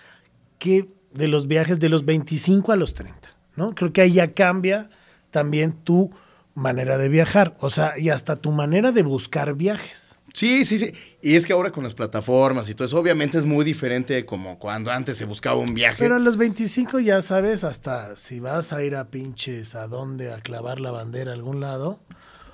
Que 0.59 0.87
de 1.13 1.27
los 1.27 1.47
viajes 1.47 1.79
de 1.79 1.89
los 1.89 2.05
25 2.05 2.71
a 2.71 2.75
los 2.77 2.93
30, 2.93 3.29
¿no? 3.55 3.73
Creo 3.75 3.91
que 3.91 4.01
ahí 4.01 4.13
ya 4.13 4.31
cambia 4.33 4.89
también 5.31 5.73
tu 5.73 6.11
manera 6.53 6.97
de 6.97 7.09
viajar, 7.09 7.55
o 7.59 7.69
sea, 7.69 7.97
y 7.97 8.09
hasta 8.09 8.35
tu 8.35 8.51
manera 8.51 8.91
de 8.91 9.03
buscar 9.03 9.53
viajes. 9.55 10.17
Sí, 10.33 10.65
sí, 10.65 10.79
sí. 10.79 10.93
Y 11.21 11.35
es 11.35 11.45
que 11.45 11.53
ahora 11.53 11.71
con 11.71 11.83
las 11.83 11.93
plataformas 11.93 12.69
y 12.69 12.73
todo 12.73 12.85
eso, 12.85 12.97
obviamente 12.97 13.37
es 13.37 13.45
muy 13.45 13.65
diferente 13.65 14.25
como 14.25 14.59
cuando 14.59 14.91
antes 14.91 15.17
se 15.17 15.25
buscaba 15.25 15.57
un 15.57 15.73
viaje. 15.73 15.97
Pero 15.99 16.15
a 16.15 16.19
los 16.19 16.37
25 16.37 16.99
ya 16.99 17.21
sabes, 17.21 17.63
hasta 17.63 18.15
si 18.15 18.39
vas 18.39 18.71
a 18.73 18.83
ir 18.83 18.95
a 18.95 19.09
pinches 19.09 19.75
a 19.75 19.87
dónde, 19.87 20.33
a 20.33 20.39
clavar 20.39 20.79
la 20.79 20.91
bandera 20.91 21.31
a 21.31 21.33
algún 21.33 21.59
lado, 21.59 21.99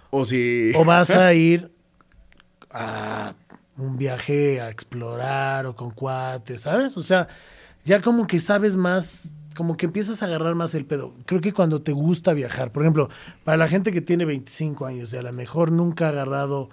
o 0.09 0.25
si... 0.25 0.71
o 0.75 0.85
vas 0.85 1.11
a 1.11 1.33
ir 1.35 1.71
a 2.71 3.35
un 3.77 3.97
viaje 3.97 4.59
a 4.59 4.69
explorar 4.69 5.65
o 5.67 5.75
con 5.75 5.91
cuates, 5.91 6.61
¿sabes? 6.61 6.97
O 6.97 7.01
sea, 7.01 7.27
ya 7.85 8.01
como 8.01 8.27
que 8.27 8.39
sabes 8.39 8.75
más, 8.75 9.31
como 9.57 9.75
que 9.75 9.87
empiezas 9.87 10.21
a 10.23 10.27
agarrar 10.27 10.55
más 10.55 10.73
el 10.75 10.85
pedo. 10.85 11.13
Creo 11.25 11.41
que 11.41 11.51
cuando 11.51 11.81
te 11.81 11.91
gusta 11.91 12.33
viajar, 12.33 12.71
por 12.71 12.83
ejemplo, 12.83 13.09
para 13.43 13.57
la 13.57 13.67
gente 13.67 13.91
que 13.91 13.99
tiene 14.01 14.23
25 14.23 14.85
años 14.85 15.11
y 15.13 15.17
a 15.17 15.21
lo 15.21 15.33
mejor 15.33 15.71
nunca 15.73 16.05
ha 16.05 16.09
agarrado 16.09 16.69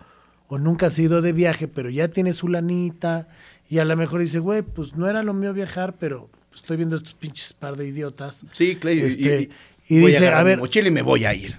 o 0.46 0.58
nunca 0.58 0.86
ha 0.86 0.90
sido 0.90 1.22
de 1.22 1.32
viaje, 1.32 1.66
pero 1.66 1.90
ya 1.90 2.08
tiene 2.08 2.32
su 2.34 2.46
lanita 2.48 3.26
y 3.68 3.78
a 3.78 3.84
lo 3.84 3.96
mejor 3.96 4.20
dice, 4.20 4.38
güey, 4.38 4.62
pues 4.62 4.94
no 4.94 5.08
era 5.08 5.22
lo 5.24 5.32
mío 5.34 5.52
viajar, 5.52 5.94
pero 5.98 6.28
estoy 6.54 6.76
viendo 6.76 6.94
estos 6.94 7.14
pinches 7.14 7.52
par 7.54 7.76
de 7.76 7.88
idiotas. 7.88 8.44
Sí, 8.52 8.76
claro. 8.76 8.96
y- 8.98 9.00
Este, 9.00 9.50
y, 9.88 9.96
y 9.96 10.00
voy 10.02 10.12
dice, 10.12 10.28
a 10.28 10.38
mi 10.38 10.44
ver- 10.44 10.58
mochila 10.58 10.86
y 10.88 10.90
me 10.92 11.02
voy 11.02 11.24
a 11.24 11.34
ir. 11.34 11.58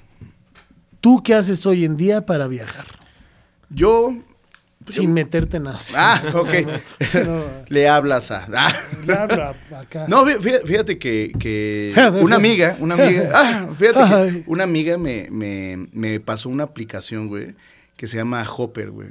¿Tú 1.02 1.22
qué 1.24 1.34
haces 1.34 1.66
hoy 1.66 1.84
en 1.86 1.98
día 1.98 2.26
para 2.26 2.48
viajar? 2.48 2.86
Yo... 3.70 4.14
Sin 4.90 5.14
meterte 5.14 5.60
nada. 5.60 5.80
Ah, 5.98 6.22
ok. 6.36 6.54
No. 7.26 7.44
Le 7.68 7.88
hablas 7.90 8.32
a... 8.32 8.48
Ah. 8.54 8.74
Le 9.06 9.14
hablo 9.14 9.44
a- 9.44 9.80
acá. 9.80 10.06
No, 10.08 10.26
fí- 10.26 10.38
fí- 10.40 10.66
fíjate 10.66 10.98
que, 10.98 11.32
que 11.40 11.94
una 12.22 12.36
amiga, 12.36 12.78
una 12.80 12.94
amiga, 12.96 13.32
ah, 13.34 13.68
fíjate 13.78 14.00
que 14.32 14.44
una 14.48 14.64
amiga 14.64 14.98
me, 14.98 15.28
me, 15.32 15.88
me 15.92 16.20
pasó 16.20 16.50
una 16.50 16.64
aplicación, 16.66 17.28
güey, 17.28 17.56
que 17.98 18.08
se 18.08 18.18
llama 18.18 18.46
Hopper, 18.58 18.92
güey. 18.92 19.10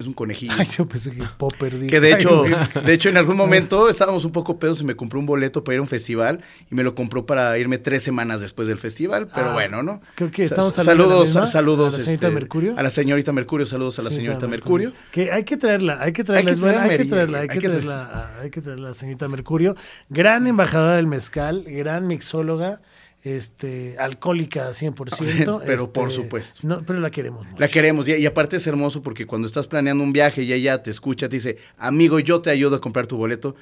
Es 0.00 0.06
un 0.06 0.14
conejillo. 0.14 0.54
Ay, 0.56 0.66
yo 0.76 0.88
pensé 0.88 1.10
que 1.10 1.22
Popper 1.36 1.78
dijo. 1.78 1.90
Que 1.90 2.00
de 2.00 2.12
hecho, 2.14 2.44
Ay, 2.44 2.82
de 2.86 2.92
hecho 2.94 3.10
en 3.10 3.18
algún 3.18 3.36
momento 3.36 3.88
estábamos 3.90 4.24
un 4.24 4.32
poco 4.32 4.58
pedos 4.58 4.80
y 4.80 4.84
me 4.84 4.96
compró 4.96 5.20
un 5.20 5.26
boleto 5.26 5.62
para 5.62 5.74
ir 5.74 5.78
a 5.78 5.82
un 5.82 5.88
festival 5.88 6.40
y 6.70 6.74
me 6.74 6.82
lo 6.82 6.94
compró 6.94 7.26
para 7.26 7.56
irme 7.58 7.76
tres 7.76 8.02
semanas 8.02 8.40
después 8.40 8.66
del 8.66 8.78
festival, 8.78 9.28
pero 9.34 9.50
Ah, 9.50 9.52
bueno, 9.52 9.82
¿no? 9.82 10.00
creo 10.14 10.30
que 10.30 10.42
estamos 10.44 10.72
saludos, 10.74 11.28
misma, 11.28 11.46
saludos 11.46 11.94
a 11.94 11.98
la 11.98 12.02
señorita 12.04 12.26
este, 12.28 12.34
Mercurio. 12.34 12.74
A 12.78 12.82
la 12.82 12.88
señorita 12.90 13.32
Mercurio, 13.32 13.66
saludos 13.66 13.98
a 13.98 14.02
la 14.02 14.10
señorita 14.10 14.46
Mercurio. 14.46 14.92
Que 15.12 15.30
hay 15.30 15.44
que 15.44 15.58
traerla, 15.58 16.00
hay 16.00 16.12
que 16.14 16.24
traerla, 16.24 16.50
Hay 16.50 16.56
que 16.56 16.62
a 16.62 16.64
hay 16.94 17.08
traerla, 17.08 17.38
hay 17.40 17.46
que 17.48 17.52
hay 17.52 17.58
que 17.60 17.68
traerla, 17.68 18.02
a- 18.04 18.40
hay 18.40 18.50
que 18.50 18.60
traerla 18.62 18.86
a 18.86 18.90
la 18.92 18.94
señorita 18.94 19.28
Mercurio. 19.28 19.76
Gran 20.08 20.46
embajadora 20.46 20.96
del 20.96 21.06
mezcal, 21.08 21.64
gran 21.66 22.06
mixóloga, 22.06 22.80
este, 23.22 23.96
alcohólica 23.98 24.70
100%. 24.70 25.62
Pero 25.66 25.82
este, 25.82 25.86
por 25.88 26.10
supuesto. 26.10 26.60
No, 26.66 26.84
pero 26.84 27.00
la 27.00 27.10
queremos 27.10 27.46
mucho. 27.46 27.60
La 27.60 27.68
queremos 27.68 28.08
y, 28.08 28.14
y 28.14 28.26
aparte 28.26 28.56
es 28.56 28.66
hermoso 28.66 29.02
porque 29.02 29.26
cuando 29.26 29.46
estás 29.46 29.66
planeando 29.66 30.02
un 30.02 30.12
viaje 30.12 30.42
y 30.42 30.52
ella 30.52 30.82
te 30.82 30.90
escucha, 30.90 31.28
te 31.28 31.36
dice, 31.36 31.58
amigo, 31.76 32.18
yo 32.18 32.40
te 32.40 32.50
ayudo 32.50 32.76
a 32.76 32.80
comprar 32.80 33.06
tu 33.06 33.16
boleto. 33.16 33.54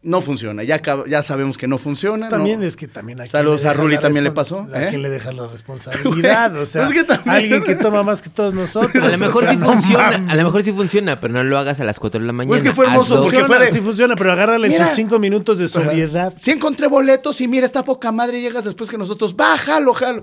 No 0.00 0.20
funciona, 0.20 0.62
ya, 0.62 0.80
ya 1.08 1.22
sabemos 1.24 1.58
que 1.58 1.66
no 1.66 1.76
funciona. 1.76 2.28
También 2.28 2.60
¿no? 2.60 2.66
es 2.66 2.76
que 2.76 2.86
también 2.86 3.20
hay 3.20 3.28
Saludos 3.28 3.64
a 3.64 3.72
Ruli, 3.72 3.98
también 3.98 4.22
le 4.22 4.30
pasó, 4.30 4.68
A 4.72 4.84
¿eh? 4.84 4.88
quien 4.90 5.02
le 5.02 5.10
deja 5.10 5.32
la 5.32 5.48
responsabilidad, 5.52 6.56
o 6.56 6.66
sea, 6.66 6.86
Es 6.86 6.92
que 6.92 7.02
también- 7.02 7.34
alguien 7.34 7.64
que 7.64 7.74
toma 7.74 8.04
más 8.04 8.22
que 8.22 8.30
todos 8.30 8.54
nosotros. 8.54 8.94
A 9.04 9.08
lo 9.08 9.14
o 9.16 9.18
mejor 9.18 9.42
sea, 9.42 9.50
sí 9.52 9.56
no 9.58 9.66
funciona, 9.72 10.10
mames. 10.12 10.32
a 10.32 10.36
lo 10.36 10.44
mejor 10.44 10.62
sí 10.62 10.72
funciona, 10.72 11.20
pero 11.20 11.34
no 11.34 11.42
lo 11.42 11.58
hagas 11.58 11.80
a 11.80 11.84
las 11.84 11.98
4 11.98 12.20
de 12.20 12.26
la 12.26 12.32
mañana. 12.32 12.48
Pues 12.52 12.62
que 12.62 12.72
fue 12.72 12.86
hermoso, 12.86 13.16
Hazlo- 13.16 13.22
porque 13.24 13.38
funciona, 13.40 13.56
fue 13.56 13.66
de- 13.66 13.72
sí 13.72 13.80
funciona, 13.80 14.14
pero 14.14 14.30
agárrala 14.32 14.66
en 14.66 14.72
Mira. 14.72 14.86
sus 14.86 14.94
cinco 14.94 15.18
minutos 15.18 15.58
de 15.58 15.66
sobriedad. 15.66 16.32
Sí 16.36 16.52
encontré 16.52 16.86
boletos 16.86 17.40
y 17.40 17.48
mira, 17.48 17.66
está 17.66 17.82
poca 17.82 18.12
madre 18.12 18.38
y 18.38 18.42
llegas 18.42 18.64
después 18.64 18.88
que 18.90 18.98
nosotros, 18.98 19.34
va, 19.34 19.58
jalo, 19.58 19.94
jalo. 19.94 20.22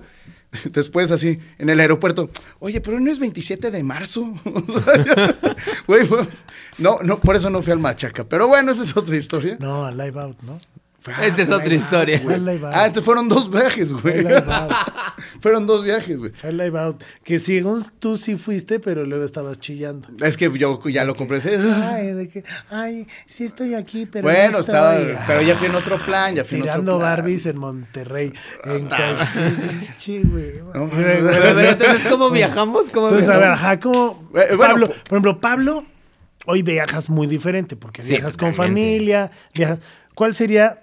Después 0.71 1.11
así, 1.11 1.39
en 1.57 1.69
el 1.69 1.79
aeropuerto, 1.79 2.29
oye, 2.59 2.81
pero 2.81 2.99
no 2.99 3.11
es 3.11 3.19
27 3.19 3.71
de 3.71 3.83
marzo. 3.83 4.33
No, 6.77 6.99
no, 7.01 7.19
por 7.19 7.35
eso 7.35 7.49
no 7.49 7.61
fui 7.61 7.71
al 7.71 7.79
Machaca. 7.79 8.25
Pero 8.25 8.47
bueno, 8.47 8.71
esa 8.71 8.83
es 8.83 8.97
otra 8.97 9.15
historia. 9.15 9.57
No, 9.59 9.85
a 9.85 9.91
live 9.91 10.19
out, 10.19 10.41
¿no? 10.41 10.59
Fue- 11.13 11.27
Esa 11.27 11.41
es 11.43 11.47
fue 11.47 11.57
otra 11.57 11.73
historia. 11.73 12.15
out, 12.17 12.23
güey. 12.23 12.35
Fue 12.39 12.53
live 12.53 12.65
out. 12.67 12.73
Ah, 12.75 12.85
entonces 12.87 13.05
fueron 13.05 13.29
dos 13.29 13.51
viajes, 13.51 13.93
güey. 13.93 14.25
fueron 15.39 15.67
dos 15.67 15.83
viajes, 15.83 16.17
güey. 16.17 16.31
Fue 16.31 16.51
live 16.51 16.79
out. 16.79 17.03
Que 17.23 17.37
según 17.39 17.85
tú 17.99 18.17
sí 18.17 18.35
fuiste, 18.37 18.79
pero 18.79 19.05
luego 19.05 19.23
estabas 19.23 19.59
chillando. 19.59 20.07
Es 20.25 20.35
que 20.35 20.49
yo 20.57 20.79
ya 20.89 21.05
lo 21.05 21.15
compré. 21.15 21.39
Ay, 21.45 22.07
de 22.13 22.29
que, 22.29 22.43
ay, 22.71 23.07
sí 23.27 23.43
estoy 23.43 23.75
aquí, 23.75 24.05
pero. 24.05 24.23
Bueno, 24.23 24.53
no 24.53 24.59
estaba, 24.59 24.95
pero 25.27 25.41
ya 25.41 25.55
fui 25.55 25.67
en 25.67 25.75
otro 25.75 25.97
plan, 26.03 26.33
ya 26.35 26.43
fui 26.43 26.57
en 26.57 26.63
Tirando 26.63 26.95
otro 26.95 27.05
plan. 27.05 27.17
Barbies 27.17 27.45
en 27.45 27.57
Monterrey. 27.57 28.33
En 28.63 28.87
Cancún, 28.87 30.31
güey. 30.31 30.53
No, 30.73 30.87
Güey, 30.87 31.21
güey. 31.21 31.33
Pero, 31.35 31.55
pero 31.55 31.69
entonces, 31.69 32.01
¿cómo 32.09 32.29
viajamos? 32.31 32.85
¿Cómo 32.91 33.07
Entonces, 33.09 33.29
a 33.29 33.37
ver, 33.37 33.49
ajá, 33.49 33.79
como. 33.79 34.29
Eh, 34.35 34.55
bueno, 34.55 34.73
Pablo, 34.73 34.87
po- 34.87 34.93
por 34.93 35.07
ejemplo, 35.09 35.39
Pablo, 35.41 35.85
hoy 36.47 36.61
viajas 36.63 37.09
muy 37.09 37.27
diferente, 37.27 37.75
porque 37.75 38.01
Sí, 38.01 38.09
viajas 38.09 38.37
con 38.37 38.53
familia, 38.53 39.29
viajas. 39.53 39.79
¿Cuál 40.15 40.33
sería. 40.33 40.81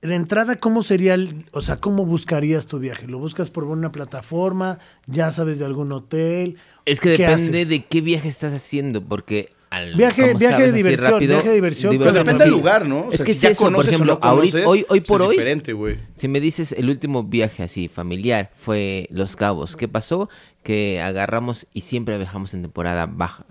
De 0.00 0.14
entrada, 0.14 0.56
¿cómo 0.56 0.84
sería 0.84 1.14
el, 1.14 1.46
o 1.52 1.60
sea, 1.60 1.76
cómo 1.76 2.04
buscarías 2.06 2.66
tu 2.66 2.78
viaje? 2.78 3.08
¿Lo 3.08 3.18
buscas 3.18 3.50
por 3.50 3.64
una 3.64 3.90
plataforma? 3.90 4.78
¿Ya 5.06 5.32
sabes 5.32 5.58
de 5.58 5.64
algún 5.64 5.90
hotel? 5.90 6.56
Es 6.84 7.00
que 7.00 7.16
¿Qué 7.16 7.22
depende 7.26 7.58
haces? 7.58 7.68
de 7.68 7.84
qué 7.84 8.00
viaje 8.00 8.28
estás 8.28 8.54
haciendo, 8.54 9.02
porque 9.02 9.50
al, 9.70 9.96
Viaje- 9.96 10.34
viaje 10.34 10.54
de 10.62 10.68
sabes, 10.68 10.74
diversión, 10.74 11.18
viaje 11.18 11.48
de 11.48 11.54
diversión, 11.56 11.90
Pero 11.90 12.04
Bueno, 12.04 12.18
depende 12.20 12.44
del 12.44 12.52
lugar, 12.52 12.86
¿no? 12.88 13.00
O 13.00 13.10
Es 13.10 13.16
sea, 13.18 13.26
que 13.26 13.34
si 13.34 13.40
ya 13.40 13.48
eso, 13.50 13.64
por 13.64 13.72
conoces 13.72 13.88
o 13.88 13.94
ejemplo, 13.96 14.14
no 14.14 14.20
conoces, 14.20 14.54
ahorita- 14.54 14.68
hoy- 14.70 14.86
hoy 14.88 15.00
pues 15.00 15.08
por 15.08 15.20
es 15.20 15.26
hoy- 15.26 15.34
diferente, 15.34 15.72
güey. 15.72 15.98
Si 16.14 16.28
me 16.28 16.40
dices 16.40 16.72
el 16.72 16.88
último 16.88 17.24
viaje 17.24 17.64
así 17.64 17.88
familiar 17.88 18.50
fue 18.56 19.08
Los 19.10 19.34
Cabos, 19.34 19.74
¿qué 19.76 19.88
pasó? 19.88 20.30
Que 20.62 21.00
agarramos 21.02 21.66
y 21.74 21.80
siempre 21.82 22.16
viajamos 22.18 22.54
en 22.54 22.62
temporada 22.62 23.06
baja. 23.06 23.44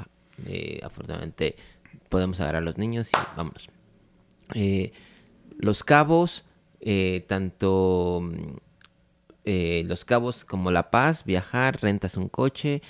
Eh, 0.47 0.79
afortunadamente 0.81 1.55
podemos 2.09 2.39
agarrar 2.39 2.61
a 2.61 2.65
los 2.65 2.77
niños 2.77 3.09
y 3.09 3.17
vámonos. 3.35 3.67
Eh, 4.55 4.93
los 5.57 5.83
Cabos, 5.83 6.45
eh, 6.79 7.25
tanto 7.27 8.21
mm, 8.23 8.57
eh, 9.45 9.83
Los 9.85 10.05
Cabos 10.05 10.45
como 10.45 10.71
La 10.71 10.91
Paz, 10.91 11.23
viajar, 11.25 11.79
rentas 11.81 12.17
un 12.17 12.29
coche, 12.29 12.81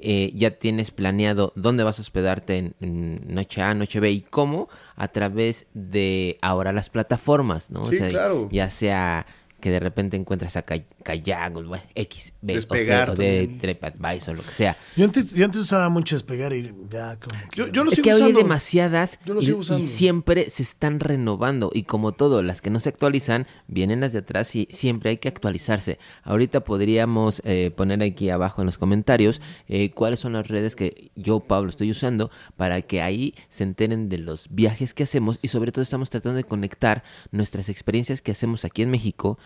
eh, 0.00 0.30
ya 0.34 0.50
tienes 0.50 0.90
planeado 0.90 1.52
dónde 1.56 1.82
vas 1.82 1.98
a 1.98 2.02
hospedarte 2.02 2.58
en, 2.58 2.74
en 2.80 3.34
noche 3.34 3.62
A, 3.62 3.72
noche 3.74 4.00
B 4.00 4.10
y 4.10 4.20
cómo 4.20 4.68
a 4.94 5.08
través 5.08 5.66
de 5.72 6.38
ahora 6.42 6.72
las 6.72 6.90
plataformas, 6.90 7.70
¿no? 7.70 7.86
Sí, 7.86 7.98
claro. 7.98 8.48
Ya 8.50 8.68
sea 8.68 9.26
que 9.60 9.70
de 9.70 9.80
repente 9.80 10.16
encuentras 10.16 10.56
a 10.56 10.62
Kay- 10.62 10.86
Kayak 11.02 11.56
o 11.56 11.62
bueno, 11.64 11.84
X, 11.94 12.32
B, 12.42 12.52
o, 12.52 12.56
C, 12.56 12.60
Despegar 12.60 13.10
o 13.10 13.14
de. 13.14 13.56
TripAdvisor 13.60 14.34
o 14.34 14.36
lo 14.38 14.42
que 14.42 14.52
sea. 14.52 14.76
Yo 14.96 15.04
antes, 15.04 15.32
yo 15.32 15.44
antes 15.44 15.60
usaba 15.60 15.88
mucho 15.88 16.14
despegar 16.14 16.52
y 16.52 16.74
ya 16.90 17.18
como 17.18 17.40
que- 17.50 17.56
Yo, 17.56 17.66
yo 17.68 17.84
lo 17.84 17.90
Es 17.90 17.96
sigo 17.96 18.04
que 18.04 18.14
hoy 18.14 18.22
hay 18.22 18.32
demasiadas 18.32 19.18
Yo 19.24 19.34
lo 19.34 19.40
y, 19.40 19.46
sigo 19.46 19.58
y 19.58 19.60
usando. 19.60 19.84
siempre 19.86 20.50
se 20.50 20.62
están 20.62 21.00
renovando 21.00 21.70
y 21.72 21.84
como 21.84 22.12
todo, 22.12 22.42
las 22.42 22.60
que 22.60 22.70
no 22.70 22.80
se 22.80 22.88
actualizan 22.90 23.46
vienen 23.66 24.00
las 24.00 24.12
de 24.12 24.18
atrás 24.20 24.54
y 24.54 24.68
siempre 24.70 25.10
hay 25.10 25.16
que 25.18 25.28
actualizarse. 25.28 25.98
Ahorita 26.22 26.60
podríamos 26.60 27.40
eh, 27.44 27.70
poner 27.74 28.02
aquí 28.02 28.30
abajo 28.30 28.62
en 28.62 28.66
los 28.66 28.78
comentarios 28.78 29.40
eh, 29.68 29.90
cuáles 29.90 30.20
son 30.20 30.34
las 30.34 30.48
redes 30.48 30.76
que 30.76 31.10
yo, 31.16 31.40
Pablo, 31.40 31.70
estoy 31.70 31.90
usando 31.90 32.30
para 32.56 32.82
que 32.82 33.00
ahí 33.02 33.34
se 33.48 33.64
enteren 33.64 34.08
de 34.08 34.18
los 34.18 34.48
viajes 34.50 34.92
que 34.94 35.02
hacemos 35.04 35.38
y 35.42 35.48
sobre 35.48 35.72
todo 35.72 35.82
estamos 35.82 36.10
tratando 36.10 36.36
de 36.36 36.44
conectar 36.44 37.02
nuestras 37.30 37.68
experiencias 37.68 38.22
que 38.22 38.32
hacemos 38.32 38.64
aquí 38.64 38.82
en 38.82 38.90
México 38.90 39.38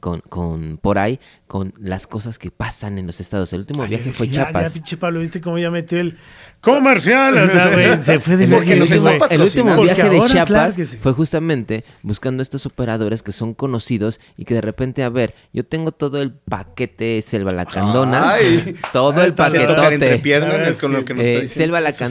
con, 0.00 0.20
con 0.20 0.78
por 0.78 0.98
ahí, 0.98 1.18
con 1.46 1.72
las 1.78 2.06
cosas 2.06 2.38
que 2.38 2.50
pasan 2.50 2.98
en 2.98 3.06
los 3.06 3.20
estados. 3.20 3.52
El 3.52 3.60
último 3.60 3.82
Ay, 3.84 3.90
viaje 3.90 4.12
fue 4.12 4.28
ya, 4.28 4.44
Chiapas. 4.44 4.68
Ya, 4.68 4.74
pinche 4.74 4.96
Pablo, 4.96 5.20
¿viste 5.20 5.40
cómo 5.40 5.58
ya 5.58 5.70
metió 5.70 5.98
el 6.00 6.16
comercial? 6.60 7.34
O 7.46 7.48
sea, 7.48 7.68
güey, 7.72 8.02
se 8.02 8.18
fue 8.20 8.36
de 8.36 8.48
Porque 8.48 8.76
nos 8.76 8.90
está 8.90 9.16
güey. 9.16 9.20
el 9.30 9.40
último 9.42 9.80
viaje 9.80 10.08
de 10.08 10.20
Chiapas 10.20 10.46
claro 10.46 10.74
que 10.74 10.86
sí. 10.86 10.96
fue 11.00 11.12
justamente 11.12 11.84
buscando 12.02 12.42
estos 12.42 12.66
operadores 12.66 13.22
que 13.22 13.32
son 13.32 13.54
conocidos 13.54 14.20
y 14.36 14.44
que 14.44 14.54
de 14.54 14.60
repente, 14.60 15.02
a 15.04 15.08
ver, 15.08 15.34
yo 15.52 15.64
tengo 15.64 15.92
todo 15.92 16.20
el 16.22 16.32
paquete 16.32 17.22
Selva 17.22 17.52
Lacandona, 17.52 18.32
Ay. 18.32 18.74
todo 18.92 19.22
el 19.22 19.34
Ay, 19.38 19.46
entre 19.54 19.66
paquetote. 19.76 20.18
piernas 20.18 20.48
La 20.50 20.56
verdad 20.56 20.70
es 20.70 20.78
con 20.78 20.92
es 20.92 20.98
lo 20.98 21.04
que, 21.04 21.04
que 21.04 21.14
nos 21.14 21.24
Eh, 21.24 21.36
está. 21.44 21.54
Selva 21.54 21.80
sí 21.92 22.04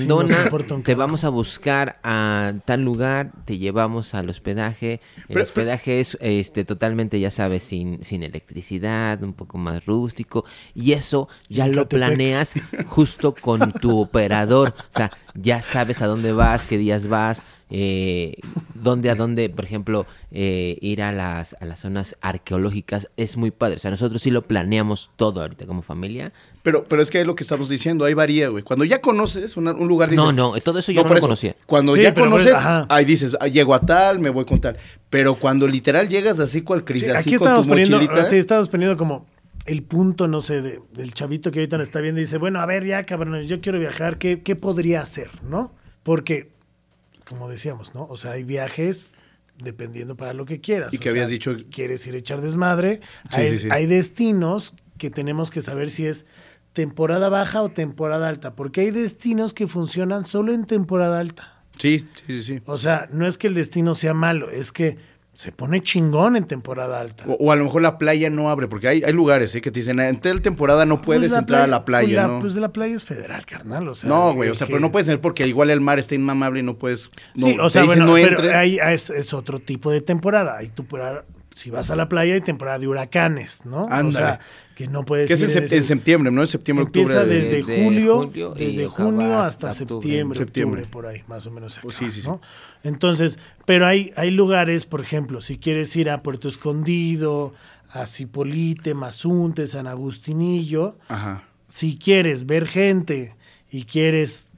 importa 0.46 0.74
un 0.76 0.84
te 0.84 0.96
vamos 0.96 1.24
a 1.24 1.30
buscar 1.30 1.98
a 2.04 2.54
tal 2.66 2.84
lugar, 2.84 3.32
te 3.46 3.58
llevamos 3.58 4.14
al 4.16 4.30
hospedaje. 4.30 5.02
El 5.18 5.24
Pero- 5.28 5.44
hospedaje 5.44 6.00
es 6.00 6.18
este 6.22 6.64
totalmente, 6.66 7.20
ya 7.20 7.32
sabes, 7.32 7.64
sin, 7.76 8.04
sin 8.04 8.24
electricidad, 8.24 9.22
un 9.24 9.34
poco 9.34 9.58
más 9.58 9.86
rústico. 9.86 10.46
Y 10.74 10.94
eso 10.94 11.28
ya 11.50 11.68
lo 11.68 11.90
planeas 11.90 12.54
justo 12.88 13.34
con 13.34 13.74
tu 13.74 14.00
operador. 14.08 14.74
O 14.78 14.94
sea, 14.98 15.12
ya 15.34 15.62
sabes 15.62 16.02
a 16.02 16.08
dónde 16.08 16.32
vas, 16.32 16.66
qué 16.66 16.78
días 16.78 17.08
vas. 17.08 17.42
Eh, 17.70 18.38
dónde 18.76 19.10
a 19.10 19.16
dónde, 19.16 19.50
por 19.50 19.66
ejemplo, 19.66 20.06
eh, 20.32 20.78
ir 20.82 21.02
a 21.02 21.12
las, 21.12 21.58
a 21.60 21.66
las 21.66 21.80
zonas 21.80 22.16
arqueológicas 22.22 23.10
es 23.18 23.38
muy 23.38 23.52
padre. 23.52 23.76
O 23.76 23.80
sea, 23.80 23.92
nosotros 23.92 24.22
sí 24.22 24.32
lo 24.32 24.48
planeamos 24.48 25.12
todo 25.16 25.42
ahorita 25.42 25.66
como 25.66 25.82
familia. 25.82 26.32
Pero, 26.66 26.84
pero 26.84 27.02
es 27.04 27.12
que 27.12 27.22
es 27.22 27.28
lo 27.28 27.36
que 27.36 27.44
estamos 27.44 27.70
diciendo, 27.70 28.04
ahí 28.06 28.16
varía, 28.16 28.50
güey. 28.50 28.64
Cuando 28.64 28.84
ya 28.86 29.00
conoces 29.00 29.56
una- 29.56 29.72
un 29.74 29.88
lugar, 29.88 30.10
dices... 30.10 30.26
No, 30.26 30.32
no, 30.34 30.60
todo 30.62 30.80
eso 30.80 30.92
yo 30.92 31.04
no 31.04 31.14
lo 31.14 31.22
conocía. 31.22 31.56
Cuando 31.68 31.96
Sí, 31.96 32.02
ya 32.02 32.12
pero, 32.14 32.26
conoces, 32.30 32.54
ajá. 32.56 32.88
ahí 32.90 33.06
dices, 33.06 33.38
ah, 33.40 33.48
llego 33.48 33.76
a 33.76 33.82
tal, 33.82 34.18
me 34.18 34.30
voy 34.32 34.46
con 34.46 34.60
tal. 34.60 34.76
Pero 35.12 35.36
cuando 35.36 35.68
literal 35.68 36.10
llegas 36.10 36.40
así 36.40 36.62
cual 36.64 36.84
cris, 36.84 37.04
Sí, 37.04 37.08
así 37.10 37.30
aquí 37.30 37.36
con 37.38 37.48
estamos 37.48 37.66
tu 37.66 37.70
poniendo, 37.70 37.98
mochilita... 37.98 38.26
sí, 38.28 38.38
estamos 38.38 38.68
poniendo 38.70 38.98
como 38.98 39.28
el 39.68 39.84
punto, 39.84 40.28
no 40.28 40.42
sé, 40.42 40.64
de- 40.64 40.82
del 40.94 41.14
chavito 41.14 41.52
que 41.52 41.60
ahorita 41.60 41.78
nos 41.78 41.88
está 41.88 42.02
viendo 42.02 42.20
y 42.20 42.24
dice, 42.24 42.40
bueno, 42.40 42.60
a 42.60 42.66
ver, 42.66 42.84
ya, 42.84 43.06
cabrón, 43.06 43.40
yo 43.44 43.62
quiero 43.62 43.78
viajar, 43.80 44.18
¿qué, 44.18 44.42
qué 44.42 44.56
podría 44.56 45.02
hacer, 45.02 45.30
no? 45.48 45.72
Porque, 46.02 46.50
como 47.28 47.48
decíamos, 47.48 47.94
¿no? 47.94 48.08
O 48.10 48.18
sea, 48.18 48.32
hay 48.32 48.44
viajes 48.44 49.14
dependiendo 49.64 50.18
para 50.18 50.34
lo 50.34 50.46
que 50.46 50.62
quieras. 50.62 50.94
Y 50.94 50.98
que 50.98 51.10
O 51.10 51.12
habías 51.12 51.28
sea, 51.28 51.32
dicho- 51.32 51.56
Quieres 51.72 52.06
ir 52.08 52.16
a 52.16 52.18
echar 52.18 52.42
desmadre. 52.42 53.02
Sí, 53.30 53.40
hay, 53.42 53.52
sí, 53.52 53.60
sí. 53.60 53.68
hay 53.72 53.86
destinos 53.86 54.74
que 54.98 55.10
tenemos 55.10 55.50
que 55.52 55.62
saber 55.62 55.90
si 55.92 56.06
es 56.08 56.26
temporada 56.76 57.30
baja 57.30 57.64
o 57.64 57.70
temporada 57.70 58.28
alta, 58.30 58.54
porque 58.54 58.82
hay 58.82 58.92
destinos 58.92 59.54
que 59.56 59.66
funcionan 59.66 60.26
solo 60.26 60.54
en 60.54 60.66
temporada 60.66 61.20
alta. 61.20 61.64
Sí, 61.80 62.06
sí, 62.28 62.42
sí, 62.42 62.44
sí. 62.44 62.62
O 62.66 62.78
sea, 62.78 63.08
no 63.12 63.26
es 63.26 63.38
que 63.38 63.48
el 63.48 63.54
destino 63.56 63.96
sea 63.96 64.14
malo, 64.14 64.52
es 64.52 64.72
que 64.72 64.98
se 65.34 65.52
pone 65.52 65.82
chingón 65.82 66.36
en 66.36 66.46
temporada 66.46 67.00
alta. 67.02 67.24
O, 67.28 67.34
o 67.34 67.52
a 67.52 67.56
lo 67.56 67.64
mejor 67.66 67.82
la 67.82 67.98
playa 67.98 68.30
no 68.30 68.50
abre, 68.50 68.68
porque 68.68 68.88
hay, 68.90 69.04
hay 69.04 69.12
lugares 69.14 69.54
¿eh? 69.56 69.62
que 69.62 69.72
te 69.72 69.80
dicen, 69.80 70.00
en 70.00 70.20
tal 70.20 70.42
temporada 70.42 70.86
no 70.86 71.02
puedes 71.02 71.22
Pues 71.24 71.32
la 71.32 71.40
entrar 71.40 71.62
a 71.62 71.68
la 71.68 71.84
playa, 71.86 72.08
pues 72.08 72.16
la, 72.16 72.28
¿no? 72.28 72.40
Pues 72.40 72.56
la 72.56 72.70
playa 72.74 72.96
es 72.96 73.04
federal, 73.04 73.46
carnal. 73.46 73.88
O 73.88 73.96
sea, 73.96 74.10
no, 74.10 74.34
güey, 74.34 74.50
o 74.50 74.56
sea, 74.56 74.68
que- 74.68 74.72
pero 74.72 74.80
no 74.82 74.92
puedes 74.92 75.08
entrar 75.10 75.22
porque 75.22 75.48
igual 75.48 75.70
el 75.70 75.82
mar 75.82 75.98
está 76.00 76.16
inmamable 76.16 76.60
y 76.60 76.64
no 76.64 76.78
puedes... 76.78 77.10
No, 77.36 77.48
sí, 77.48 77.58
o 77.60 77.70
sea, 77.70 77.84
bueno, 77.86 78.06
no 78.06 78.14
pero 78.14 78.58
ahí 78.58 78.78
es, 78.80 79.10
es 79.10 79.34
otro 79.34 79.60
tipo 79.60 79.92
de 79.92 80.02
temporada. 80.02 80.58
Hay 80.58 80.70
temporada, 80.70 81.26
si 81.56 81.70
vas 81.70 81.90
a 81.90 81.96
la 81.96 82.10
playa 82.10 82.34
hay 82.34 82.42
temporada 82.42 82.80
de 82.80 82.88
huracanes, 82.90 83.66
¿no? 83.66 83.84
O 83.84 83.90
Ándale. 83.90 84.26
sea, 84.26 84.40
que 84.76 84.88
no 84.90 85.06
puedes 85.06 85.28
que 85.30 85.36
es 85.36 85.42
en, 85.72 85.84
septiembre, 85.86 86.30
¿no? 86.32 86.42
En 86.42 86.48
septiembre, 86.48 86.84
Empieza 86.86 87.22
octubre. 87.22 87.34
de- 87.34 87.42
desde, 87.46 87.58
Desde 87.64 87.84
julio, 87.86 88.18
julio 88.28 88.54
desde 88.54 88.88
junio 88.88 89.40
hasta 89.40 89.72
septiembre, 89.72 90.38
Septiembre. 90.38 90.82
octubre, 90.82 90.92
por 90.92 91.06
ahí, 91.06 91.24
más 91.28 91.48
o 91.48 91.52
menos. 91.52 91.76
se 91.76 91.80
Pues 91.82 91.96
sí, 91.96 92.12
sí, 92.12 92.22
sí. 92.22 92.28
¿no? 92.28 92.42
Entonces, 92.84 93.40
pero 93.66 93.88
hay, 93.88 94.12
hay 94.18 94.32
lugares, 94.32 94.86
por 94.86 95.00
ejemplo, 95.00 95.40
si 95.40 95.58
quieres 95.58 95.96
ir 95.96 96.10
a 96.10 96.22
Puerto 96.22 96.50
Escondido, 96.50 97.54
a 97.90 98.06
Cipolite, 98.06 98.94
Mazunte, 98.94 99.66
San 99.68 99.88
Agustinillo, 99.88 100.98
Ajá. 101.08 101.44
si 101.70 101.98
quieres 101.98 102.46
ver 102.46 102.68
gente 102.68 103.34
y 103.72 103.86
quieres 103.86 104.50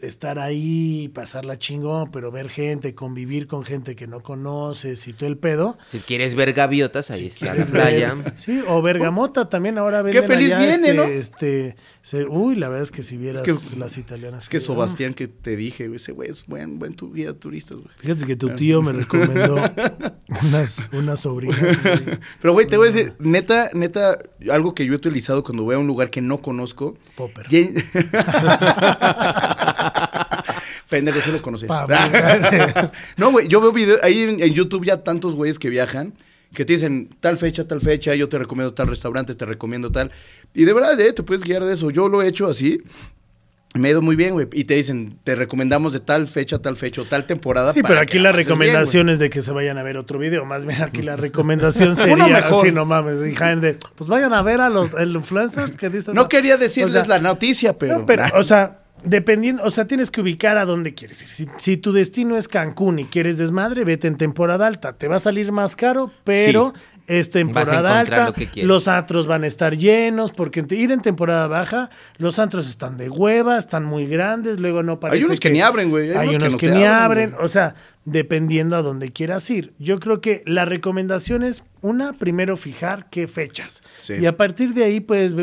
estar 0.00 0.38
ahí, 0.38 1.10
pasarla 1.14 1.58
chingón, 1.58 2.10
pero 2.10 2.30
ver 2.30 2.50
gente, 2.50 2.94
convivir 2.94 3.46
con 3.46 3.64
gente 3.64 3.96
que 3.96 4.06
no 4.06 4.20
conoces 4.20 5.08
y 5.08 5.12
todo 5.14 5.28
el 5.28 5.38
pedo. 5.38 5.78
Si 5.88 6.00
quieres 6.00 6.34
ver 6.34 6.52
gaviotas, 6.52 7.10
ahí 7.10 7.26
está 7.26 7.54
la 7.54 7.64
playa. 7.64 8.14
ver- 8.14 8.32
sí, 8.36 8.62
o 8.68 8.82
Bergamota 8.82 9.48
también 9.48 9.78
ahora 9.78 10.02
venden 10.02 10.24
feliz 10.24 10.52
allá, 10.52 10.58
viene, 10.58 10.88
este, 10.90 10.94
¿no? 10.94 11.04
Este, 11.04 11.76
se- 12.02 12.24
uy, 12.26 12.54
la 12.56 12.68
verdad 12.68 12.82
es 12.82 12.90
que 12.92 13.02
si 13.02 13.16
vieras 13.16 13.40
que- 13.42 13.54
las 13.78 13.96
italianas. 13.96 14.44
Es 14.44 14.48
que 14.50 14.58
que- 14.58 14.64
Sebastián 14.64 15.14
que 15.14 15.28
te 15.28 15.56
dije, 15.56 15.86
güey, 15.88 15.96
ese 15.96 16.12
güey 16.12 16.28
es 16.30 16.44
buen, 16.46 16.78
buen 16.78 16.94
tu 16.94 17.12
guía 17.12 17.28
de 17.28 17.34
turistas, 17.34 17.78
güey. 17.78 17.88
Fíjate 17.98 18.26
que 18.26 18.36
tu 18.36 18.50
tío 18.50 18.82
me 18.82 18.92
recomendó 18.92 19.56
unas, 20.42 20.86
unas 20.92 21.20
sobrinas. 21.20 21.58
güey. 21.82 22.18
Pero, 22.40 22.52
güey, 22.52 22.66
te 22.66 22.76
voy 22.76 22.88
a 22.88 22.92
decir, 22.92 23.14
neta, 23.18 23.70
neta, 23.72 24.18
algo 24.50 24.74
que 24.74 24.84
yo 24.84 24.92
he 24.92 24.96
utilizado 24.96 25.42
cuando 25.42 25.62
voy 25.64 25.74
a 25.74 25.78
un 25.78 25.86
lugar 25.86 26.10
que 26.10 26.20
no 26.20 26.42
conozco. 26.42 26.98
Popper. 27.16 27.46
ya- 29.94 30.44
Pendejo, 30.88 31.20
sí 31.20 31.30
lo 31.32 31.42
conocí. 31.42 31.66
No, 33.16 33.30
güey, 33.32 33.48
yo 33.48 33.60
veo 33.60 33.72
videos, 33.72 34.00
ahí 34.02 34.22
en, 34.22 34.40
en 34.42 34.52
YouTube 34.54 34.84
ya 34.84 35.02
tantos 35.02 35.34
güeyes 35.34 35.58
que 35.58 35.68
viajan, 35.68 36.12
que 36.54 36.64
te 36.64 36.74
dicen 36.74 37.10
tal 37.20 37.38
fecha, 37.38 37.66
tal 37.66 37.80
fecha, 37.80 38.14
yo 38.14 38.28
te 38.28 38.38
recomiendo 38.38 38.72
tal 38.74 38.86
restaurante, 38.88 39.34
te 39.34 39.44
recomiendo 39.46 39.90
tal. 39.90 40.10
Y 40.54 40.64
de 40.64 40.72
verdad, 40.72 40.98
eh, 41.00 41.12
te 41.12 41.22
puedes 41.22 41.42
guiar 41.44 41.64
de 41.64 41.74
eso. 41.74 41.90
Yo 41.90 42.08
lo 42.08 42.22
he 42.22 42.28
hecho 42.28 42.46
así. 42.46 42.82
Me 43.74 43.88
ha 43.88 43.90
ido 43.90 44.00
muy 44.00 44.16
bien, 44.16 44.32
güey. 44.32 44.46
Y 44.54 44.64
te 44.64 44.72
dicen, 44.74 45.18
te 45.22 45.34
recomendamos 45.34 45.92
de 45.92 46.00
tal 46.00 46.26
fecha, 46.28 46.60
tal 46.60 46.78
fecha 46.78 47.02
o 47.02 47.04
tal 47.04 47.26
temporada. 47.26 47.74
Sí, 47.74 47.82
para 47.82 47.88
pero 47.94 48.00
aquí 48.00 48.18
la 48.18 48.30
pases 48.32 48.46
bien, 48.46 48.58
recomendación 48.58 49.08
es 49.10 49.18
de 49.18 49.28
que 49.28 49.42
se 49.42 49.52
vayan 49.52 49.76
a 49.76 49.82
ver 49.82 49.98
otro 49.98 50.18
video. 50.18 50.46
Más 50.46 50.64
bien 50.64 50.80
aquí 50.82 51.02
la 51.02 51.16
recomendación 51.16 51.90
Uno 51.92 51.96
sería 51.96 52.26
mejor. 52.28 52.64
así, 52.64 52.72
no 52.72 52.86
mames, 52.86 53.20
de, 53.20 53.78
pues 53.94 54.08
vayan 54.08 54.32
a 54.32 54.40
ver 54.40 54.62
a 54.62 54.70
los 54.70 54.88
influencers 54.98 55.72
que 55.72 55.90
dicen. 55.90 56.14
güey. 56.14 56.16
No 56.16 56.28
quería 56.28 56.56
decirles 56.56 56.94
O 56.94 57.04
sea, 57.04 57.06
la 57.06 57.18
noticia, 57.18 57.76
pero... 57.76 57.98
No, 57.98 58.06
pero, 58.06 58.22
o 58.36 58.44
sea, 58.44 58.78
dependiendo, 59.06 59.62
o 59.64 59.70
sea, 59.70 59.86
tienes 59.86 60.10
que 60.10 60.20
ubicar 60.20 60.58
a 60.58 60.64
dónde 60.64 60.92
quieres 60.94 61.22
ir. 61.22 61.28
Si, 61.30 61.48
si 61.56 61.76
tu 61.76 61.92
destino 61.92 62.36
es 62.36 62.48
Cancún 62.48 62.98
y 62.98 63.04
quieres 63.04 63.38
desmadre, 63.38 63.84
vete 63.84 64.08
en 64.08 64.16
temporada 64.16 64.66
alta. 64.66 64.92
Te 64.94 65.08
va 65.08 65.16
a 65.16 65.20
salir 65.20 65.52
más 65.52 65.76
caro, 65.76 66.10
pero 66.24 66.74
es 67.06 67.30
temporada 67.30 68.00
alta. 68.00 68.26
lo 68.26 68.32
que 68.32 68.48
quieres. 68.48 68.66
Los 68.68 68.88
antros 68.88 69.26
van 69.28 69.44
a 69.44 69.46
estar 69.46 69.76
llenos, 69.76 70.32
porque 70.32 70.60
en- 70.60 70.66
ir 70.70 70.90
en 70.90 71.00
temporada 71.02 71.46
baja, 71.46 71.88
los 72.18 72.38
antros 72.40 72.68
están 72.68 72.96
de 72.96 73.08
hueva, 73.08 73.58
están 73.58 73.84
muy 73.84 74.06
grandes, 74.06 74.58
luego 74.58 74.82
no 74.82 74.98
parece 74.98 75.24
unos 75.26 75.38
que 75.40 75.50
ni 75.50 75.60
abren, 75.60 75.88
güey. 75.90 76.10
Hay 76.10 76.28
Hay, 76.28 76.34
unos 76.36 76.56
que 76.56 76.66
no 76.66 76.74
ni 76.74 76.84
abren. 76.84 77.34
O 77.40 77.46
sea, 77.48 77.74
dependiendo 78.04 78.76
a 78.76 78.82
dónde 78.82 79.12
quieras 79.12 79.48
ir. 79.50 79.72
Yo 79.78 80.00
creo 80.00 80.20
que 80.20 80.42
la 80.46 80.64
recomendación 80.64 81.42
es, 81.44 81.64
una, 81.80 82.12
primero 82.12 82.56
fijar 82.56 83.06
qué 83.10 83.28
fechas. 83.28 83.82
Sí. 84.02 84.14
Y 84.14 84.26
a 84.26 84.36
partir 84.36 84.74
de 84.74 84.84
ahí 84.84 85.00
puedes 85.00 85.34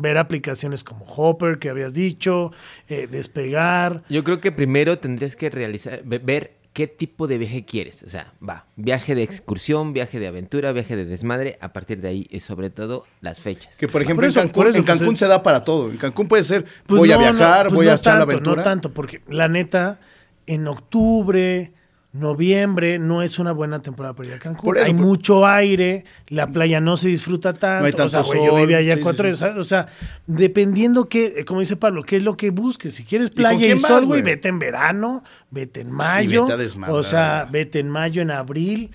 ver, 0.00 0.18
aplicaciones 0.18 0.84
como 0.84 1.04
Hopper, 1.06 1.58
que 1.58 1.70
habías 1.70 1.94
dicho, 1.94 2.52
eh, 2.88 3.06
Despegar. 3.10 4.02
Yo 4.08 4.24
creo 4.24 4.40
que 4.40 4.52
primero 4.52 4.98
tendrías 4.98 5.36
que 5.36 5.50
realizar, 5.50 6.02
ve- 6.04 6.18
ver 6.18 6.52
qué 6.72 6.86
tipo 6.86 7.26
de 7.26 7.38
viaje 7.38 7.64
quieres. 7.64 8.02
O 8.04 8.08
sea, 8.08 8.32
va, 8.46 8.66
viaje 8.76 9.14
de 9.16 9.22
excursión, 9.24 9.92
viaje 9.92 10.20
de 10.20 10.28
aventura, 10.28 10.70
viaje 10.72 10.94
de 10.94 11.04
desmadre. 11.06 11.58
A 11.60 11.72
partir 11.72 12.00
de 12.00 12.08
ahí, 12.08 12.28
es 12.30 12.44
sobre 12.44 12.70
todo 12.70 13.04
las 13.20 13.40
fechas. 13.40 13.74
Que 13.76 13.88
por 13.88 14.00
ejemplo 14.02 14.22
Por 14.22 14.28
eso- 14.30 14.40
en 14.40 14.46
Cancún, 14.48 14.68
eso, 14.68 14.78
en 14.78 14.84
Cancún 14.84 15.06
pues, 15.08 15.18
se 15.18 15.26
da 15.26 15.42
para 15.42 15.64
todo. 15.64 15.90
En 15.90 15.96
Cancún 15.96 16.28
puede 16.28 16.44
ser, 16.44 16.64
Pues 16.86 16.98
voy 17.00 17.10
a 17.10 17.16
no, 17.16 17.22
no, 17.22 17.32
viajar, 17.32 17.62
pues 17.66 17.74
voy 17.74 17.86
no 17.86 17.92
a 17.92 17.94
echar 17.96 18.14
la 18.14 18.20
tanto, 18.20 18.32
aventura. 18.32 18.56
No 18.56 18.62
tanto, 18.62 18.92
porque 18.94 19.22
la 19.28 19.48
neta, 19.48 19.98
en 20.46 20.68
octubre, 20.68 21.72
noviembre, 22.12 22.98
no 22.98 23.22
es 23.22 23.38
una 23.38 23.52
buena 23.52 23.80
temporada 23.80 24.14
para 24.14 24.28
ir 24.30 24.34
a 24.34 24.38
Cancún. 24.38 24.76
Eso, 24.76 24.86
hay 24.86 24.92
por- 24.94 25.02
mucho 25.04 25.46
aire, 25.46 26.04
la 26.28 26.46
playa 26.46 26.80
no 26.80 26.96
se 26.96 27.08
disfruta 27.08 27.52
tanto. 27.52 27.80
No 27.80 28.02
hay 28.02 28.06
o 28.06 28.08
sea, 28.08 28.22
yo 28.22 28.56
vivía 28.56 28.78
allá 28.78 28.94
sí, 28.94 29.00
cuatro 29.02 29.34
sí. 29.34 29.44
años. 29.44 29.58
O 29.58 29.64
sea, 29.64 29.88
dependiendo 30.26 31.08
qué, 31.08 31.34
eh, 31.38 31.44
como 31.44 31.60
dice 31.60 31.76
Pablo, 31.76 32.02
qué 32.02 32.16
es 32.16 32.22
lo 32.22 32.36
que 32.36 32.50
busques. 32.50 32.94
Si 32.94 33.04
quieres 33.04 33.30
playa 33.30 33.66
y, 33.66 33.72
vas, 33.72 33.82
sol, 33.82 34.06
güey, 34.06 34.22
vete 34.22 34.48
en 34.48 34.58
verano, 34.58 35.22
vete 35.50 35.80
en 35.82 35.90
mayo. 35.90 36.42
vete 36.44 36.54
a 36.54 36.56
desmadrar, 36.56 36.96
o 36.96 37.02
sea, 37.02 37.46
vete 37.50 37.78
en 37.80 37.90
mayo, 37.90 38.22
en 38.22 38.30
abril, 38.30 38.90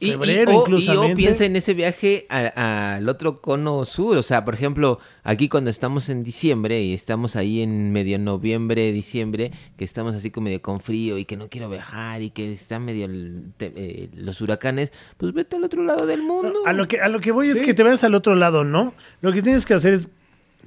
Y- 0.00 0.08
y- 0.08 0.12
febrero, 0.12 0.52
o- 0.56 0.60
incluso. 0.62 0.92
Y 0.92 0.96
o 1.12 1.14
piensa 1.16 1.44
en 1.44 1.56
ese 1.56 1.74
viaje 1.74 2.26
al 2.28 3.08
otro 3.08 3.40
cono 3.40 3.84
sur. 3.84 4.16
O 4.16 4.22
sea, 4.22 4.44
por 4.44 4.54
ejemplo, 4.54 4.98
aquí 5.22 5.48
cuando 5.48 5.70
estamos 5.70 6.08
en 6.08 6.22
diciembre 6.22 6.82
y 6.82 6.94
estamos 6.94 7.36
ahí 7.36 7.62
en 7.62 7.92
medio 7.92 8.18
noviembre, 8.18 8.92
diciembre, 8.92 9.52
que 9.76 9.84
estamos 9.84 10.14
así 10.14 10.30
como 10.30 10.44
medio 10.46 10.62
con 10.62 10.80
frío 10.80 11.18
y 11.18 11.24
que 11.24 11.36
no 11.36 11.48
quiero 11.48 11.68
viajar 11.68 12.22
y 12.22 12.30
que 12.30 12.52
están 12.52 12.84
medio 12.84 13.08
te- 13.56 13.72
eh, 13.76 14.08
los 14.14 14.40
huracanes, 14.40 14.92
pues 15.16 15.32
vete 15.32 15.56
al 15.56 15.64
otro 15.64 15.82
lado 15.84 16.06
del 16.06 16.22
mundo. 16.22 16.52
A 16.66 16.72
lo 16.72 16.88
que, 16.88 17.00
a 17.00 17.08
lo 17.08 17.20
que 17.20 17.32
voy 17.32 17.48
es 17.50 17.60
que 17.60 17.74
te 17.74 17.82
vayas 17.82 18.04
al 18.04 18.14
otro 18.14 18.34
lado, 18.34 18.64
¿no? 18.64 18.94
Lo 19.20 19.32
que 19.32 19.42
tienes 19.42 19.66
que 19.66 19.74
hacer 19.74 19.94
es. 19.94 20.08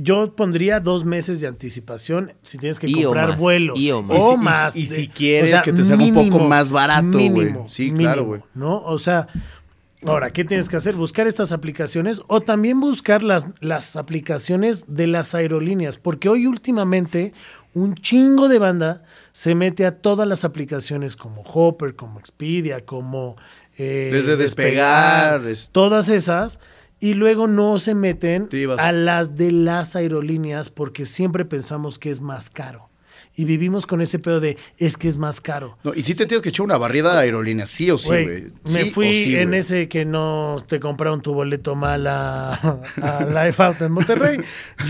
Yo 0.01 0.33
pondría 0.35 0.79
dos 0.79 1.03
meses 1.03 1.41
de 1.41 1.47
anticipación 1.47 2.31
si 2.41 2.57
tienes 2.57 2.79
que 2.79 2.87
Y 2.87 3.03
o 3.03 3.07
comprar 3.09 3.29
más, 3.31 3.37
vuelos. 3.37 3.77
y 3.77 3.91
o 3.91 4.01
más. 4.01 4.75
O 4.75 4.79
Y 4.79 4.85
si- 4.85 5.01
y 5.01 5.03
y 5.03 5.07
quieres 5.09 5.61
que 5.61 5.73
te 5.73 5.83
salga 5.83 6.03
un 6.05 6.13
poco 6.13 6.39
más 6.45 6.71
barato, 6.71 7.05
güey. 7.11 7.29
mínimo, 7.29 7.67
Sí, 7.67 7.91
claro, 7.91 8.23
güey. 8.23 8.41
¿No? 8.55 8.81
O 8.83 8.97
sea, 8.97 9.27
ahora, 10.05 10.31
¿qué 10.31 10.45
tienes 10.45 10.69
que 10.69 10.77
hacer? 10.77 10.95
Buscar 10.95 11.27
estas 11.27 11.51
aplicaciones 11.51 12.21
o 12.27 12.39
también 12.41 12.79
buscar 12.79 13.23
las, 13.23 13.47
las 13.59 13.97
aplicaciones 13.97 14.85
de 14.87 15.07
las 15.07 15.35
aerolíneas. 15.35 15.97
Porque 15.97 16.29
hoy 16.29 16.47
últimamente 16.47 17.33
un 17.73 17.93
chingo 17.95 18.47
de 18.47 18.57
banda 18.57 19.03
se 19.33 19.53
mete 19.53 19.85
a 19.85 19.97
todas 19.97 20.27
las 20.27 20.45
aplicaciones 20.45 21.15
como 21.17 21.41
Hopper, 21.41 21.95
como 21.95 22.19
Expedia, 22.19 22.85
como 22.85 23.35
eh, 23.77 24.09
Desde 24.11 24.35
despegar, 24.37 25.45
es- 25.45 25.69
todas 25.71 26.09
esas, 26.09 26.59
y 26.99 27.13
luego 27.13 27.47
no 27.47 27.79
se 27.79 27.95
meten 27.95 28.49
a 28.77 28.91
las 28.91 29.35
de 29.35 29.51
las 29.51 29.95
aerolíneas 29.95 30.69
porque 30.69 31.05
siempre 31.05 31.45
pensamos 31.45 31.99
que 31.99 32.11
es 32.11 32.21
más 32.21 32.49
caro. 32.49 32.89
Y 33.35 33.45
vivimos 33.45 33.85
con 33.85 34.01
ese 34.01 34.19
pedo 34.19 34.39
de 34.41 34.57
es 34.77 34.97
que 34.97 35.07
es 35.07 35.17
más 35.17 35.39
caro. 35.39 35.77
No, 35.83 35.93
y 35.93 36.01
sí 36.01 36.13
te 36.13 36.25
tienes 36.25 36.41
que 36.41 36.49
echar 36.49 36.65
una 36.65 36.77
barrida 36.77 37.13
de 37.13 37.21
aerolínea, 37.21 37.65
sí 37.65 37.89
o 37.89 37.97
sí, 37.97 38.07
Güey, 38.07 38.51
me 38.73 38.85
fui 38.91 39.13
sí, 39.13 39.37
en 39.37 39.53
ese 39.53 39.87
que 39.87 40.03
no 40.03 40.63
te 40.67 40.79
compraron 40.81 41.21
tu 41.21 41.33
boleto 41.33 41.75
mal 41.75 42.05
a, 42.07 42.53
a 42.53 43.25
Live 43.25 43.55
Out 43.59 43.81
en 43.81 43.91
Monterrey. 43.93 44.39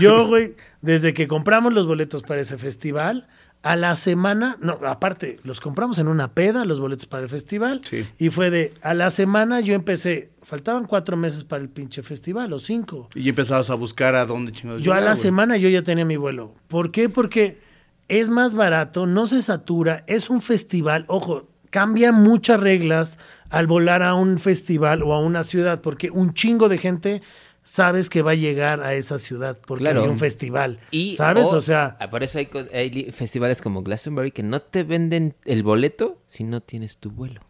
Yo, 0.00 0.26
güey, 0.26 0.54
desde 0.80 1.14
que 1.14 1.28
compramos 1.28 1.72
los 1.72 1.86
boletos 1.86 2.22
para 2.22 2.40
ese 2.40 2.58
festival, 2.58 3.28
a 3.62 3.76
la 3.76 3.94
semana, 3.94 4.56
no, 4.60 4.80
aparte, 4.86 5.38
los 5.44 5.60
compramos 5.60 5.98
en 5.98 6.08
una 6.08 6.32
peda, 6.32 6.64
los 6.64 6.80
boletos 6.80 7.06
para 7.06 7.24
el 7.24 7.28
festival. 7.28 7.82
Sí. 7.84 8.06
Y 8.18 8.30
fue 8.30 8.50
de, 8.50 8.72
a 8.80 8.94
la 8.94 9.10
semana 9.10 9.60
yo 9.60 9.74
empecé, 9.74 10.30
faltaban 10.50 10.84
cuatro 10.86 11.16
meses 11.16 11.44
para 11.44 11.62
el 11.62 11.68
pinche 11.68 12.02
festival, 12.02 12.52
o 12.52 12.58
cinco. 12.58 13.08
Y 13.14 13.28
empezabas 13.28 13.70
a 13.70 13.76
buscar 13.76 14.16
a 14.16 14.26
dónde 14.26 14.50
chingados 14.50 14.82
Yo 14.82 14.92
a 14.92 15.00
la 15.00 15.12
güey. 15.12 15.22
semana 15.22 15.56
yo 15.56 15.68
ya 15.68 15.82
tenía 15.82 16.04
mi 16.04 16.16
vuelo. 16.16 16.54
¿Por 16.66 16.90
qué? 16.90 17.08
Porque 17.08 17.60
es 18.08 18.28
más 18.28 18.54
barato, 18.54 19.06
no 19.06 19.28
se 19.28 19.40
satura, 19.42 20.02
es 20.08 20.28
un 20.28 20.42
festival. 20.42 21.04
Ojo, 21.06 21.48
cambian 21.70 22.16
muchas 22.16 22.58
reglas 22.58 23.18
al 23.48 23.68
volar 23.68 24.02
a 24.02 24.14
un 24.14 24.40
festival 24.40 25.04
o 25.04 25.14
a 25.14 25.20
una 25.20 25.44
ciudad, 25.44 25.80
porque 25.82 26.10
un 26.10 26.34
chingo 26.34 26.68
de 26.68 26.78
gente 26.78 27.22
sabes 27.62 28.10
que 28.10 28.22
va 28.22 28.32
a 28.32 28.34
llegar 28.34 28.82
a 28.82 28.94
esa 28.94 29.20
ciudad 29.20 29.56
porque 29.64 29.84
Claro. 29.84 30.02
hay 30.02 30.08
un 30.08 30.18
festival. 30.18 30.80
Y, 30.90 31.12
¿Sabes? 31.14 31.46
o- 31.46 31.56
O 31.56 31.60
sea, 31.60 31.96
ah, 32.00 32.10
Por 32.10 32.24
eso 32.24 32.38
hay, 32.38 32.48
hay 32.74 33.12
festivales 33.12 33.60
como 33.62 33.82
Glastonbury 33.84 34.32
que 34.32 34.42
no 34.42 34.60
te 34.60 34.82
venden 34.82 35.36
el 35.44 35.62
boleto 35.62 36.18
si 36.26 36.42
no 36.42 36.60
tienes 36.60 36.96
tu 36.98 37.10
vuelo. 37.12 37.42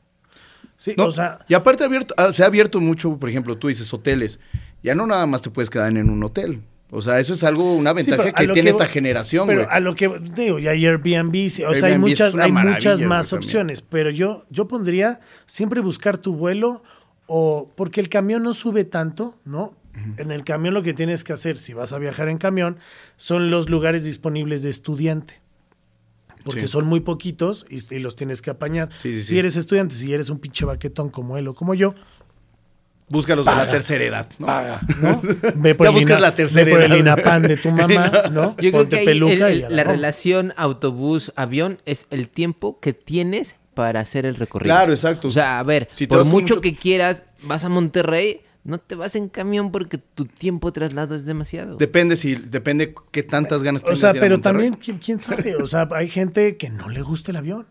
Sí, 0.81 0.95
No, 0.97 1.07
o 1.07 1.12
sea, 1.12 1.45
y 1.47 1.55
aparte 1.55 1.85
abierto, 1.85 2.14
ah, 2.16 2.33
se 2.33 2.43
ha 2.43 2.47
abierto 2.47 2.81
mucho, 2.81 3.18
por 3.18 3.28
ejemplo, 3.28 3.59
tú 3.59 3.68
dices 3.68 3.93
hoteles. 3.93 4.41
Ya 4.83 4.95
no 4.95 5.07
nada 5.07 5.26
más 5.26 5.43
te 5.43 5.51
puedes 5.51 5.68
quedar 5.68 5.95
en 5.95 6.09
un 6.09 6.24
hotel. 6.24 6.62
O 6.93 7.03
sea, 7.03 7.20
eso 7.20 7.35
es 7.35 7.45
algo, 7.45 7.74
una 7.74 7.93
ventaja 7.93 8.33
que 8.33 8.49
tiene 8.49 8.70
esta 8.70 8.87
generación, 8.87 9.47
Pero 9.47 9.64
güey. 9.64 9.76
a 9.76 9.78
lo 9.78 9.95
que 9.95 10.09
digo, 10.35 10.59
ya 10.59 10.72
hay 10.72 10.85
Airbnb, 10.87 11.47
o 11.47 11.49
sea, 11.51 11.68
hay 11.68 11.93
Airbnb 11.93 12.01
muchas, 12.01 12.35
hay 12.35 12.51
muchas 12.51 13.01
más 13.01 13.33
opciones, 13.33 13.83
pero 13.83 14.11
yo, 14.11 14.45
yo 14.51 14.66
pondría 14.66 15.20
siempre 15.47 15.81
buscar 15.81 16.18
tu 16.18 16.35
vuelo 16.35 16.83
o 17.26 17.70
porque 17.76 18.01
el 18.01 18.09
camión 18.09 18.43
no 18.43 18.55
sube 18.55 18.85
tanto, 18.85 19.37
¿no? 19.45 19.76
En 20.16 20.31
el 20.31 20.45
camión 20.45 20.72
lo 20.72 20.83
que 20.83 20.95
tienes 20.95 21.24
que 21.24 21.33
hacer, 21.33 21.59
si 21.59 21.74
vas 21.74 21.93
a 21.93 21.99
viajar 21.99 22.28
en 22.28 22.39
camión, 22.39 22.78
son 23.16 23.51
los 23.51 23.68
lugares 23.68 24.05
disponibles 24.05 24.62
de 24.62 24.70
estudiante. 24.70 25.39
Porque 26.45 26.62
Sí. 26.62 26.68
son 26.68 26.86
muy 26.86 27.01
poquitos 27.01 27.66
y, 27.68 27.95
y 27.95 27.99
los 27.99 28.16
tienes 28.16 28.41
que 28.43 28.51
apañar. 28.51 28.88
Sí, 28.97 29.12
sí, 29.12 29.20
si 29.20 29.26
sí. 29.26 29.38
eres 29.38 29.57
estudiante, 29.57 29.95
si 29.95 30.12
eres 30.14 30.30
un 30.30 30.38
pinche 30.38 30.64
baquetón 30.64 31.11
como 31.11 31.36
él 31.38 31.49
o 31.49 31.55
como 31.55 31.74
yo, 31.74 31.95
Búscalos 33.12 33.45
de 33.45 33.51
la 33.53 33.68
tercera 33.68 34.05
edad, 34.05 34.28
¿no? 34.38 34.47
paga, 34.47 34.80
¿no? 35.03 35.20
Ve 35.57 35.74
por, 35.74 35.86
Ya 35.86 35.91
el, 35.91 35.95
buscas 35.97 36.18
ina- 36.18 36.20
la 36.20 36.34
tercera 36.36 36.64
ve 36.64 36.70
por 36.70 36.80
el 36.82 36.93
edad. 36.93 36.99
INAPAN 37.01 37.43
de 37.43 37.57
tu 37.57 37.70
mamá, 37.72 38.12
¿no? 38.30 38.51
Yo 38.53 38.70
creo 38.70 38.72
Ponte 38.72 38.91
que 38.91 38.99
ahí 39.01 39.05
peluca 39.07 39.49
el- 39.49 39.59
y 39.59 39.66
la 39.68 39.82
relación 39.82 40.55
autobús-avión 40.57 41.78
es 41.86 42.07
el 42.11 42.28
tiempo 42.28 42.78
que 42.78 42.93
tienes 42.93 43.57
para 43.74 43.99
hacer 43.99 44.26
el 44.26 44.36
recorrido. 44.36 44.74
Claro, 44.76 44.93
exacto. 44.93 45.26
O 45.26 45.30
sea, 45.32 45.59
a 45.59 45.62
ver, 45.64 45.88
Si 45.93 46.07
por 46.07 46.24
mucho- 46.24 46.61
que 46.61 46.72
quieras, 46.72 47.24
vas 47.43 47.64
a 47.64 47.68
Monterrey, 47.68 48.43
no 48.65 48.79
te 48.79 48.95
vas 48.95 49.15
en 49.15 49.29
camión 49.29 49.73
porque 49.73 49.99
tu 49.99 50.27
tiempo 50.27 50.69
de 50.69 50.73
traslado 50.73 51.15
es 51.15 51.25
demasiado. 51.25 51.77
Depende 51.77 52.17
si, 52.17 52.35
depende 52.35 52.95
qué 53.11 53.23
tantas 53.23 53.63
ganas 53.63 53.83
O 53.83 53.87
tengas 53.87 54.01
sea, 54.01 54.13
de 54.13 54.19
ir 54.19 54.23
a 54.23 54.27
pero 54.27 54.41
también, 54.41 54.75
¿quién, 54.75 54.99
quién 54.99 55.21
sabe? 55.21 55.57
O 55.57 55.67
sea, 55.67 55.89
hay 55.93 56.09
gente 56.09 56.57
que 56.57 56.69
no 56.71 56.89
le 56.89 57.03
gusta 57.03 57.31
el 57.31 57.37
avión. 57.39 57.67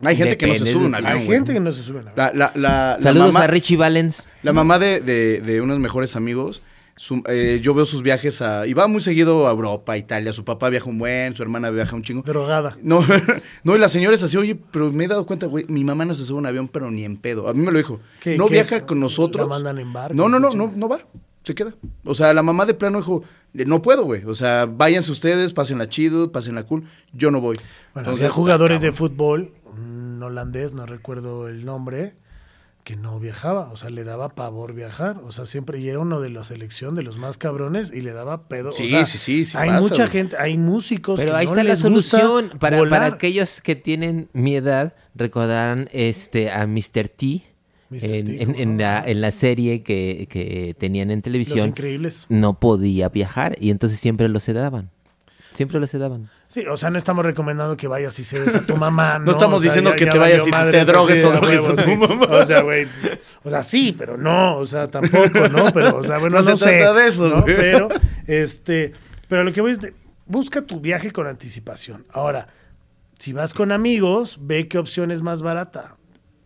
Hay 0.00 0.16
gente 0.16 0.36
que 0.36 0.46
no 0.46 0.54
se 0.54 0.66
sube 0.66 0.86
un 0.86 0.94
avión, 0.94 1.10
hay 1.10 1.24
güey. 1.24 1.38
gente 1.38 1.52
que 1.54 1.60
no 1.60 1.72
se 1.72 1.82
sube 1.82 2.00
al 2.00 2.08
avión. 2.08 2.16
La, 2.16 2.32
la, 2.34 2.52
la, 2.54 2.96
la 2.96 3.00
Saludos 3.00 3.32
mamá, 3.32 3.44
a 3.44 3.46
Richie 3.48 3.76
Valens. 3.76 4.24
La 4.42 4.52
mamá 4.52 4.78
de, 4.78 5.00
de, 5.00 5.40
de 5.40 5.60
unos 5.60 5.78
mejores 5.78 6.14
amigos, 6.16 6.62
su- 6.96 7.22
eh, 7.28 7.60
yo 7.62 7.74
veo 7.74 7.84
sus 7.84 8.02
viajes 8.02 8.40
a... 8.42 8.66
Y 8.66 8.74
va 8.74 8.86
muy 8.86 9.00
seguido 9.00 9.48
a 9.48 9.50
Europa, 9.50 9.92
a 9.94 9.96
Italia. 9.98 10.32
Su 10.32 10.44
papá 10.44 10.70
viaja 10.70 10.88
un 10.88 10.98
buen, 10.98 11.34
su 11.34 11.42
hermana 11.42 11.70
viaja 11.70 11.94
un 11.96 12.02
chingo. 12.02 12.22
Drogada. 12.22 12.76
No, 12.82 13.00
no, 13.64 13.76
y 13.76 13.78
la 13.78 13.88
señora 13.88 14.14
es 14.14 14.22
así, 14.22 14.36
oye, 14.36 14.54
pero 14.70 14.90
me 14.92 15.04
he 15.04 15.08
dado 15.08 15.26
cuenta, 15.26 15.46
güey, 15.46 15.64
mi 15.68 15.84
mamá 15.84 16.04
no 16.04 16.14
se 16.14 16.24
sube 16.24 16.38
a 16.38 16.40
un 16.40 16.46
avión, 16.46 16.68
pero 16.68 16.90
ni 16.90 17.04
en 17.04 17.16
pedo. 17.16 17.48
A 17.48 17.54
mí 17.54 17.64
me 17.64 17.72
lo 17.72 17.78
dijo. 17.78 18.00
¿Qué, 18.20 18.36
no 18.36 18.46
qué? 18.46 18.52
viaja 18.54 18.86
con 18.86 19.00
nosotros. 19.00 19.46
¿La 19.48 19.54
mandan 19.54 19.78
en 19.78 19.92
barco? 19.92 20.14
No, 20.14 20.28
no, 20.28 20.38
no, 20.38 20.50
¿Qué 20.50 20.56
no, 20.56 20.72
no 20.74 20.88
va. 20.88 21.00
Se 21.42 21.54
queda. 21.54 21.74
O 22.04 22.14
sea, 22.14 22.32
la 22.32 22.42
mamá 22.42 22.64
de 22.64 22.72
plano 22.74 22.98
dijo, 22.98 23.22
no 23.52 23.82
puedo, 23.82 24.04
güey. 24.04 24.24
O 24.24 24.34
sea, 24.34 24.66
váyanse 24.66 25.12
ustedes, 25.12 25.52
pasen 25.52 25.78
la 25.78 25.88
chido, 25.88 26.32
pasen 26.32 26.54
la 26.54 26.62
cool. 26.64 26.84
Yo 27.12 27.30
no 27.30 27.40
voy. 27.40 27.56
Bueno, 27.92 28.08
Entonces, 28.08 28.32
jugadores 28.32 28.80
de 28.80 28.92
fútbol, 28.92 29.52
un 29.66 30.22
holandés, 30.22 30.72
no 30.72 30.86
recuerdo 30.86 31.48
el 31.48 31.64
nombre, 31.66 32.14
que 32.84 32.96
no 32.96 33.18
viajaba. 33.18 33.70
O 33.72 33.76
sea, 33.76 33.90
le 33.90 34.04
daba 34.04 34.28
pavor 34.34 34.74
viajar. 34.74 35.16
O 35.24 35.32
sea, 35.32 35.46
siempre, 35.46 35.80
y 35.80 35.88
era 35.88 35.98
uno 35.98 36.20
de 36.20 36.28
la 36.30 36.44
selección 36.44 36.94
de 36.94 37.02
los 37.02 37.16
más 37.18 37.38
cabrones 37.38 37.90
y 37.92 38.02
le 38.02 38.12
daba 38.12 38.46
pedo. 38.46 38.68
O 38.68 38.72
Sí, 38.72 38.88
sea, 38.90 39.04
sí, 39.06 39.18
sí, 39.18 39.44
sí 39.46 39.56
Hay 39.56 39.70
pasa, 39.70 39.80
mucha 39.80 39.94
güey. 40.04 40.08
gente, 40.10 40.36
hay 40.38 40.58
músicos 40.58 41.18
Pero 41.18 41.32
que 41.32 41.36
ahí 41.38 41.46
no 41.46 41.52
está 41.52 41.64
la 41.64 41.70
les 41.70 41.78
solución. 41.80 42.50
Para, 42.60 42.76
volar. 42.78 43.00
para 43.00 43.14
aquellos 43.16 43.60
que 43.62 43.74
tienen 43.74 44.28
mi 44.34 44.54
edad, 44.54 44.94
recordarán 45.14 45.88
este, 45.92 46.50
a 46.50 46.66
Mr. 46.66 47.08
T. 47.08 47.42
Mr. 47.90 48.04
En, 48.04 48.24
T, 48.26 48.62
en- 48.62 48.78
la, 48.78 49.02
en 49.06 49.20
la 49.20 49.30
serie 49.30 49.82
que, 49.82 50.26
que 50.30 50.74
tenían 50.78 51.10
en 51.10 51.18
Los 51.18 51.24
televisión, 51.24 51.68
increíbles. 51.68 52.26
no 52.28 52.58
podía 52.60 53.08
viajar 53.08 53.56
y 53.60 53.70
entonces 53.70 53.98
siempre 54.00 54.28
lo 54.28 54.40
sedaban. 54.40 54.90
Siempre 55.54 55.78
lo 55.80 55.86
sedaban. 55.86 56.28
Sí, 56.48 56.66
o 56.66 56.76
sea, 56.76 56.90
no 56.90 56.98
estamos 56.98 57.24
recomendando 57.24 57.76
que 57.76 57.86
vayas 57.88 58.18
y 58.18 58.24
cedes 58.24 58.54
a 58.54 58.66
tu 58.66 58.76
mamá. 58.76 59.18
No, 59.24 59.30
estamos 59.32 59.58
O 59.58 59.62
sea, 59.62 59.68
diciendo 59.70 59.90
ya- 59.90 59.96
que 59.96 60.04
ya 60.06 60.12
te 60.12 60.18
vayas 60.18 60.46
y 60.46 60.50
te 60.50 60.84
drogues 60.84 61.22
o 61.24 61.30
drogues 61.32 61.64
a 61.64 61.74
tu 61.74 61.82
sí. 61.82 61.96
mamá. 61.96 62.26
O 62.28 62.44
sea, 62.44 62.60
güey. 62.62 62.86
O 63.44 63.50
sea, 63.50 63.62
sí, 63.62 63.94
pero 63.96 64.16
no. 64.18 64.56
O 64.58 64.66
sea, 64.66 64.88
tampoco, 64.90 65.48
¿no? 65.48 65.72
Pero, 65.72 65.96
o 65.98 66.02
sea, 66.02 66.18
bueno, 66.18 66.40
No 66.40 66.50
no, 66.50 66.56
se 66.56 66.64
sé, 66.64 66.78
trata 66.80 66.94
de 66.94 67.08
eso, 67.08 67.28
¿no? 67.28 67.44
Pero, 67.44 67.88
este, 68.26 68.92
pero 69.28 69.44
lo 69.44 69.52
que 69.52 69.60
voy 69.60 69.70
es 69.72 69.80
de, 69.80 69.94
busca 70.26 70.62
tu 70.62 70.80
viaje 70.80 71.12
con 71.12 71.26
anticipación. 71.26 72.04
Ahora, 72.12 72.48
si 73.18 73.32
vas 73.32 73.54
con 73.54 73.70
amigos, 73.72 74.38
ve 74.40 74.66
qué 74.68 74.78
opción 74.78 75.10
es 75.12 75.22
más 75.22 75.40
barata. 75.40 75.96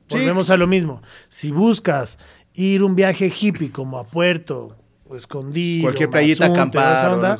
Sí. 0.09 0.19
Volvemos 0.19 0.51
a 0.51 0.57
lo 0.57 0.67
mismo. 0.67 1.03
Si 1.31 1.51
buscas 1.51 2.19
ir 2.55 2.83
un 2.83 2.95
viaje 2.95 3.33
hippie 3.35 3.71
como 3.73 3.99
a 3.99 4.05
Puerto 4.05 4.77
escondido, 5.17 5.85
Cualquier 5.85 6.11
playita, 6.11 6.47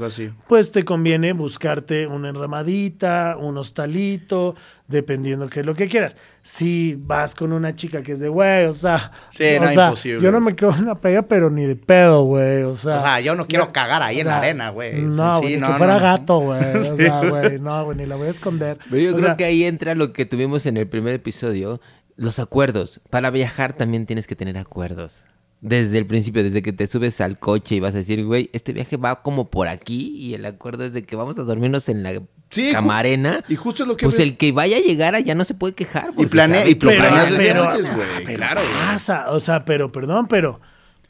así. 0.07 0.31
pues 0.49 0.73
te 0.73 0.85
conviene 0.85 1.33
buscarte 1.33 2.07
una 2.07 2.29
enramadita, 2.31 3.37
un 3.39 3.59
hostalito, 3.59 4.55
dependiendo 4.87 5.49
qué 5.49 5.61
es 5.61 5.67
lo 5.67 5.75
que 5.75 5.89
quieras. 5.89 6.17
Si 6.43 6.97
vas 6.99 7.35
con 7.35 7.53
una 7.53 7.75
chica 7.75 8.03
que 8.03 8.13
es 8.13 8.21
de, 8.21 8.29
güey, 8.29 8.65
o 8.67 8.75
sea, 8.75 9.13
Sí, 9.31 9.45
o 9.57 9.61
no, 9.61 9.69
sea, 9.69 9.85
imposible. 9.89 10.23
yo 10.25 10.33
no 10.33 10.41
me 10.41 10.57
quedo 10.57 10.75
en 10.75 10.87
la 10.87 10.95
playa, 10.95 11.23
pero 11.23 11.51
ni 11.51 11.67
de 11.67 11.77
pedo, 11.77 12.23
güey, 12.25 12.63
o 12.63 12.75
sea. 12.77 12.99
O 12.99 13.03
sea, 13.03 13.21
yo 13.21 13.35
no 13.35 13.47
quiero 13.47 13.71
cagar 13.73 14.03
ahí 14.03 14.19
o 14.19 14.21
en 14.21 14.27
la 14.29 14.39
arena, 14.39 14.71
güey. 14.71 15.03
No, 15.03 15.37
Sí, 15.39 15.43
güey, 15.43 15.55
ni 15.57 15.61
no, 15.61 15.67
que 15.69 15.75
fuera 15.75 15.95
no. 15.95 16.01
gato, 16.01 16.39
güey, 16.39 16.61
o 16.77 16.85
Sí, 16.85 16.97
sea, 16.97 17.19
güey. 17.19 17.31
güey, 17.31 17.59
no, 17.61 17.85
güey, 17.85 17.97
ni 17.99 18.07
la 18.07 18.17
voy 18.17 18.29
a 18.29 18.31
esconder. 18.31 18.79
Pero 18.89 19.03
yo 19.03 19.11
O 19.13 19.17
creo 19.17 19.27
sea, 19.27 19.37
que 19.37 19.45
ahí 19.45 19.65
entra 19.65 19.95
lo 19.95 20.13
que 20.13 20.25
tuvimos 20.25 20.65
en 20.67 20.77
el 20.79 20.87
primer 20.89 21.15
episodio, 21.15 21.81
los 22.17 22.39
acuerdos. 22.39 23.01
Para 23.11 23.31
viajar 23.31 23.75
también 23.75 24.07
tienes 24.07 24.27
que 24.27 24.35
tener 24.37 24.57
acuerdos. 24.59 25.27
Desde 25.61 25.99
el 25.99 26.07
principio, 26.07 26.45
desde 26.45 26.63
que 26.63 26.73
te 26.73 26.87
subes 26.87 27.21
al 27.21 27.39
coche 27.39 27.75
y 27.75 27.81
vas 27.81 27.93
a 27.95 27.99
decir, 27.99 28.25
güey, 28.25 28.49
este 28.53 28.73
viaje 28.73 28.97
va 28.97 29.23
como 29.23 29.51
por 29.51 29.67
aquí 29.67 30.15
y 30.17 30.35
el 30.35 30.47
acuerdo 30.47 30.85
es 30.85 30.93
de 30.93 31.03
que 31.03 31.17
vamos 31.17 31.37
a 31.39 31.43
dormirnos 31.43 31.89
en 31.89 32.05
la 32.05 32.13
Sí, 32.51 32.69
ju- 32.69 32.73
camarena. 32.73 33.45
y 33.49 33.57
justo 33.57 33.83
es 33.83 33.89
lo 33.89 33.97
que 33.97 34.05
Pues 34.07 34.21
el 34.21 34.37
que 34.37 34.53
vaya 34.53 34.77
a 34.77 34.81
llegar 34.81 35.17
allá 35.17 35.35
no 35.35 35.45
se 35.45 35.55
puede 35.55 35.75
quejar. 35.75 36.13
porque 36.15 36.31
planea- 36.31 36.61
sabe 36.61 36.71
y 36.71 36.75
que 36.77 36.87
lo 36.87 36.93
va 36.93 36.97
a 36.99 37.01
planeas 37.09 37.31
desde 37.31 37.45
pero- 37.49 37.71
antes, 37.71 37.95
güey, 37.95 38.09
pero 38.25 38.37
claro, 38.39 38.61
güey. 38.61 38.73
Pasa, 38.73 39.31
o 39.33 39.41
sea, 39.41 39.65
pero, 39.65 39.91
perdón, 39.91 40.29
pero 40.29 40.61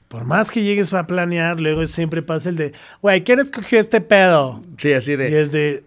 por 0.09 0.25
más 0.25 0.51
que 0.51 0.63
llegues 0.63 0.95
a 0.95 1.07
planear, 1.07 1.61
luego 1.61 1.87
siempre 1.87 2.23
pasa 2.23 2.49
el 2.49 2.57
de, 2.57 2.73
güey, 3.03 3.23
¿quién 3.25 3.41
escogió 3.41 3.79
este 3.79 4.01
pedo? 4.01 4.63
Sí, 4.79 4.95
así 4.95 5.13
Y 5.13 5.17
de. 5.17 5.41
es 5.43 5.53
de, 5.53 5.85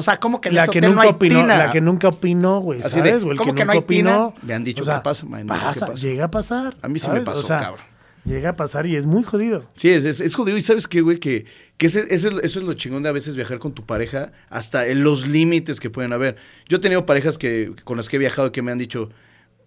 O 0.00 0.02
sea, 0.02 0.16
¿cómo 0.18 0.40
que 0.40 0.48
en 0.48 0.56
la 0.56 0.64
este 0.64 0.72
que 0.72 0.78
hotel 0.80 0.90
nunca 0.90 1.04
no 1.04 1.10
opinó, 1.10 1.40
tina? 1.42 1.56
la 1.58 1.70
que 1.72 1.80
nunca 1.80 2.08
opinó, 2.08 2.60
güey, 2.60 2.80
Así 2.80 3.00
de, 3.00 3.10
¿sabes? 3.10 3.24
O 3.24 3.30
el 3.32 3.38
¿cómo 3.38 3.52
que, 3.54 3.60
que 3.60 3.64
no 3.64 3.74
nunca 3.74 3.86
tina? 3.86 4.24
opinó. 4.26 4.46
Me 4.46 4.54
han 4.54 4.64
dicho 4.64 4.82
o 4.82 4.86
sea, 4.86 4.96
que 4.96 5.00
pasa, 5.02 5.26
que 5.26 5.44
pasa, 5.44 5.94
llega 5.94 6.24
a 6.24 6.30
pasar. 6.30 6.76
A 6.82 6.88
mí 6.88 6.98
sí 6.98 7.08
me 7.10 7.20
pasó, 7.20 7.40
O 7.40 7.46
sea, 7.46 7.60
cabrón. 7.60 7.84
Llega 8.24 8.50
a 8.50 8.56
pasar 8.56 8.86
y 8.86 8.96
es 8.96 9.06
muy 9.06 9.22
jodido. 9.22 9.64
Sí, 9.76 9.88
es, 9.90 10.04
es, 10.04 10.20
es 10.20 10.34
jodido. 10.34 10.58
Y 10.58 10.62
sabes 10.62 10.86
qué, 10.86 11.00
güey, 11.00 11.18
que, 11.18 11.46
que 11.78 11.86
ese- 11.86 12.06
ese 12.14 12.28
es- 12.28 12.34
eso 12.42 12.58
es 12.60 12.66
lo 12.66 12.74
chingón 12.74 13.02
de 13.02 13.08
a 13.08 13.12
veces 13.12 13.34
viajar 13.34 13.58
con 13.58 13.72
tu 13.72 13.86
pareja 13.86 14.32
hasta 14.50 14.86
en 14.88 15.02
los 15.02 15.26
límites 15.26 15.80
que 15.80 15.88
pueden 15.88 16.12
haber. 16.12 16.36
Yo 16.68 16.76
he 16.76 16.80
tenido 16.80 17.06
parejas 17.06 17.38
que 17.38 17.72
con 17.84 17.96
las 17.96 18.10
que 18.10 18.16
he 18.16 18.18
viajado 18.18 18.52
que 18.52 18.60
me 18.60 18.72
han 18.72 18.78
dicho, 18.78 19.08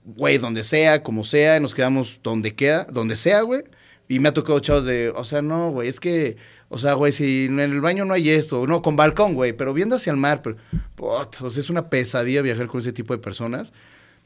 güey, 0.05 0.37
donde 0.37 0.61
sea, 0.61 1.01
como 1.01 1.23
sea, 1.23 1.59
nos 1.59 1.73
quedamos 1.73 2.19
donde 2.21 2.53
queda, 2.53 2.85
donde 2.91 3.15
sea, 3.15 3.41
güey. 3.41 3.63
Y 4.07 4.19
me 4.19 4.29
ha 4.29 4.33
tocado 4.33 4.59
chavos 4.59 4.85
de, 4.85 5.09
o 5.09 5.23
sea, 5.25 5.41
no, 5.41 5.71
güey, 5.71 5.87
es 5.89 5.99
que, 5.99 6.37
o 6.73 6.79
sea, 6.79 6.95
güey, 6.95 7.11
si 7.11 7.45
en 7.45 7.59
el 7.59 7.81
baño 7.81 8.03
no 8.03 8.15
hay 8.15 8.31
esto, 8.31 8.65
no, 8.65 8.81
con 8.81 8.95
balcón, 8.95 9.35
güey, 9.35 9.53
pero 9.53 9.75
viendo 9.75 9.95
hacia 9.95 10.09
el 10.09 10.17
mar, 10.17 10.41
pero, 10.41 10.57
o 10.97 11.49
sea, 11.51 11.59
es 11.61 11.69
una 11.69 11.87
pesadilla 11.87 12.41
viajar 12.41 12.65
con 12.65 12.81
ese 12.81 12.91
tipo 12.91 13.13
de 13.13 13.19
personas. 13.19 13.73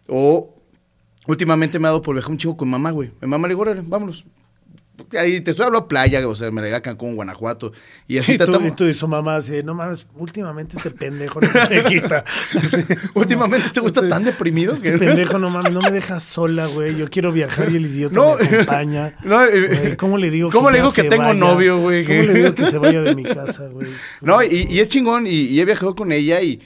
O 0.08 0.56
últimamente 1.28 1.78
me 1.78 1.88
ha 1.88 1.92
dado 1.92 2.02
por 2.02 2.16
viajar 2.16 2.32
un 2.32 2.38
chico 2.38 2.56
con 2.56 2.70
mamá, 2.70 2.92
güey. 2.92 3.12
Mi 3.20 3.28
mamá 3.28 3.50
le 3.50 3.52
digo, 3.52 3.64
órale, 3.64 3.82
vámonos. 3.86 4.24
Ahí 5.18 5.42
te 5.42 5.52
estoy 5.52 5.66
hablando 5.66 5.88
playa, 5.88 6.28
o 6.28 6.36
sea, 6.36 6.52
me 6.52 6.62
la 6.70 6.82
Cancún, 6.82 7.16
Guanajuato. 7.16 7.72
Y 8.08 8.18
así 8.18 8.34
Y 8.36 8.38
tú, 8.38 8.60
y 8.66 8.72
tú 8.72 8.86
y 8.86 8.94
su 8.94 9.08
mamá 9.08 9.38
así, 9.38 9.62
no 9.64 9.74
mames, 9.74 10.08
últimamente 10.16 10.78
este 10.78 10.92
pendejo 10.92 11.40
no 11.42 11.48
se 11.48 11.70
me 11.70 11.84
quita. 11.84 12.24
Así, 12.56 12.84
Últimamente 13.14 13.66
este 13.68 13.80
güey 13.80 13.88
está 13.94 14.08
tan 14.08 14.24
deprimido 14.24 14.74
Este 14.74 14.92
que- 14.92 14.98
pendejo 14.98 15.38
no 15.40 15.50
mames, 15.50 15.72
no 15.74 15.82
me 15.82 15.92
dejas 15.92 16.24
sola, 16.24 16.68
güey. 16.68 16.96
Yo 16.96 17.10
quiero 17.10 17.32
viajar 17.32 17.72
y 17.72 17.76
el 17.78 17.86
idiota 17.86 18.16
No. 18.16 18.36
me 18.38 18.46
acompaña. 18.46 19.14
No, 19.24 19.44
eh, 19.44 19.78
Güey, 19.82 19.98
¿Cómo 19.98 20.18
le 20.18 20.30
digo 20.30 20.50
¿cómo 20.52 20.70
le 20.72 20.78
digo 20.80 20.92
que 20.94 21.04
tengo 21.04 21.24
vaya? 21.24 21.40
novio, 21.40 21.80
güey? 21.80 22.06
¿Cómo 22.06 22.22
le 22.24 22.34
digo 22.34 22.56
que 22.56 22.66
se 22.66 22.78
vaya 22.78 23.02
de 23.02 23.16
mi 23.16 23.24
casa, 23.24 23.68
güey? 23.68 23.88
No, 24.22 24.42
y, 24.44 24.68
y 24.70 24.80
es 24.80 24.88
chingón, 24.88 25.28
y, 25.28 25.32
y 25.32 25.60
he 25.62 25.66
viajado 25.66 25.96
con 25.96 26.12
ella 26.12 26.42
y, 26.42 26.60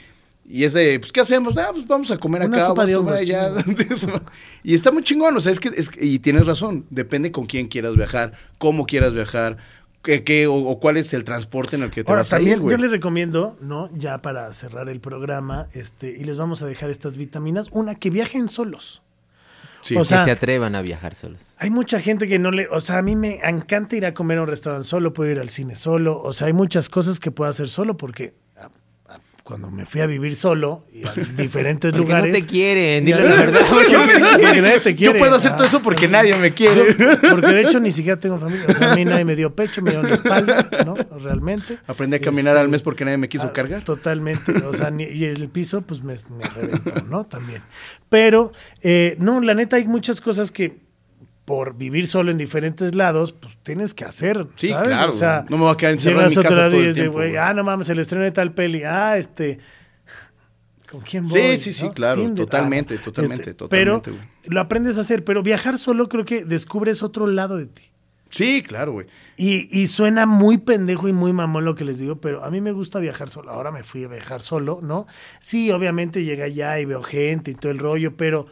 y 0.52 0.66
es 0.66 0.74
de, 0.74 1.00
pues, 1.00 1.14
¿qué 1.14 1.22
hacemos? 1.22 1.58
Ah, 1.58 1.70
pues 1.74 1.88
vamos 1.88 2.12
a 2.12 2.18
comer 2.18 2.42
Una 2.42 2.58
acá, 2.58 2.68
sopa 2.68 2.86
de 2.86 2.96
vamos 2.96 3.14
a 3.14 3.16
comer 3.16 3.22
allá. 3.22 3.54
y 4.64 4.74
está 4.74 4.92
muy 4.92 5.02
chingón, 5.02 5.36
o 5.38 5.40
sea, 5.40 5.54
es 5.54 5.62
que, 5.62 5.70
es 5.70 5.90
y 6.00 6.20
tienes 6.20 6.46
razón, 6.46 6.86
depende 6.90 7.32
con 7.32 7.46
quién 7.46 7.70
quieras 7.70 7.96
viajar, 7.96 8.34
cómo 8.58 8.86
quieras 8.86 9.14
viajar, 9.14 9.58
qué, 10.02 10.26
qué, 10.26 10.48
o, 10.48 10.56
o 10.56 10.80
cuál 10.80 10.98
es 10.98 11.14
el 11.14 11.24
transporte 11.24 11.78
en 11.78 11.84
el 11.84 11.90
que 11.90 12.04
te 12.04 12.12
Ahora, 12.12 12.22
vas 12.22 12.34
a 12.34 12.42
ir, 12.42 12.60
güey. 12.60 12.76
yo 12.76 12.82
les 12.82 12.92
recomiendo, 12.92 13.58
¿no? 13.62 13.90
Ya 13.96 14.22
para 14.22 14.52
cerrar 14.52 14.90
el 14.90 15.00
programa, 15.00 15.68
este, 15.72 16.10
y 16.10 16.26
les 16.26 16.36
vamos 16.36 16.62
a 16.62 16.66
dejar 16.66 16.90
estas 16.90 17.16
vitaminas. 17.16 17.68
Una, 17.72 17.96
que 17.96 18.10
viajen 18.10 18.50
solos. 18.50 19.04
Sí. 19.80 19.96
o 19.96 20.04
sea, 20.04 20.20
que 20.20 20.26
se 20.26 20.32
atrevan 20.32 20.76
a 20.76 20.82
viajar 20.84 21.16
solos. 21.16 21.42
Hay 21.58 21.72
mucha 21.72 22.00
gente 22.00 22.28
que 22.28 22.38
no 22.38 22.52
le, 22.52 22.68
o 22.68 22.82
sea, 22.82 23.00
a 23.00 23.02
mí 23.02 23.16
me 23.16 23.40
encanta 23.44 23.96
ir 23.96 24.06
a 24.06 24.14
comer 24.14 24.38
a 24.38 24.44
un 24.44 24.48
restaurante 24.48 24.88
solo, 24.88 25.14
puedo 25.14 25.32
ir 25.32 25.40
al 25.40 25.50
cine 25.50 25.76
solo, 25.76 26.22
o 26.22 26.34
sea, 26.34 26.48
hay 26.48 26.54
muchas 26.54 26.88
cosas 26.88 27.20
que 27.20 27.32
puedo 27.32 27.50
hacer 27.50 27.68
solo 27.68 27.98
porque 27.98 28.36
cuando 29.52 29.70
me 29.70 29.86
fui 29.86 30.00
a 30.00 30.06
vivir 30.06 30.38
solo 30.38 30.86
y 30.94 31.06
a 31.06 31.12
diferentes 31.38 31.92
Porque 31.92 31.98
lugares. 32.06 32.32
no 32.34 32.40
te 32.40 32.46
quieren, 32.50 33.04
dile 33.04 33.22
la 33.22 33.36
verdad. 33.36 33.60
Porque 33.70 33.98
porque 33.98 34.62
nadie 34.62 34.80
te 34.80 34.96
quiere. 34.96 35.14
Yo 35.14 35.20
puedo 35.20 35.36
hacer 35.36 35.58
todo 35.58 35.66
eso 35.68 35.82
porque 35.82 36.08
nadie 36.08 36.34
me 36.38 36.54
quiere. 36.54 36.96
porque 37.30 37.48
de 37.48 37.62
hecho 37.64 37.82
ni 37.82 37.92
siquiera 37.92 38.18
tengo 38.18 38.40
familia. 38.40 38.66
O 38.70 38.74
sea, 38.74 38.94
a 38.94 38.96
mí 38.96 39.04
nadie 39.04 39.26
me 39.26 39.36
dio 39.36 39.54
pecho, 39.54 39.82
me 39.82 39.92
dieron 39.92 40.08
la 40.08 40.16
espalda, 40.16 40.70
¿no? 40.86 40.96
Realmente. 41.20 41.80
Aprendí 41.86 42.16
a 42.16 42.22
caminar 42.22 42.54
Este, 42.54 42.62
al 42.62 42.70
mes 42.70 42.82
porque 42.82 43.04
nadie 43.04 43.18
me 43.18 43.28
quiso 43.28 43.48
Ah, 43.48 43.54
cargar. 43.54 43.84
Totalmente. 43.84 44.54
O 44.66 44.74
sea, 44.74 44.90
ni- 44.90 45.04
y 45.04 45.26
el 45.26 45.50
piso, 45.50 45.82
pues 45.82 46.02
me, 46.02 46.14
me 46.14 46.48
reventó, 46.56 47.02
¿no? 47.10 47.26
También. 47.26 47.62
Pero, 48.08 48.54
eh, 48.82 49.18
no, 49.20 49.42
la 49.42 49.54
neta, 49.54 49.76
hay 49.76 49.86
muchas 49.86 50.22
cosas 50.22 50.50
que 50.52 50.78
por 51.46 51.76
vivir 51.76 52.08
solo 52.08 52.32
en 52.32 52.38
diferentes 52.38 52.96
lados, 52.96 53.34
pues 53.34 53.58
tienes 53.64 53.94
que 53.94 54.06
hacer. 54.06 54.48
Sí, 54.56 54.70
¿sabes? 54.70 54.88
claro, 54.88 55.12
O 55.12 55.16
sea. 55.16 55.46
No 55.50 55.58
me 55.58 55.64
voy 55.64 55.74
a 55.74 55.78
quedar 55.78 55.94
encerrado 55.94 56.24
en 56.24 56.30
mi 56.30 56.36
casa 56.36 56.70
todo 56.70 56.80
el 56.82 56.94
tiempo. 56.94 57.20
Ah, 57.40 57.54
no 57.54 57.64
mames, 57.64 57.90
el 57.90 58.00
estreno 58.00 58.24
de 58.24 58.32
tal 58.32 58.54
peli. 58.54 58.84
Ah, 58.84 59.18
este. 59.18 59.60
¿Con 60.90 61.02
quién 61.02 61.26
Sí, 61.26 61.32
voy? 61.40 61.58
sí, 61.58 61.72
sí, 61.74 61.86
¿no? 61.86 61.92
claro, 61.94 62.34
totalmente, 62.34 62.96
Ah, 62.96 63.02
totalmente, 63.04 63.54
Pero 63.70 64.02
totalmente, 64.02 64.12
güey. 64.12 64.24
lo 64.46 64.60
aprendes 64.60 64.98
a 64.98 65.02
hacer. 65.02 65.24
Pero 65.24 65.42
viajar 65.42 65.78
solo 65.78 66.10
creo 66.10 66.26
que 66.26 66.44
descubres 66.44 67.02
otro 67.02 67.28
lado 67.28 67.58
de 67.58 67.68
ti. 67.68 67.84
Sí, 68.30 68.62
claro, 68.62 68.94
güey. 68.94 69.08
Y, 69.38 69.68
y 69.78 69.88
suena 69.88 70.26
muy 70.26 70.58
pendejo 70.58 71.08
y 71.10 71.14
muy 71.14 71.34
mamón 71.34 71.66
lo 71.66 71.76
que 71.76 71.84
les 71.86 72.00
digo, 72.00 72.16
pero 72.22 72.44
a 72.46 72.50
mí 72.52 72.62
me 72.62 72.72
gusta 72.72 73.00
viajar 73.00 73.30
solo. 73.30 73.52
Ahora 73.52 73.72
me 73.72 73.84
fui 73.84 74.04
a 74.06 74.08
viajar 74.08 74.42
solo, 74.42 74.80
¿no? 74.82 75.06
Sí, 75.40 75.70
obviamente 75.72 76.24
llegué 76.24 76.44
allá 76.44 76.80
y 76.80 76.86
veo 76.86 77.04
gente 77.04 77.52
y 77.52 77.56
todo 77.56 77.72
el 77.72 77.80
rollo, 77.80 78.16
pero 78.16 78.48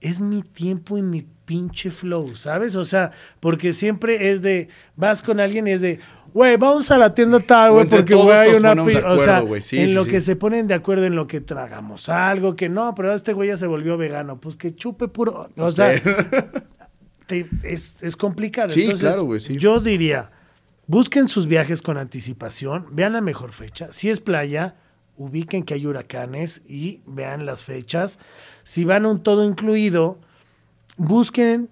es 0.00 0.20
mi 0.20 0.42
tiempo 0.42 0.98
y 0.98 1.02
mi 1.02 1.26
pinche 1.44 1.90
flow, 1.90 2.34
¿sabes? 2.36 2.76
O 2.76 2.84
sea, 2.84 3.12
porque 3.40 3.72
siempre 3.72 4.30
es 4.30 4.42
de, 4.42 4.68
vas 4.96 5.22
con 5.22 5.40
alguien 5.40 5.66
y 5.66 5.72
es 5.72 5.80
de, 5.80 6.00
güey, 6.32 6.56
vamos 6.56 6.90
a 6.90 6.98
la 6.98 7.14
tienda 7.14 7.40
tal, 7.40 7.72
güey, 7.72 7.86
porque 7.86 8.14
güey, 8.14 8.30
hay 8.30 8.54
una... 8.54 8.70
ponemos 8.70 8.86
de 8.86 9.00
pi-". 9.00 9.06
o 9.06 9.18
sea. 9.18 9.40
Sí, 9.62 9.78
en 9.78 9.88
sí, 9.88 9.94
lo 9.94 10.04
sí. 10.04 10.10
que 10.10 10.20
se 10.20 10.36
ponen 10.36 10.66
de 10.66 10.74
acuerdo 10.74 11.04
en 11.04 11.14
lo 11.14 11.26
que 11.26 11.40
tragamos 11.40 12.08
algo, 12.08 12.56
que 12.56 12.68
no, 12.68 12.94
pero 12.94 13.14
este 13.14 13.32
güey 13.32 13.48
ya 13.50 13.56
se 13.56 13.66
volvió 13.66 13.96
vegano, 13.96 14.40
pues 14.40 14.56
que 14.56 14.74
chupe 14.74 15.08
puro... 15.08 15.50
O 15.56 15.70
sea, 15.70 15.92
te- 17.26 17.46
es, 17.62 18.02
es 18.02 18.16
complicado. 18.16 18.70
Sí, 18.70 18.82
Entonces, 18.82 19.08
claro, 19.08 19.24
güey, 19.24 19.40
sí. 19.40 19.56
Yo 19.56 19.80
diría, 19.80 20.30
busquen 20.86 21.28
sus 21.28 21.46
viajes 21.46 21.82
con 21.82 21.98
anticipación, 21.98 22.86
vean 22.90 23.12
la 23.12 23.20
mejor 23.20 23.52
fecha. 23.52 23.92
Si 23.92 24.10
es 24.10 24.20
playa, 24.20 24.76
ubiquen 25.16 25.62
que 25.62 25.74
hay 25.74 25.86
huracanes 25.86 26.62
y 26.66 27.00
vean 27.06 27.46
las 27.46 27.64
fechas. 27.64 28.18
Si 28.62 28.84
van 28.84 29.04
a 29.04 29.08
un 29.08 29.22
todo 29.22 29.44
incluido, 29.44 30.20
busquen 30.96 31.70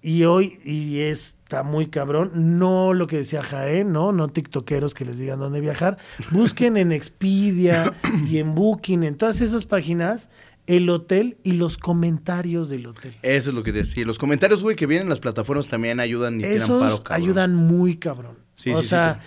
y 0.00 0.24
hoy, 0.24 0.60
y 0.64 1.00
está 1.00 1.62
muy 1.62 1.88
cabrón, 1.88 2.30
no 2.58 2.94
lo 2.94 3.06
que 3.06 3.16
decía 3.16 3.42
Jaén, 3.42 3.92
no, 3.92 4.12
no 4.12 4.28
tiktokeros 4.28 4.94
que 4.94 5.04
les 5.04 5.18
digan 5.18 5.40
dónde 5.40 5.60
viajar, 5.60 5.98
busquen 6.30 6.76
en 6.76 6.92
Expedia 6.92 7.92
y 8.28 8.38
en 8.38 8.54
Booking, 8.54 9.02
en 9.02 9.16
todas 9.16 9.40
esas 9.40 9.66
páginas, 9.66 10.28
el 10.68 10.88
hotel 10.90 11.38
y 11.42 11.52
los 11.52 11.78
comentarios 11.78 12.68
del 12.68 12.86
hotel. 12.86 13.16
Eso 13.22 13.50
es 13.50 13.56
lo 13.56 13.62
que 13.62 13.72
decía. 13.72 14.04
Los 14.04 14.18
comentarios, 14.18 14.62
güey, 14.62 14.76
que 14.76 14.86
vienen 14.86 15.06
en 15.06 15.10
las 15.10 15.20
plataformas 15.20 15.68
también 15.68 15.98
ayudan 15.98 16.40
y 16.40 16.44
tiran 16.44 16.68
paro, 16.68 17.02
cabrón. 17.02 17.22
ayudan 17.22 17.54
muy 17.54 17.96
cabrón. 17.96 18.36
Sí, 18.54 18.70
o 18.70 18.82
sí, 18.82 18.88
sea, 18.88 19.20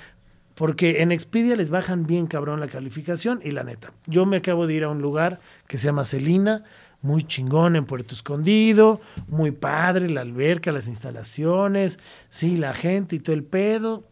porque 0.55 1.01
en 1.01 1.11
Expedia 1.11 1.55
les 1.55 1.71
bajan 1.71 2.05
bien 2.05 2.27
cabrón 2.27 2.59
la 2.59 2.67
calificación 2.67 3.41
y 3.43 3.51
la 3.51 3.63
neta. 3.63 3.91
Yo 4.05 4.25
me 4.25 4.37
acabo 4.37 4.67
de 4.67 4.75
ir 4.75 4.83
a 4.83 4.89
un 4.89 5.01
lugar 5.01 5.39
que 5.67 5.79
se 5.79 5.85
llama 5.85 6.05
Celina, 6.05 6.63
muy 7.01 7.23
chingón 7.25 7.75
en 7.75 7.85
Puerto 7.85 8.13
Escondido, 8.13 9.01
muy 9.27 9.51
padre, 9.51 10.09
la 10.09 10.21
alberca, 10.21 10.71
las 10.71 10.87
instalaciones, 10.87 11.97
sí, 12.29 12.57
la 12.57 12.73
gente 12.73 13.15
y 13.15 13.19
todo 13.19 13.35
el 13.35 13.43
pedo, 13.43 14.03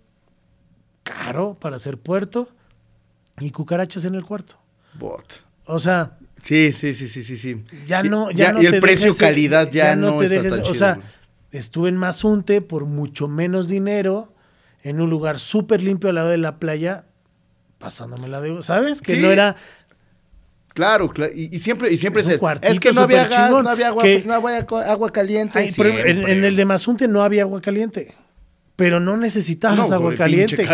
caro 1.03 1.55
para 1.59 1.75
hacer 1.75 1.97
puerto 1.97 2.49
y 3.39 3.51
cucarachas 3.51 4.05
en 4.05 4.15
el 4.15 4.23
cuarto. 4.25 4.55
Bot. 4.95 5.43
O 5.65 5.79
sea, 5.79 6.17
Sí, 6.41 6.71
sí, 6.71 6.93
sí, 6.93 7.07
sí, 7.07 7.21
sí, 7.21 7.35
sí. 7.35 7.63
ya 7.85 8.01
no, 8.01 8.31
ya, 8.31 8.53
no 8.53 8.61
y 8.61 8.65
el 8.65 8.71
te 8.73 8.81
precio 8.81 9.07
dejes- 9.13 9.19
calidad 9.19 9.69
ya, 9.71 9.95
no, 9.95 10.17
te 10.17 10.25
está 10.25 10.35
dejes- 10.37 10.51
tan 10.51 10.59
o 10.61 10.63
chido, 10.63 10.75
sea, 10.75 10.93
güey. 10.95 11.07
estuve 11.51 11.89
en 11.89 11.97
Mazunte 11.97 12.61
por 12.61 12.85
mucho 12.85 13.27
menos 13.27 13.67
dinero, 13.67 14.33
en 14.81 15.01
un 15.01 15.09
lugar 15.09 15.37
súper 15.39 15.83
limpio 15.83 16.09
al 16.09 16.15
lado 16.15 16.29
de 16.29 16.37
la 16.37 16.57
playa, 16.57 17.05
pasándomela 17.77 18.39
de, 18.41 18.61
¿sabes? 18.61 19.01
Que 19.01 19.15
Sí. 19.15 19.21
no 19.21 19.29
era 19.31 19.57
Claro, 20.79 21.09
claro. 21.09 21.33
Y, 21.35 21.53
y 21.53 21.59
siempre, 21.59 21.91
y 21.91 21.97
siempre 21.97 22.21
Es 22.21 22.29
el- 22.29 22.39
es 22.61 22.79
que 22.79 22.93
no 22.93 23.01
había 23.01 23.27
gas, 23.27 23.47
chingón, 23.47 23.65
no 23.65 23.69
había 23.69 23.89
agua, 23.89 24.03
que- 24.03 24.23
no 24.25 24.33
había 24.33 24.59
agua 24.89 25.11
caliente. 25.11 25.59
Ay, 25.59 25.73
pero 25.75 25.89
en, 25.89 26.45
el 26.45 26.55
de 26.55 26.63
Mazunte 26.63 27.09
no 27.09 27.21
había 27.21 27.41
agua 27.41 27.59
caliente. 27.59 28.15
Pero 28.77 29.01
no 29.01 29.17
necesitabas 29.17 29.89
No, 29.89 29.95
agua 29.95 30.15
caliente. 30.15 30.65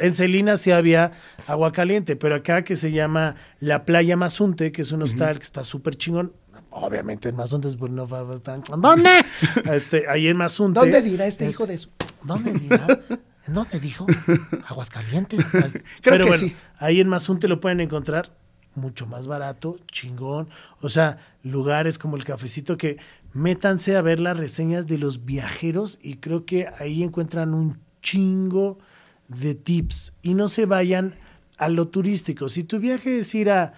En 0.00 0.14
Celina 0.16 0.56
sí 0.56 0.72
había 0.72 1.12
agua 1.46 1.70
caliente, 1.70 2.16
pero 2.16 2.34
acá 2.34 2.64
que 2.64 2.74
se 2.74 2.90
llama 2.90 3.36
la 3.60 3.84
Playa 3.84 4.16
Mazunte, 4.16 4.72
que 4.72 4.82
es 4.82 4.90
un 4.90 5.02
hostal 5.02 5.38
que 5.38 5.44
está 5.44 5.62
súper 5.62 5.96
chingón. 5.96 6.32
Obviamente 6.70 7.28
en 7.28 7.36
Mazunte 7.36 7.68
es 7.68 7.76
pues 7.76 7.92
no 7.92 8.08
va 8.08 8.22
a 8.22 8.34
estar- 8.34 8.60
¿Dónde? 8.76 9.08
Este, 9.72 10.08
ahí 10.08 10.26
en 10.26 10.36
Mazunte. 10.36 10.80
¿Dónde 10.80 11.00
dirá 11.00 11.26
este 11.28 11.48
hijo 11.48 11.64
de 11.64 11.78
su...? 11.78 11.90
¿Dónde 12.24 12.54
dirá? 12.54 12.88
¿En 13.46 13.54
dónde 13.54 13.78
dijo? 13.78 14.04
Aguascalientes. 14.66 15.44
Creo 15.44 15.70
Pero 16.02 16.24
que 16.24 16.30
bueno, 16.30 16.36
sí. 16.48 16.56
ahí 16.78 17.00
en 17.00 17.08
Mazunte 17.08 17.46
lo 17.46 17.60
pueden 17.60 17.78
encontrar 17.80 18.32
mucho 18.76 19.06
más 19.06 19.26
barato, 19.26 19.78
chingón. 19.90 20.48
O 20.80 20.88
sea, 20.88 21.18
lugares 21.42 21.98
como 21.98 22.16
el 22.16 22.24
cafecito 22.24 22.76
que 22.76 22.98
métanse 23.32 23.96
a 23.96 24.02
ver 24.02 24.20
las 24.20 24.36
reseñas 24.36 24.86
de 24.86 24.98
los 24.98 25.24
viajeros 25.24 25.98
y 26.02 26.16
creo 26.16 26.44
que 26.44 26.68
ahí 26.78 27.02
encuentran 27.02 27.54
un 27.54 27.78
chingo 28.02 28.78
de 29.28 29.54
tips. 29.54 30.12
Y 30.22 30.34
no 30.34 30.48
se 30.48 30.66
vayan 30.66 31.14
a 31.58 31.68
lo 31.68 31.88
turístico. 31.88 32.48
Si 32.48 32.64
tu 32.64 32.78
viaje 32.78 33.18
es 33.18 33.34
ir 33.34 33.50
a 33.50 33.74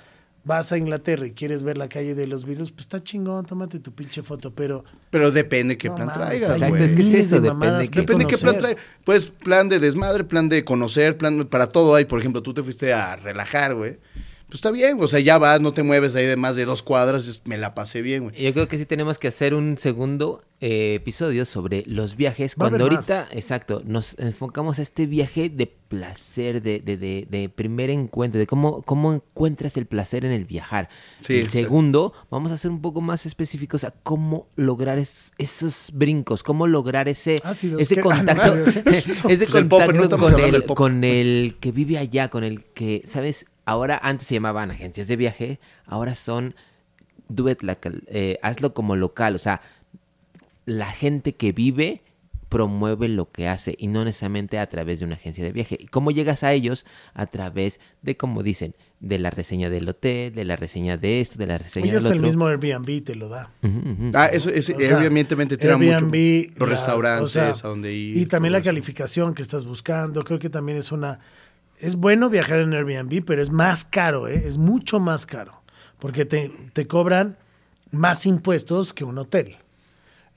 vas 0.46 0.70
a 0.70 0.78
Inglaterra 0.78 1.26
y 1.26 1.32
quieres 1.32 1.64
ver 1.64 1.76
la 1.76 1.88
calle 1.88 2.14
de 2.14 2.28
los 2.28 2.44
virus, 2.44 2.70
pues 2.70 2.82
está 2.82 3.02
chingón, 3.02 3.44
tómate 3.46 3.80
tu 3.80 3.92
pinche 3.92 4.22
foto, 4.22 4.52
pero 4.52 4.84
Pero 5.10 5.32
depende 5.32 5.76
qué 5.76 5.88
No 5.88 5.96
plan 5.96 6.06
mames, 6.06 6.24
traigas, 6.24 6.50
hay 6.50 6.54
Exacto, 6.54 6.76
güey. 6.76 6.84
es 6.84 6.92
que 6.92 7.02
es 7.02 7.26
eso, 7.26 7.40
de 7.40 7.50
depende 7.50 7.88
que 7.88 8.00
Depende 8.00 8.26
qué 8.26 8.38
plan 8.38 8.58
trae. 8.58 8.76
Pues 9.04 9.26
plan 9.26 9.68
de 9.68 9.80
desmadre, 9.80 10.22
plan 10.22 10.48
de 10.48 10.62
conocer, 10.62 11.18
plan 11.18 11.46
para 11.46 11.68
todo 11.68 11.96
hay. 11.96 12.04
Por 12.04 12.20
ejemplo, 12.20 12.42
tú 12.42 12.54
te 12.54 12.62
fuiste 12.62 12.94
a 12.94 13.16
relajar, 13.16 13.74
güey. 13.74 13.98
Pues 14.46 14.58
está 14.58 14.70
bien, 14.70 14.96
o 15.00 15.08
sea, 15.08 15.18
ya 15.18 15.38
vas, 15.38 15.60
no 15.60 15.72
te 15.72 15.82
mueves 15.82 16.14
ahí 16.14 16.24
de 16.24 16.36
más 16.36 16.54
de 16.54 16.64
dos 16.64 16.82
cuadras, 16.82 17.42
me 17.46 17.58
la 17.58 17.74
pasé 17.74 18.00
bien, 18.00 18.24
güey. 18.24 18.36
Yo 18.40 18.52
creo 18.52 18.68
que 18.68 18.78
sí 18.78 18.86
tenemos 18.86 19.18
que 19.18 19.26
hacer 19.26 19.54
un 19.54 19.76
segundo 19.76 20.40
eh, 20.60 20.94
episodio 20.94 21.44
sobre 21.44 21.82
los 21.88 22.14
viajes. 22.14 22.52
Va 22.52 22.66
a 22.66 22.70
Cuando 22.70 22.84
haber 22.84 22.94
ahorita, 22.96 23.26
exacto, 23.32 23.82
nos 23.84 24.14
enfocamos 24.20 24.78
a 24.78 24.82
este 24.82 25.06
viaje 25.06 25.48
de 25.50 25.66
placer, 25.66 26.62
de, 26.62 26.78
de, 26.78 26.96
de, 26.96 27.26
de 27.28 27.48
primer 27.48 27.90
encuentro, 27.90 28.38
de 28.38 28.46
cómo, 28.46 28.82
cómo 28.82 29.12
encuentras 29.14 29.76
el 29.76 29.86
placer 29.86 30.24
en 30.24 30.30
el 30.30 30.44
viajar. 30.44 30.90
Sí, 31.22 31.40
el 31.40 31.48
segundo, 31.48 32.12
vamos 32.30 32.52
a 32.52 32.56
ser 32.56 32.70
un 32.70 32.80
poco 32.80 33.00
más 33.00 33.26
específicos 33.26 33.82
a 33.82 33.90
cómo 33.90 34.46
lograr 34.54 34.98
es- 34.98 35.32
esos 35.38 35.90
brincos, 35.92 36.44
cómo 36.44 36.68
lograr 36.68 37.08
ese, 37.08 37.40
Ácidos, 37.42 37.82
ese 37.82 37.96
¿qué? 37.96 38.00
contacto, 38.00 38.54
ese 38.90 39.12
Pues 39.24 39.40
el 39.40 39.48
contacto 39.68 40.18
con, 40.18 40.38
el, 40.38 40.62
con 40.66 41.02
el 41.02 41.56
que 41.58 41.72
vive 41.72 41.98
allá, 41.98 42.28
con 42.28 42.44
el 42.44 42.62
que, 42.66 43.02
¿sabes? 43.06 43.46
Ahora 43.66 44.00
antes 44.02 44.26
se 44.28 44.34
llamaban 44.34 44.70
agencias 44.70 45.06
de 45.08 45.16
viaje, 45.16 45.60
ahora 45.84 46.14
son 46.14 46.54
do 47.28 47.50
it 47.50 47.60
eh, 48.06 48.38
hazlo 48.42 48.72
como 48.72 48.96
local, 48.96 49.34
o 49.34 49.38
sea, 49.38 49.60
la 50.64 50.90
gente 50.90 51.34
que 51.34 51.52
vive 51.52 52.02
promueve 52.48 53.08
lo 53.08 53.30
que 53.32 53.48
hace 53.48 53.74
y 53.76 53.88
no 53.88 54.04
necesariamente 54.04 54.60
a 54.60 54.68
través 54.68 55.00
de 55.00 55.04
una 55.04 55.16
agencia 55.16 55.42
de 55.42 55.50
viaje. 55.50 55.76
¿Y 55.80 55.86
cómo 55.86 56.12
llegas 56.12 56.44
a 56.44 56.52
ellos? 56.52 56.86
A 57.12 57.26
través 57.26 57.80
de, 58.02 58.16
como 58.16 58.44
dicen, 58.44 58.76
de 59.00 59.18
la 59.18 59.30
reseña 59.30 59.68
del 59.68 59.88
hotel, 59.88 60.32
de 60.32 60.44
la 60.44 60.54
reseña 60.54 60.96
de 60.96 61.20
esto, 61.20 61.38
de 61.38 61.46
la 61.48 61.58
reseña 61.58 61.86
del 61.88 61.96
hasta 61.96 62.10
el 62.10 62.18
otro. 62.18 62.28
mismo 62.28 62.46
Airbnb 62.46 63.02
te 63.02 63.16
lo 63.16 63.28
da. 63.28 63.50
Ah, 64.14 64.26
eso 64.32 64.50
es 64.50 64.70
O 64.70 64.78
sea, 64.78 64.98
Airbnb 65.00 65.48
te 65.48 65.56
tira 65.56 65.76
mucho 65.76 65.90
Airbnb, 65.96 66.52
los 66.56 66.68
la- 66.68 66.74
restaurantes 66.76 67.24
o 67.24 67.28
sea, 67.28 67.48
a 67.50 67.68
donde 67.68 67.92
ir. 67.92 68.16
Y 68.16 68.26
también 68.26 68.52
la 68.52 68.58
eso. 68.58 68.66
calificación 68.66 69.34
que 69.34 69.42
estás 69.42 69.64
buscando. 69.64 70.22
Creo 70.22 70.38
que 70.38 70.48
también 70.48 70.78
es 70.78 70.92
una. 70.92 71.18
Es 71.78 71.96
bueno 71.96 72.30
viajar 72.30 72.58
en 72.60 72.72
Airbnb, 72.72 73.24
pero 73.24 73.42
es 73.42 73.50
más 73.50 73.84
caro, 73.84 74.28
¿eh? 74.28 74.44
Es 74.46 74.56
mucho 74.58 74.98
más 74.98 75.26
caro. 75.26 75.62
Porque 75.98 76.24
te, 76.24 76.50
te 76.72 76.86
cobran 76.86 77.36
más 77.90 78.26
impuestos 78.26 78.92
que 78.92 79.04
un 79.04 79.18
hotel. 79.18 79.56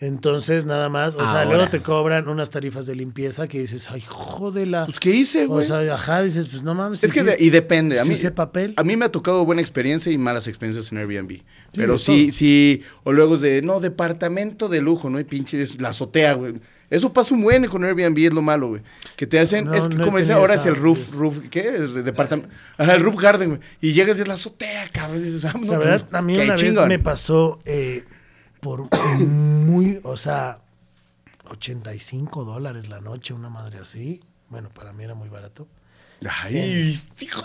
Entonces, 0.02 0.64
nada 0.66 0.88
más, 0.88 1.14
o 1.16 1.20
sea, 1.30 1.44
luego 1.44 1.68
te 1.68 1.82
cobran 1.82 2.30
unas 2.30 2.50
tarifas 2.50 2.86
de 2.86 2.96
limpieza 2.96 3.50
que 3.50 3.60
dices, 3.60 3.90
ay, 3.92 4.00
jódela. 4.08 4.86
Pues, 4.86 4.98
¿qué 4.98 5.10
hice, 5.12 5.44
O 5.44 5.50
güey? 5.50 5.66
sea, 5.68 5.80
ajá, 5.94 6.22
dices, 6.22 6.48
pues 6.48 6.64
no 6.64 6.74
mames. 6.74 7.04
Es 7.04 7.12
sí, 7.12 7.18
que 7.20 7.24
de- 7.26 7.36
y 7.38 7.50
depende. 7.50 8.00
A 8.00 8.06
mí, 8.06 8.16
sé 8.16 8.32
papel. 8.32 8.74
a 8.78 8.84
mí 8.86 8.96
me 8.96 9.04
ha 9.04 9.12
tocado 9.12 9.44
buena 9.44 9.62
experiencia 9.62 10.10
y 10.10 10.18
malas 10.18 10.48
experiencias 10.48 10.90
en 10.94 11.00
Airbnb. 11.00 11.42
Pero 11.74 11.98
sí, 11.98 12.28
todo. 12.28 12.32
sí, 12.38 12.82
o 13.04 13.12
luego 13.12 13.36
es 13.36 13.42
de, 13.42 13.62
no, 13.62 13.82
departamento 13.82 14.70
de 14.70 14.80
lujo, 14.80 15.10
¿no? 15.10 15.20
Y 15.20 15.26
pinche, 15.26 15.62
es 15.62 15.82
la 15.82 15.90
azotea, 15.90 16.34
güey. 16.34 16.54
Eso 16.90 17.14
pasa 17.14 17.34
un 17.36 17.42
buen 17.44 17.66
con 17.68 17.84
Airbnb, 17.84 18.18
es 18.18 18.34
lo 18.34 18.42
malo, 18.42 18.70
güey. 18.70 18.82
Que 19.16 19.28
te 19.28 19.40
hacen, 19.40 19.66
No, 19.66 19.74
es 19.74 19.88
que 19.88 19.96
no 19.98 20.06
como 20.06 20.18
tenido 20.18 20.36
ahora 20.38 20.56
es 20.56 20.66
el 20.66 20.76
roof, 20.76 21.00
es- 21.00 21.14
roof, 21.14 21.38
¿qué? 21.52 21.60
Es 21.76 21.94
departamento, 22.04 22.50
ajá, 22.78 22.96
el 22.96 23.04
roof 23.04 23.16
garden, 23.22 23.50
güey. 23.50 23.62
Y 23.82 23.94
llegas 23.94 24.18
y 24.18 24.22
es 24.22 24.28
la 24.28 24.34
azotea, 24.34 24.88
cabrón. 24.92 25.22
Dices, 25.22 25.44
La 25.44 25.78
verdad, 25.78 26.08
a 26.12 26.22
mí 26.22 26.36
una 26.36 26.56
vez 26.56 26.88
me 26.88 27.00
pasó 27.00 27.60
eh, 27.66 28.06
por 28.60 28.88
muy, 29.20 30.00
o 30.04 30.18
sea, 30.18 30.60
85 31.50 32.44
dólares 32.44 32.90
la 32.90 33.02
noche, 33.02 33.34
una 33.34 33.50
madre 33.50 33.80
así. 33.80 34.22
Bueno, 34.50 34.70
para 34.70 34.94
mí 34.94 35.04
era 35.04 35.16
muy 35.16 35.30
barato. 35.30 35.68
Ay, 36.44 37.00
hijo 37.22 37.42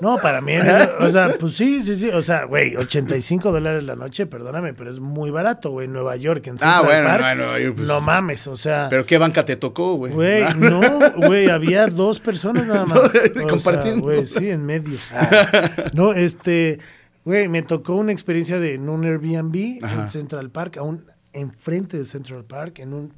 No, 0.00 0.18
para 0.18 0.40
mí, 0.40 0.52
era- 0.52 0.90
o 1.00 1.10
sea, 1.10 1.36
pues 1.38 1.54
sí, 1.54 1.82
sí, 1.82 1.96
sí. 1.96 2.08
O 2.10 2.22
sea, 2.22 2.44
güey, 2.44 2.76
85 2.76 3.50
dólares 3.50 3.82
la 3.82 3.96
noche, 3.96 4.26
perdóname, 4.26 4.72
pero 4.74 4.90
es 4.90 5.00
muy 5.00 5.30
barato, 5.30 5.70
güey. 5.70 5.86
En 5.86 5.92
Nueva 5.92 6.14
York, 6.16 6.46
en 6.46 6.54
Ah, 6.60 6.78
Central 6.80 6.84
bueno, 6.84 7.08
Park, 7.08 7.20
no, 7.22 7.30
en 7.30 7.38
Nueva 7.38 7.60
York, 7.60 7.74
pues- 7.76 7.88
no 7.88 8.00
mames, 8.00 8.46
o 8.46 8.56
sea. 8.56 8.86
Pero 8.88 9.04
qué 9.06 9.18
banca 9.18 9.44
te 9.44 9.56
tocó, 9.56 9.94
güey. 9.94 10.12
Güey, 10.12 10.44
no, 10.58 10.80
güey, 11.26 11.48
había 11.50 11.86
dos 11.88 12.20
personas 12.20 12.66
nada 12.66 12.86
más. 12.86 13.12
No, 13.34 13.46
compartiendo. 13.48 14.02
Güey, 14.02 14.26
sí, 14.26 14.48
en 14.50 14.64
medio. 14.64 14.96
Ah. 15.12 15.70
No, 15.92 16.12
este, 16.12 16.78
güey, 17.24 17.48
me 17.48 17.62
tocó 17.62 17.96
una 17.96 18.12
experiencia 18.12 18.58
de 18.60 18.74
en 18.74 18.88
un 18.88 19.04
Airbnb 19.04 19.84
Ajá. 19.84 20.02
en 20.02 20.08
Central 20.08 20.50
Park, 20.50 20.76
aún 20.78 21.04
enfrente 21.32 21.98
de 21.98 22.04
Central 22.04 22.44
Park, 22.44 22.78
en 22.78 22.94
un 22.94 23.12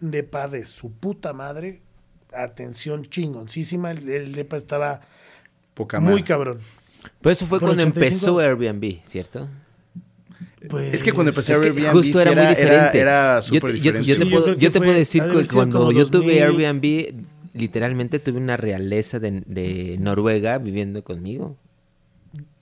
depa 0.00 0.46
de 0.48 0.64
su 0.66 0.92
puta 0.92 1.32
madre. 1.32 1.80
Atención 2.34 3.04
chingoncísima, 3.06 3.90
el, 3.90 4.08
el 4.08 4.32
depa 4.34 4.56
estaba 4.56 5.00
Poca 5.74 6.00
muy 6.00 6.22
cabrón. 6.22 6.58
Pero 7.20 7.32
eso 7.32 7.46
fue 7.46 7.58
Por 7.58 7.68
cuando 7.70 7.82
85. 7.84 8.14
empezó 8.14 8.38
Airbnb, 8.38 9.02
¿cierto? 9.04 9.48
Pues, 10.68 10.94
Es 10.94 11.02
que 11.02 11.12
cuando 11.12 11.30
empecé 11.30 11.52
Es 11.54 11.58
que 11.60 11.66
Airbnb 11.66 11.90
justo 11.92 12.20
era, 12.20 12.30
sí 12.30 12.36
muy 12.36 12.44
era- 12.44 12.50
diferente. 12.54 12.98
era 13.00 13.36
Yo 13.40 13.42
súper 13.42 13.62
te- 13.72 13.78
yo, 13.80 13.92
diferente. 13.92 14.06
yo 14.08 14.14
te 14.16 14.22
Sí, 14.24 14.30
yo 14.30 14.30
puedo, 14.40 14.54
que 14.54 14.60
yo 14.60 14.72
te 14.72 14.78
puedo 14.78 14.92
decir 14.92 15.22
que 15.24 15.46
cuando 15.52 15.92
yo 15.92 16.06
tuve 16.08 16.40
2000. 16.46 16.64
Airbnb, 16.64 17.24
literalmente 17.54 18.18
tuve 18.18 18.38
una 18.38 18.56
realeza 18.56 19.18
de, 19.18 19.42
de 19.46 19.96
Noruega 19.98 20.58
viviendo 20.58 21.02
conmigo. 21.02 21.56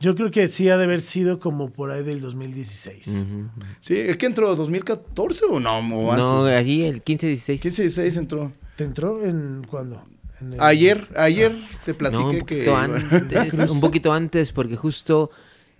Yo 0.01 0.16
creo 0.16 0.31
que 0.33 0.49
sí 0.49 0.68
ha 0.68 0.77
de 0.79 0.85
haber 0.85 1.01
sido 1.01 1.39
como 1.39 1.71
por 1.71 1.93
ahí 1.93 2.03
del 2.03 2.21
2016. 2.21 3.07
Ujú. 3.07 3.51
Sí, 3.81 3.97
¿es 3.99 4.16
que 4.16 4.27
entró 4.27 4.57
2014 4.57 5.45
o 5.45 5.61
no? 5.61 5.79
O 5.79 6.16
No, 6.16 6.41
antes? 6.47 6.57
allí 6.59 6.85
el 6.85 7.05
15-16. 7.05 7.61
15 7.61 7.83
16 7.83 8.16
entró. 8.16 8.53
¿Te 8.81 8.85
entró 8.85 9.22
en 9.22 9.66
cuándo? 9.68 10.03
En 10.41 10.55
el- 10.55 10.61
Ayer, 10.62 11.07
ayer 11.14 11.53
te 11.85 11.93
No, 11.93 11.99
platiqué 11.99 12.22
un 12.22 12.31
que... 12.31 12.64
poquito 12.64 12.76
antes, 12.78 13.55
un 13.70 13.81
poquito 13.83 14.11
antes, 14.14 14.53
porque 14.53 14.74
justo 14.74 15.31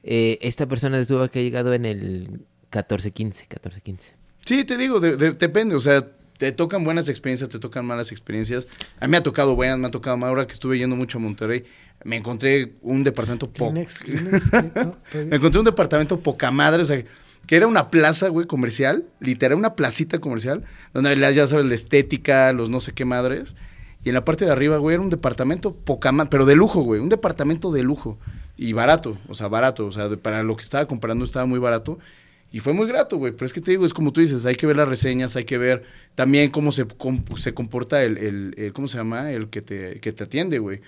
eh, 0.03 0.36
esta 0.42 0.66
persona 0.66 1.03
tuvo 1.07 1.26
que 1.30 1.38
ha 1.38 1.42
llegado 1.42 1.72
en 1.72 1.86
el 1.86 2.42
14-15, 2.70 3.48
14-15. 3.48 3.98
Sí, 4.44 4.64
te 4.64 4.76
digo, 4.76 5.01
de- 5.01 5.16
de- 5.16 5.32
depende, 5.32 5.74
o 5.76 5.80
sea, 5.80 6.07
te 6.36 6.53
tocan 6.53 6.84
buenas 6.84 7.09
experiencias, 7.09 7.48
te 7.48 7.59
tocan 7.59 7.86
malas 7.86 8.12
experiencias. 8.12 8.68
A 8.98 9.07
mí 9.07 9.12
me 9.12 9.16
ha 9.16 9.22
tocado 9.22 9.57
buenas, 9.57 9.78
me 9.78 9.86
ha 9.86 9.90
tocado 9.90 10.18
malas. 10.18 10.32
Ahora 10.32 10.46
que 10.46 10.53
estuve 10.53 10.76
yendo 10.76 10.94
mucho 10.94 11.16
a 11.16 11.22
Monterrey, 11.22 11.64
me 12.05 12.16
encontré 12.16 12.74
un 12.82 13.03
departamento. 13.03 13.51
No, 13.59 13.72
Me 15.26 15.36
encontré 15.36 15.59
un 15.59 15.64
departamento 15.64 16.20
poca 16.20 16.51
madre, 16.51 16.82
o 16.82 16.86
sea, 16.86 17.03
que 17.51 17.57
era 17.57 17.66
una 17.66 17.90
plaza, 17.90 18.28
güey, 18.28 18.46
comercial, 18.46 19.07
literal, 19.18 19.59
una 19.59 19.74
placita 19.74 20.20
comercial, 20.20 20.62
donde 20.94 21.16
ya 21.34 21.48
sabes, 21.48 21.66
la 21.66 21.74
estética, 21.74 22.53
los 22.53 22.70
no 22.70 22.78
sé 22.78 22.92
qué 22.92 23.05
madres. 23.05 23.57
Y 24.05 24.11
en 24.11 24.14
la 24.14 24.24
parte 24.24 24.44
de 24.44 24.53
arriba, 24.53 24.76
güey, 24.76 24.94
era 24.94 25.03
un 25.03 25.11
departamento 25.11 25.74
poca 25.74 26.12
madre, 26.12 26.28
pero 26.30 26.46
de 26.46 26.55
lujo, 26.55 26.82
güey, 26.82 27.01
un 27.01 27.09
departamento 27.09 27.72
de 27.72 27.82
lujo. 27.82 28.20
Y 28.57 28.72
barato, 28.72 29.18
o 29.26 29.34
sea, 29.34 29.48
barato, 29.48 29.84
o 29.86 29.90
sea, 29.90 30.09
de- 30.09 30.16
para 30.16 30.44
lo 30.44 30.55
que 30.57 30.62
estaba 30.62 30.86
comprando 30.86 31.24
estaba 31.24 31.44
muy 31.44 31.59
barato. 31.59 31.98
Y 32.53 32.61
fue 32.61 32.72
muy 32.72 32.86
grato, 32.86 33.16
güey. 33.16 33.32
Pero 33.32 33.46
es 33.46 33.53
que 33.53 33.61
te 33.61 33.72
digo, 33.72 33.84
es 33.84 33.92
como 33.94 34.12
tú 34.12 34.20
dices, 34.20 34.46
hay 34.46 34.55
que 34.55 34.68
ver 34.68 34.76
las 34.76 34.86
reseñas, 34.88 35.34
hay 35.34 35.44
que 35.44 35.59
ver 35.59 35.82
también 36.14 36.53
cómo 36.53 36.70
se, 36.70 36.84
com- 36.86 37.24
se 37.36 37.53
comporta 37.53 38.05
el, 38.05 38.16
el, 38.16 38.55
el- 38.59 38.72
¿cómo 38.72 38.86
se 38.86 38.96
llama? 38.98 39.32
El 39.32 39.48
que 39.48 39.61
te, 39.61 39.98
que 39.98 40.12
te 40.12 40.22
atiende, 40.22 40.61
güey. 40.61 40.82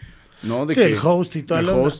¿No? 0.44 0.64
De 0.66 0.74
Sí, 0.76 0.80
que, 0.80 0.86
el 0.86 0.98
host 1.02 1.34
y 1.34 1.42
toda 1.42 1.58
el 1.58 1.68
onda. 1.68 1.92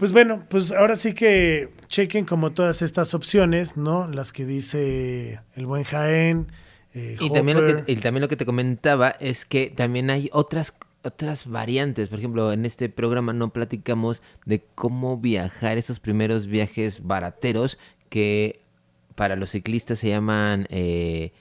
Pues 0.00 0.12
bueno, 0.12 0.42
pues 0.48 0.72
ahora 0.72 0.96
sí 0.96 1.12
que 1.12 1.68
chequen 1.88 2.24
como 2.24 2.52
todas 2.52 2.80
estas 2.80 3.12
opciones, 3.12 3.76
¿no? 3.76 4.08
Las 4.08 4.32
que 4.32 4.46
dice 4.46 5.40
el 5.54 5.66
buen 5.66 5.84
Jaén. 5.84 6.50
eh, 6.94 7.18
Y 7.20 7.30
también, 7.30 7.60
lo 7.60 7.66
que, 7.84 7.92
y 7.92 7.96
también 7.96 8.22
lo 8.22 8.28
que 8.28 8.36
te 8.36 8.46
comentaba 8.46 9.10
es 9.20 9.44
que 9.44 9.68
también 9.68 10.08
hay 10.08 10.30
otras 10.32 10.74
otras 11.02 11.46
variantes. 11.46 12.08
Por 12.08 12.18
ejemplo, 12.18 12.50
en 12.50 12.64
este 12.64 12.88
programa 12.88 13.34
no 13.34 13.52
platicamos 13.52 14.22
de 14.46 14.64
cómo 14.74 15.18
viajar 15.18 15.76
esos 15.76 16.00
primeros 16.00 16.46
viajes 16.46 17.06
barateros 17.06 17.76
que 18.08 18.62
para 19.16 19.36
los 19.36 19.50
ciclistas 19.50 19.98
se 19.98 20.08
llaman 20.08 20.66
eh, 20.70 21.32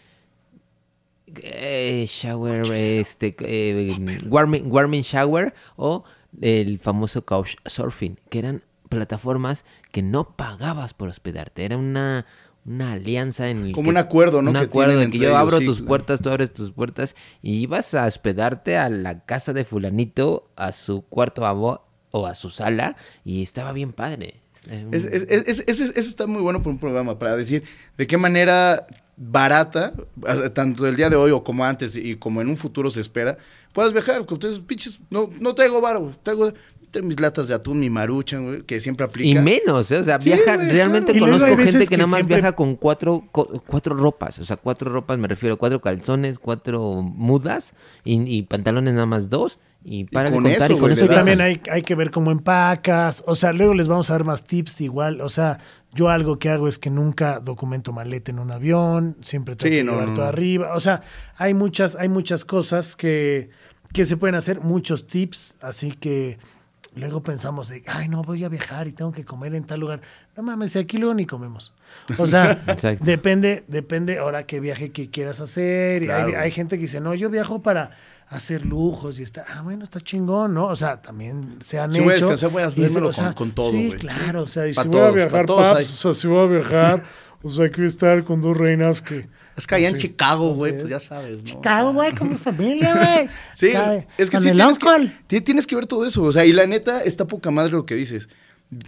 eh, 1.43 2.05
shower, 2.09 2.69
este, 2.73 3.37
eh, 3.39 3.95
warming, 4.27 4.69
warming 4.69 5.03
shower 5.03 5.53
o 5.77 6.03
el 6.41 6.79
famoso 6.79 7.25
couchsurfing, 7.25 8.19
que 8.29 8.39
eran 8.39 8.63
plataformas 8.89 9.65
que 9.91 10.01
no 10.01 10.35
pagabas 10.35 10.93
por 10.93 11.09
hospedarte. 11.09 11.63
Era 11.65 11.77
una, 11.77 12.25
una 12.65 12.93
alianza 12.93 13.49
en 13.49 13.65
el 13.65 13.71
Como 13.73 13.85
que- 13.85 13.89
un 13.91 13.97
acuerdo, 13.97 14.41
¿no? 14.41 14.49
Un 14.51 14.57
que 14.57 14.63
acuerdo 14.63 15.01
en 15.01 15.11
que 15.11 15.17
yo 15.19 15.35
abro 15.37 15.59
tus 15.59 15.81
puertas, 15.81 16.21
tú 16.21 16.29
abres 16.29 16.53
tus 16.53 16.71
puertas 16.71 17.15
y 17.41 17.55
ibas 17.61 17.93
a 17.93 18.05
hospedarte 18.05 18.77
a 18.77 18.89
la 18.89 19.25
casa 19.25 19.53
de 19.53 19.65
fulanito, 19.65 20.49
a 20.55 20.71
su 20.71 21.01
cuarto 21.03 21.45
abo- 21.45 21.81
o 22.11 22.25
a 22.25 22.33
su 22.33 22.49
sala 22.49 22.95
y 23.23 23.43
estaba 23.43 23.71
bien 23.71 23.93
padre. 23.93 24.41
Un- 24.69 24.93
Es- 24.93 25.05
es- 25.05 25.59
es- 25.67 25.79
está 25.97 26.25
muy 26.27 26.41
bueno 26.41 26.61
por 26.63 26.73
un 26.73 26.79
programa, 26.79 27.17
para 27.19 27.35
decir 27.35 27.63
de 27.97 28.07
qué 28.07 28.17
manera 28.17 28.87
barata, 29.19 29.93
a- 30.25 30.49
tanto 30.49 30.87
el 30.87 30.95
día 30.95 31.09
de 31.09 31.15
hoy 31.17 31.31
o 31.31 31.43
como 31.43 31.65
antes 31.65 31.95
y 31.95 32.15
como 32.15 32.41
en 32.41 32.47
un 32.49 32.57
futuro 32.57 32.89
se 32.89 33.01
espera, 33.01 33.37
puedas 33.73 33.91
viajar. 33.93 34.25
Con 34.25 34.35
ustedes, 34.35 34.59
pinches, 34.61 34.99
no, 35.09 35.29
no 35.39 35.53
traigo 35.53 35.81
varo, 35.81 36.13
traigo 36.23 36.51
mis 37.03 37.19
latas 37.19 37.47
de 37.47 37.53
atún, 37.53 37.79
mi 37.79 37.87
maruchan, 37.91 38.45
güey, 38.47 38.61
que 38.63 38.81
siempre 38.81 39.05
aplica. 39.05 39.39
Y 39.39 39.43
menos, 39.43 39.91
¿eh? 39.91 39.97
o 39.97 40.03
sea, 40.03 40.19
Sí, 40.19 40.29
viaja, 40.31 40.55
güey, 40.55 40.71
realmente 40.71 41.11
claro. 41.13 41.33
Conozco 41.33 41.55
gente 41.61 41.79
que, 41.81 41.85
que 41.87 41.97
nada 41.97 42.07
más 42.07 42.17
siempre- 42.17 42.37
viaja 42.37 42.55
con 42.55 42.75
cuatro, 42.77 43.25
cuatro 43.31 43.95
ropas, 43.95 44.39
o 44.39 44.45
sea, 44.45 44.57
cuatro 44.57 44.89
ropas, 44.91 45.19
me 45.19 45.27
refiero, 45.27 45.57
cuatro 45.57 45.81
calzones, 45.81 46.39
cuatro 46.39 47.03
mudas 47.03 47.73
y, 48.03 48.21
y 48.23 48.41
pantalones 48.41 48.93
nada 48.95 49.05
más 49.05 49.29
dos 49.29 49.59
y 49.83 50.05
para 50.05 50.29
de 50.29 50.35
con 50.35 50.43
contar 50.45 50.63
eso, 50.63 50.71
y 50.71 50.79
con 50.79 50.89
güey, 50.89 50.93
eso 50.93 51.07
también 51.07 51.39
hay, 51.41 51.61
hay 51.71 51.83
que 51.83 51.93
ver 51.95 52.09
cómo 52.09 52.31
empacas. 52.31 53.23
O 53.27 53.35
sea, 53.35 53.53
luego 53.53 53.75
les 53.75 53.87
vamos 53.87 54.09
a 54.09 54.13
dar 54.13 54.25
más 54.25 54.43
tips 54.43 54.77
de 54.79 54.85
igual. 54.85 55.21
O 55.21 55.29
sea, 55.29 55.59
yo 55.93 56.09
algo 56.09 56.37
que 56.39 56.49
hago 56.49 56.67
es 56.67 56.77
que 56.77 56.89
nunca 56.89 57.39
documento 57.39 57.91
maleta 57.91 58.31
en 58.31 58.39
un 58.39 58.51
avión. 58.51 59.17
Siempre 59.21 59.55
trato 59.55 59.69
Sí, 59.69 59.77
de 59.77 59.83
no, 59.83 59.93
llevar 59.93 60.07
no, 60.09 60.13
todo 60.15 60.25
no. 60.25 60.29
arriba. 60.29 60.73
O 60.75 60.79
sea, 60.79 61.01
hay 61.37 61.53
muchas, 61.53 61.95
hay 61.95 62.09
muchas 62.09 62.45
cosas 62.45 62.95
que, 62.95 63.49
que 63.93 64.05
se 64.05 64.17
pueden 64.17 64.35
hacer, 64.35 64.61
muchos 64.61 65.07
tips. 65.07 65.55
Así 65.61 65.91
que 65.91 66.37
luego 66.95 67.21
pensamos 67.23 67.69
de, 67.69 67.83
ay, 67.87 68.07
no, 68.07 68.21
voy 68.21 68.43
a 68.43 68.49
viajar 68.49 68.87
y 68.87 68.91
tengo 68.91 69.11
que 69.11 69.25
comer 69.25 69.55
en 69.55 69.63
tal 69.63 69.79
lugar. 69.79 70.01
No 70.37 70.43
mames, 70.43 70.75
aquí 70.75 70.97
luego 70.97 71.15
ni 71.15 71.25
comemos. 71.25 71.73
O 72.17 72.27
sea, 72.27 72.55
depende, 73.01 73.63
depende 73.67 74.19
ahora 74.19 74.45
qué 74.45 74.59
viaje 74.59 74.91
que 74.91 75.09
quieras 75.09 75.39
hacer. 75.39 76.03
Y 76.03 76.05
Claro, 76.05 76.27
hay, 76.27 76.33
hay 76.35 76.51
gente 76.51 76.75
que 76.75 76.83
dice, 76.83 77.01
no, 77.01 77.15
yo 77.15 77.29
viajo 77.29 77.61
para 77.63 77.91
hacer 78.29 78.65
lujos 78.65 79.19
y 79.19 79.23
está, 79.23 79.43
ah, 79.49 79.61
bueno, 79.61 79.83
está 79.83 79.99
chingón, 79.99 80.53
¿no? 80.53 80.67
O 80.67 80.75
sea, 80.75 81.01
también 81.01 81.57
se 81.63 81.79
han 81.79 81.91
Si 81.91 81.99
voy 81.99 82.13
a 82.13 82.15
hecho. 82.17 82.25
descansar, 82.27 82.51
voy 82.51 82.61
a 82.63 82.67
hacérmelo 82.67 83.07
o 83.09 83.13
sea, 83.13 83.25
con- 83.25 83.33
con 83.33 83.51
todo, 83.51 83.71
Sí, 83.71 83.91
claro, 83.99 84.43
o 84.43 84.47
sea, 84.47 84.67
y 84.67 84.73
si 84.73 84.87
voy 84.87 84.97
a 84.97 85.01
todos, 85.01 85.15
viajar, 85.15 85.31
pa' 85.41 85.45
todos 85.45 85.63
paps, 85.67 85.77
hay. 85.77 85.83
o 85.85 85.87
sea, 85.87 86.13
si 86.13 86.27
voy 86.27 86.39
a 86.43 86.59
viajar, 86.59 87.03
o 87.41 87.49
sea, 87.49 87.69
quiero 87.69 87.87
estar 87.87 88.23
con 88.23 88.41
dos 88.41 88.55
reinas 88.55 89.01
que... 89.01 89.27
Es 89.57 89.67
que 89.67 89.75
allá 89.75 89.89
en 89.89 89.97
Chicago, 89.97 90.53
güey, 90.53 90.73
es. 90.73 90.77
pues 90.79 90.89
ya 90.89 90.99
sabes, 91.01 91.37
¿no? 91.39 91.43
Chicago, 91.43 91.91
güey, 91.93 92.15
con 92.15 92.29
mi 92.29 92.35
familia, 92.37 92.95
güey. 92.95 93.29
Sí, 93.55 93.73
es 94.17 94.29
que 94.29 94.37
con 94.37 94.43
sí 94.43 94.49
el 94.49 94.57
que, 95.27 95.41
tienes 95.41 95.67
que 95.67 95.75
ver 95.75 95.85
todo 95.85 96.05
eso. 96.05 96.23
O 96.23 96.31
sea, 96.31 96.45
y 96.45 96.53
la 96.53 96.65
neta 96.65 97.03
está 97.03 97.25
poca 97.27 97.51
madre 97.51 97.71
lo 97.71 97.85
que 97.85 97.95
dices. 97.95 98.29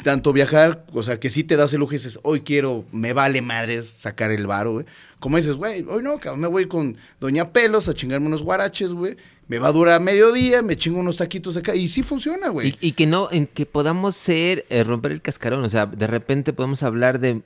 tanto 0.03 0.31
viajar, 0.31 0.85
o 0.93 1.03
sea, 1.03 1.19
que 1.19 1.29
sí 1.29 1.43
te 1.43 1.55
das 1.57 1.73
el 1.73 1.79
lujo 1.79 1.93
y 1.93 1.97
dices, 1.97 2.19
hoy 2.23 2.41
quiero, 2.41 2.85
me 2.93 3.11
vale 3.13 3.41
madres 3.41 3.85
sacar 3.89 4.31
el 4.31 4.45
varo, 4.47 4.73
güey. 4.73 4.85
Como 5.22 5.38
dices, 5.38 5.55
güey, 5.55 5.86
hoy 5.88 6.01
no, 6.01 6.17
cabrón, 6.17 6.41
me 6.41 6.47
voy 6.47 6.67
con 6.67 6.97
Doña 7.19 7.53
Pelos 7.53 7.88
a 7.88 7.93
chingarme 7.93 8.26
unos 8.26 8.41
guaraches, 8.41 8.91
güey. 8.91 9.17
Me 9.47 9.59
va 9.59 9.67
a 9.67 9.72
durar 9.72 10.01
mediodía, 10.01 10.63
me 10.63 10.78
chingo 10.78 10.99
unos 10.99 11.17
taquitos 11.17 11.55
acá. 11.55 11.76
Y 11.76 11.89
sí 11.89 12.01
funciona, 12.01 12.49
güey. 12.49 12.76
Y, 12.82 12.93
que 12.93 13.05
no, 13.05 13.30
en 13.32 13.45
que 13.45 13.67
podamos 13.67 14.15
ser, 14.15 14.65
eh, 14.69 14.84
romper 14.84 15.11
el 15.11 15.22
cascarón. 15.22 15.63
O 15.63 15.69
sea, 15.69 15.86
de 15.86 16.07
repente 16.07 16.53
podemos 16.53 16.82
hablar 16.82 17.19
de 17.19 17.43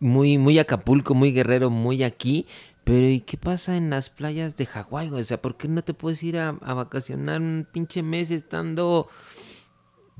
muy, 0.00 0.38
muy 0.38 0.58
Acapulco, 0.58 1.14
muy 1.14 1.32
Guerrero, 1.32 1.68
muy 1.68 2.02
aquí. 2.02 2.46
Pero 2.84 3.06
¿y 3.06 3.20
qué 3.20 3.36
pasa 3.36 3.76
en 3.76 3.90
las 3.90 4.08
playas 4.08 4.56
de 4.56 4.64
Hawái? 4.64 5.10
O 5.10 5.22
sea, 5.22 5.42
¿por 5.42 5.58
qué 5.58 5.68
no 5.68 5.84
te 5.84 5.92
puedes 5.92 6.22
ir 6.22 6.38
a 6.38 6.52
vacacionar 6.52 7.42
un 7.42 7.68
pinche 7.70 8.02
mes 8.02 8.30
estando 8.30 9.10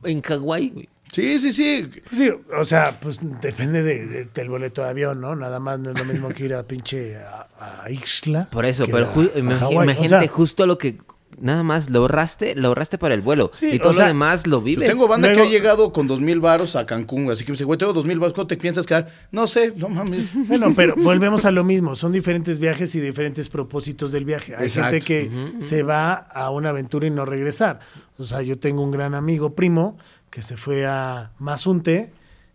en 0.04 0.20
Hawái, 0.20 0.68
güey? 0.68 0.88
Sí, 1.12 1.38
sí, 1.38 1.52
sí. 1.52 1.88
Pues 2.08 2.18
sí, 2.20 2.30
o 2.58 2.64
sea, 2.64 2.98
pues 3.00 3.18
depende 3.40 3.82
de- 3.82 4.06
de- 4.06 4.24
del 4.34 4.48
boleto 4.50 4.82
de 4.82 4.88
avión, 4.90 5.20
¿no? 5.20 5.34
Nada 5.36 5.60
más 5.60 5.78
no 5.78 5.90
es 5.90 5.98
lo 5.98 6.04
mismo 6.04 6.28
que 6.28 6.44
ir 6.44 6.54
a 6.54 6.62
pinche 6.64 7.16
a, 7.16 7.46
a 7.84 7.90
Ixtla. 7.90 8.48
Por 8.50 8.66
eso, 8.66 8.86
pero 8.90 9.06
ju-. 9.06 9.30
O 9.34 9.38
imagínate 9.82 10.26
sea, 10.26 10.28
justo 10.28 10.66
lo 10.66 10.76
que 10.78 10.98
nada 11.38 11.62
más 11.62 11.90
lo 11.90 12.00
ahorraste, 12.00 12.54
lo 12.54 12.68
ahorraste 12.68 12.98
para 12.98 13.14
el 13.14 13.20
vuelo. 13.20 13.50
Sí, 13.58 13.70
y 13.72 13.78
todo 13.78 13.90
o 13.90 13.92
lo 13.92 13.98
sea, 13.98 14.06
demás 14.08 14.46
lo 14.46 14.58
Yo 14.58 14.62
vives. 14.64 14.88
tengo 14.90 15.06
banda 15.06 15.32
que 15.32 15.40
ha 15.40 15.44
llegado 15.44 15.92
con 15.92 16.06
dos 16.06 16.20
mil 16.20 16.40
varos 16.40 16.76
a 16.76 16.84
Cancún. 16.86 17.30
Así 17.30 17.44
que 17.44 17.52
me 17.52 17.54
dice, 17.54 17.64
güey, 17.64 17.78
tengo 17.78 17.92
dos 17.92 18.04
mil 18.04 18.18
varos, 18.18 18.34
¿cuánto 18.34 18.48
te 18.48 18.56
piensas 18.56 18.84
quedar? 18.86 19.08
No 19.32 19.46
sé, 19.46 19.72
no 19.76 19.88
mames. 19.88 20.26
Bueno, 20.48 20.72
pero 20.74 20.96
volvemos 20.96 21.44
a 21.44 21.50
lo 21.50 21.62
mismo. 21.64 21.94
Son 21.94 22.10
diferentes 22.12 22.58
viajes 22.58 22.94
y 22.94 23.00
diferentes 23.00 23.48
propósitos 23.48 24.12
del 24.12 24.24
viaje. 24.24 24.54
Hay 24.56 24.66
Exacto. 24.66 24.90
gente 24.90 25.06
que 25.06 25.30
se 25.60 25.82
va 25.82 26.12
a 26.14 26.50
una 26.50 26.70
aventura 26.70 27.06
y 27.06 27.10
no 27.10 27.24
regresar. 27.24 27.80
O 28.18 28.24
sea, 28.24 28.40
yo 28.42 28.58
tengo 28.58 28.82
un 28.82 28.90
gran 28.90 29.14
amigo 29.14 29.54
primo 29.54 29.98
que 30.36 30.42
se 30.42 30.58
fue 30.58 30.84
a 30.84 31.30
Mazunte 31.38 32.10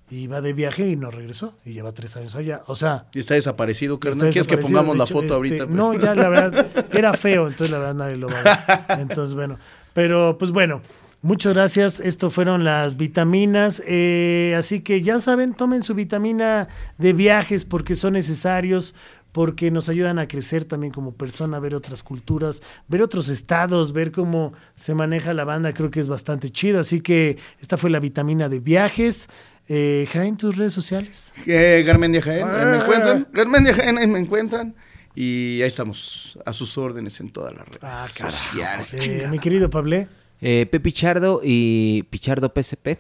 y 0.07 0.27
va 0.27 0.39
de 0.39 0.53
viaje 0.53 0.87
y 0.87 0.95
no 0.95 1.09
regresó. 1.09 1.57
Y 1.65 1.73
lleva 1.73 1.91
tres 1.93 2.15
años 2.15 2.35
allá. 2.35 2.61
O 2.67 2.75
sea, 2.75 3.07
Y 3.11 3.17
está 3.21 3.33
desaparecido, 3.33 3.99
carnal. 3.99 4.29
¿Quieres 4.29 4.45
que 4.45 4.59
pongamos 4.59 4.95
la 4.95 5.07
foto 5.07 5.21
este, 5.23 5.33
ahorita? 5.33 5.65
pues? 5.65 5.75
No, 5.75 5.95
ya 5.95 6.13
la 6.13 6.29
verdad 6.29 6.67
era 6.91 7.11
feo, 7.13 7.47
entonces 7.47 7.71
la 7.71 7.79
verdad 7.79 7.95
nadie 7.95 8.17
lo 8.17 8.29
va 8.29 8.39
a 8.39 8.87
ver. 8.87 8.99
Entonces, 8.99 9.33
bueno, 9.33 9.57
pero 9.95 10.37
pues 10.37 10.51
bueno, 10.51 10.83
muchas 11.23 11.55
gracias. 11.55 11.99
Esto 11.99 12.29
fueron 12.29 12.63
las 12.63 12.97
vitaminas. 12.97 13.81
eh, 13.87 14.53
así 14.55 14.81
que 14.81 15.01
ya 15.01 15.19
saben, 15.19 15.55
tomen 15.55 15.81
su 15.81 15.95
vitamina 15.95 16.67
de 16.99 17.13
viajes 17.13 17.65
porque 17.65 17.95
son 17.95 18.13
necesarios 18.13 18.93
porque 19.31 19.71
nos 19.71 19.87
ayudan 19.89 20.19
a 20.19 20.27
crecer 20.27 20.65
también 20.65 20.91
como 20.93 21.13
persona, 21.13 21.59
ver 21.59 21.75
otras 21.75 22.03
culturas, 22.03 22.61
ver 22.87 23.01
otros 23.01 23.29
estados, 23.29 23.93
ver 23.93 24.11
cómo 24.11 24.53
se 24.75 24.93
maneja 24.93 25.33
la 25.33 25.43
banda, 25.45 25.73
creo 25.73 25.89
que 25.91 25.99
es 25.99 26.07
bastante 26.07 26.49
chido. 26.51 26.79
Así 26.79 27.01
que 27.01 27.37
esta 27.59 27.77
fue 27.77 27.89
la 27.89 27.99
vitamina 27.99 28.49
de 28.49 28.59
viajes. 28.59 29.29
Eh, 29.67 30.07
Jaén, 30.11 30.35
tus 30.37 30.57
redes 30.57 30.73
sociales. 30.73 31.33
Eh, 31.45 31.83
Garmendia 31.85 32.21
Jaén, 32.21 32.47
ahí 32.47 32.65
me 32.65 32.77
Ah. 32.77 32.81
encuentran. 32.81 33.27
Garmendia 33.31 33.73
Jaén, 33.73 33.97
ahí 33.97 34.07
me 34.07 34.19
encuentran. 34.19 34.75
Y 35.15 35.61
ahí 35.61 35.67
estamos, 35.67 36.39
a 36.45 36.53
sus 36.53 36.77
órdenes 36.77 37.19
en 37.19 37.29
todas 37.29 37.53
las 37.53 37.65
redes 37.65 37.79
Ah, 37.83 38.07
carajo. 38.17 38.35
sociales. 38.37 38.93
Eh, 39.07 39.27
mi 39.29 39.39
querido 39.39 39.69
Pablé. 39.69 40.07
Eh, 40.41 40.65
P. 40.71 40.79
Pichardo 40.79 41.41
y 41.43 42.03
Pichardo 42.09 42.49
PSP. 42.53 42.97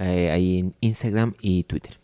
eh, 0.00 0.30
ahí 0.30 0.58
en 0.60 0.74
Instagram 0.80 1.34
y 1.40 1.64
Twitter. 1.64 1.98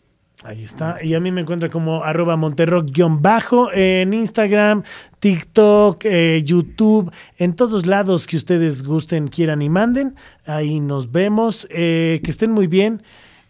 Ahí 0.45 0.63
está. 0.63 1.03
Y 1.03 1.15
a 1.15 1.19
mí 1.19 1.31
me 1.31 1.41
encuentra 1.41 1.69
como 1.69 2.03
arroba 2.03 2.37
monterrock-bajo 2.37 3.71
en 3.73 4.13
Instagram, 4.13 4.83
TikTok, 5.17 6.05
eh, 6.05 6.43
YouTube, 6.45 7.11
en 7.39 7.55
todos 7.55 7.87
lados 7.87 8.27
que 8.27 8.37
ustedes 8.37 8.83
gusten, 8.83 9.27
quieran 9.27 9.63
y 9.63 9.69
manden. 9.69 10.13
Ahí 10.45 10.79
nos 10.79 11.11
vemos. 11.11 11.67
Eh, 11.71 12.21
que 12.23 12.29
estén 12.29 12.51
muy 12.51 12.67
bien. 12.67 13.01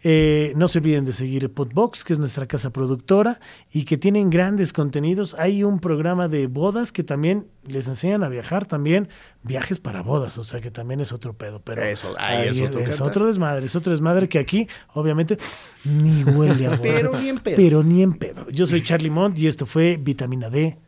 Eh, 0.08 0.52
no 0.54 0.68
se 0.68 0.78
olviden 0.78 1.04
de 1.04 1.12
seguir 1.12 1.52
Podbox, 1.52 2.04
que 2.04 2.12
es 2.12 2.20
nuestra 2.20 2.46
casa 2.46 2.70
productora, 2.70 3.40
y 3.72 3.86
que 3.86 3.96
tienen 3.96 4.30
grandes 4.30 4.72
contenidos. 4.72 5.34
Hay 5.36 5.64
un 5.64 5.80
programa 5.80 6.28
de 6.28 6.46
bodas 6.46 6.92
que 6.92 7.02
también 7.02 7.48
les 7.64 7.88
enseñan 7.88 8.22
a 8.22 8.28
viajar, 8.28 8.66
también 8.66 9.08
viajes 9.42 9.80
para 9.80 10.02
bodas, 10.02 10.38
o 10.38 10.44
sea 10.44 10.60
que 10.60 10.70
también 10.70 11.00
es 11.00 11.10
otro 11.10 11.32
pedo. 11.32 11.60
Pero 11.60 11.82
Eso, 11.82 12.12
ahí 12.20 12.46
es 12.50 12.60
otro 12.60 12.84
cantar. 12.84 13.02
otro 13.02 13.26
desmadre, 13.26 13.66
es 13.66 13.74
otro 13.74 13.90
desmadre 13.90 14.28
que 14.28 14.38
aquí, 14.38 14.68
obviamente, 14.94 15.38
ni 15.82 16.22
huele 16.22 16.66
a 16.66 16.70
boda. 16.76 16.80
Pero 16.82 17.10
ni 17.18 17.28
en 17.28 17.38
pedo. 17.40 17.56
Pero 17.56 17.82
ni 17.82 18.02
en 18.04 18.12
pedo. 18.12 18.48
Yo 18.48 18.64
soy 18.68 18.84
Charlie 18.84 19.10
Mont 19.10 19.36
y 19.36 19.48
esto 19.48 19.66
fue 19.66 19.96
Vitamina 19.96 20.50
D. 20.50 20.78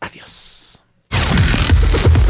Adiós. 0.00 0.45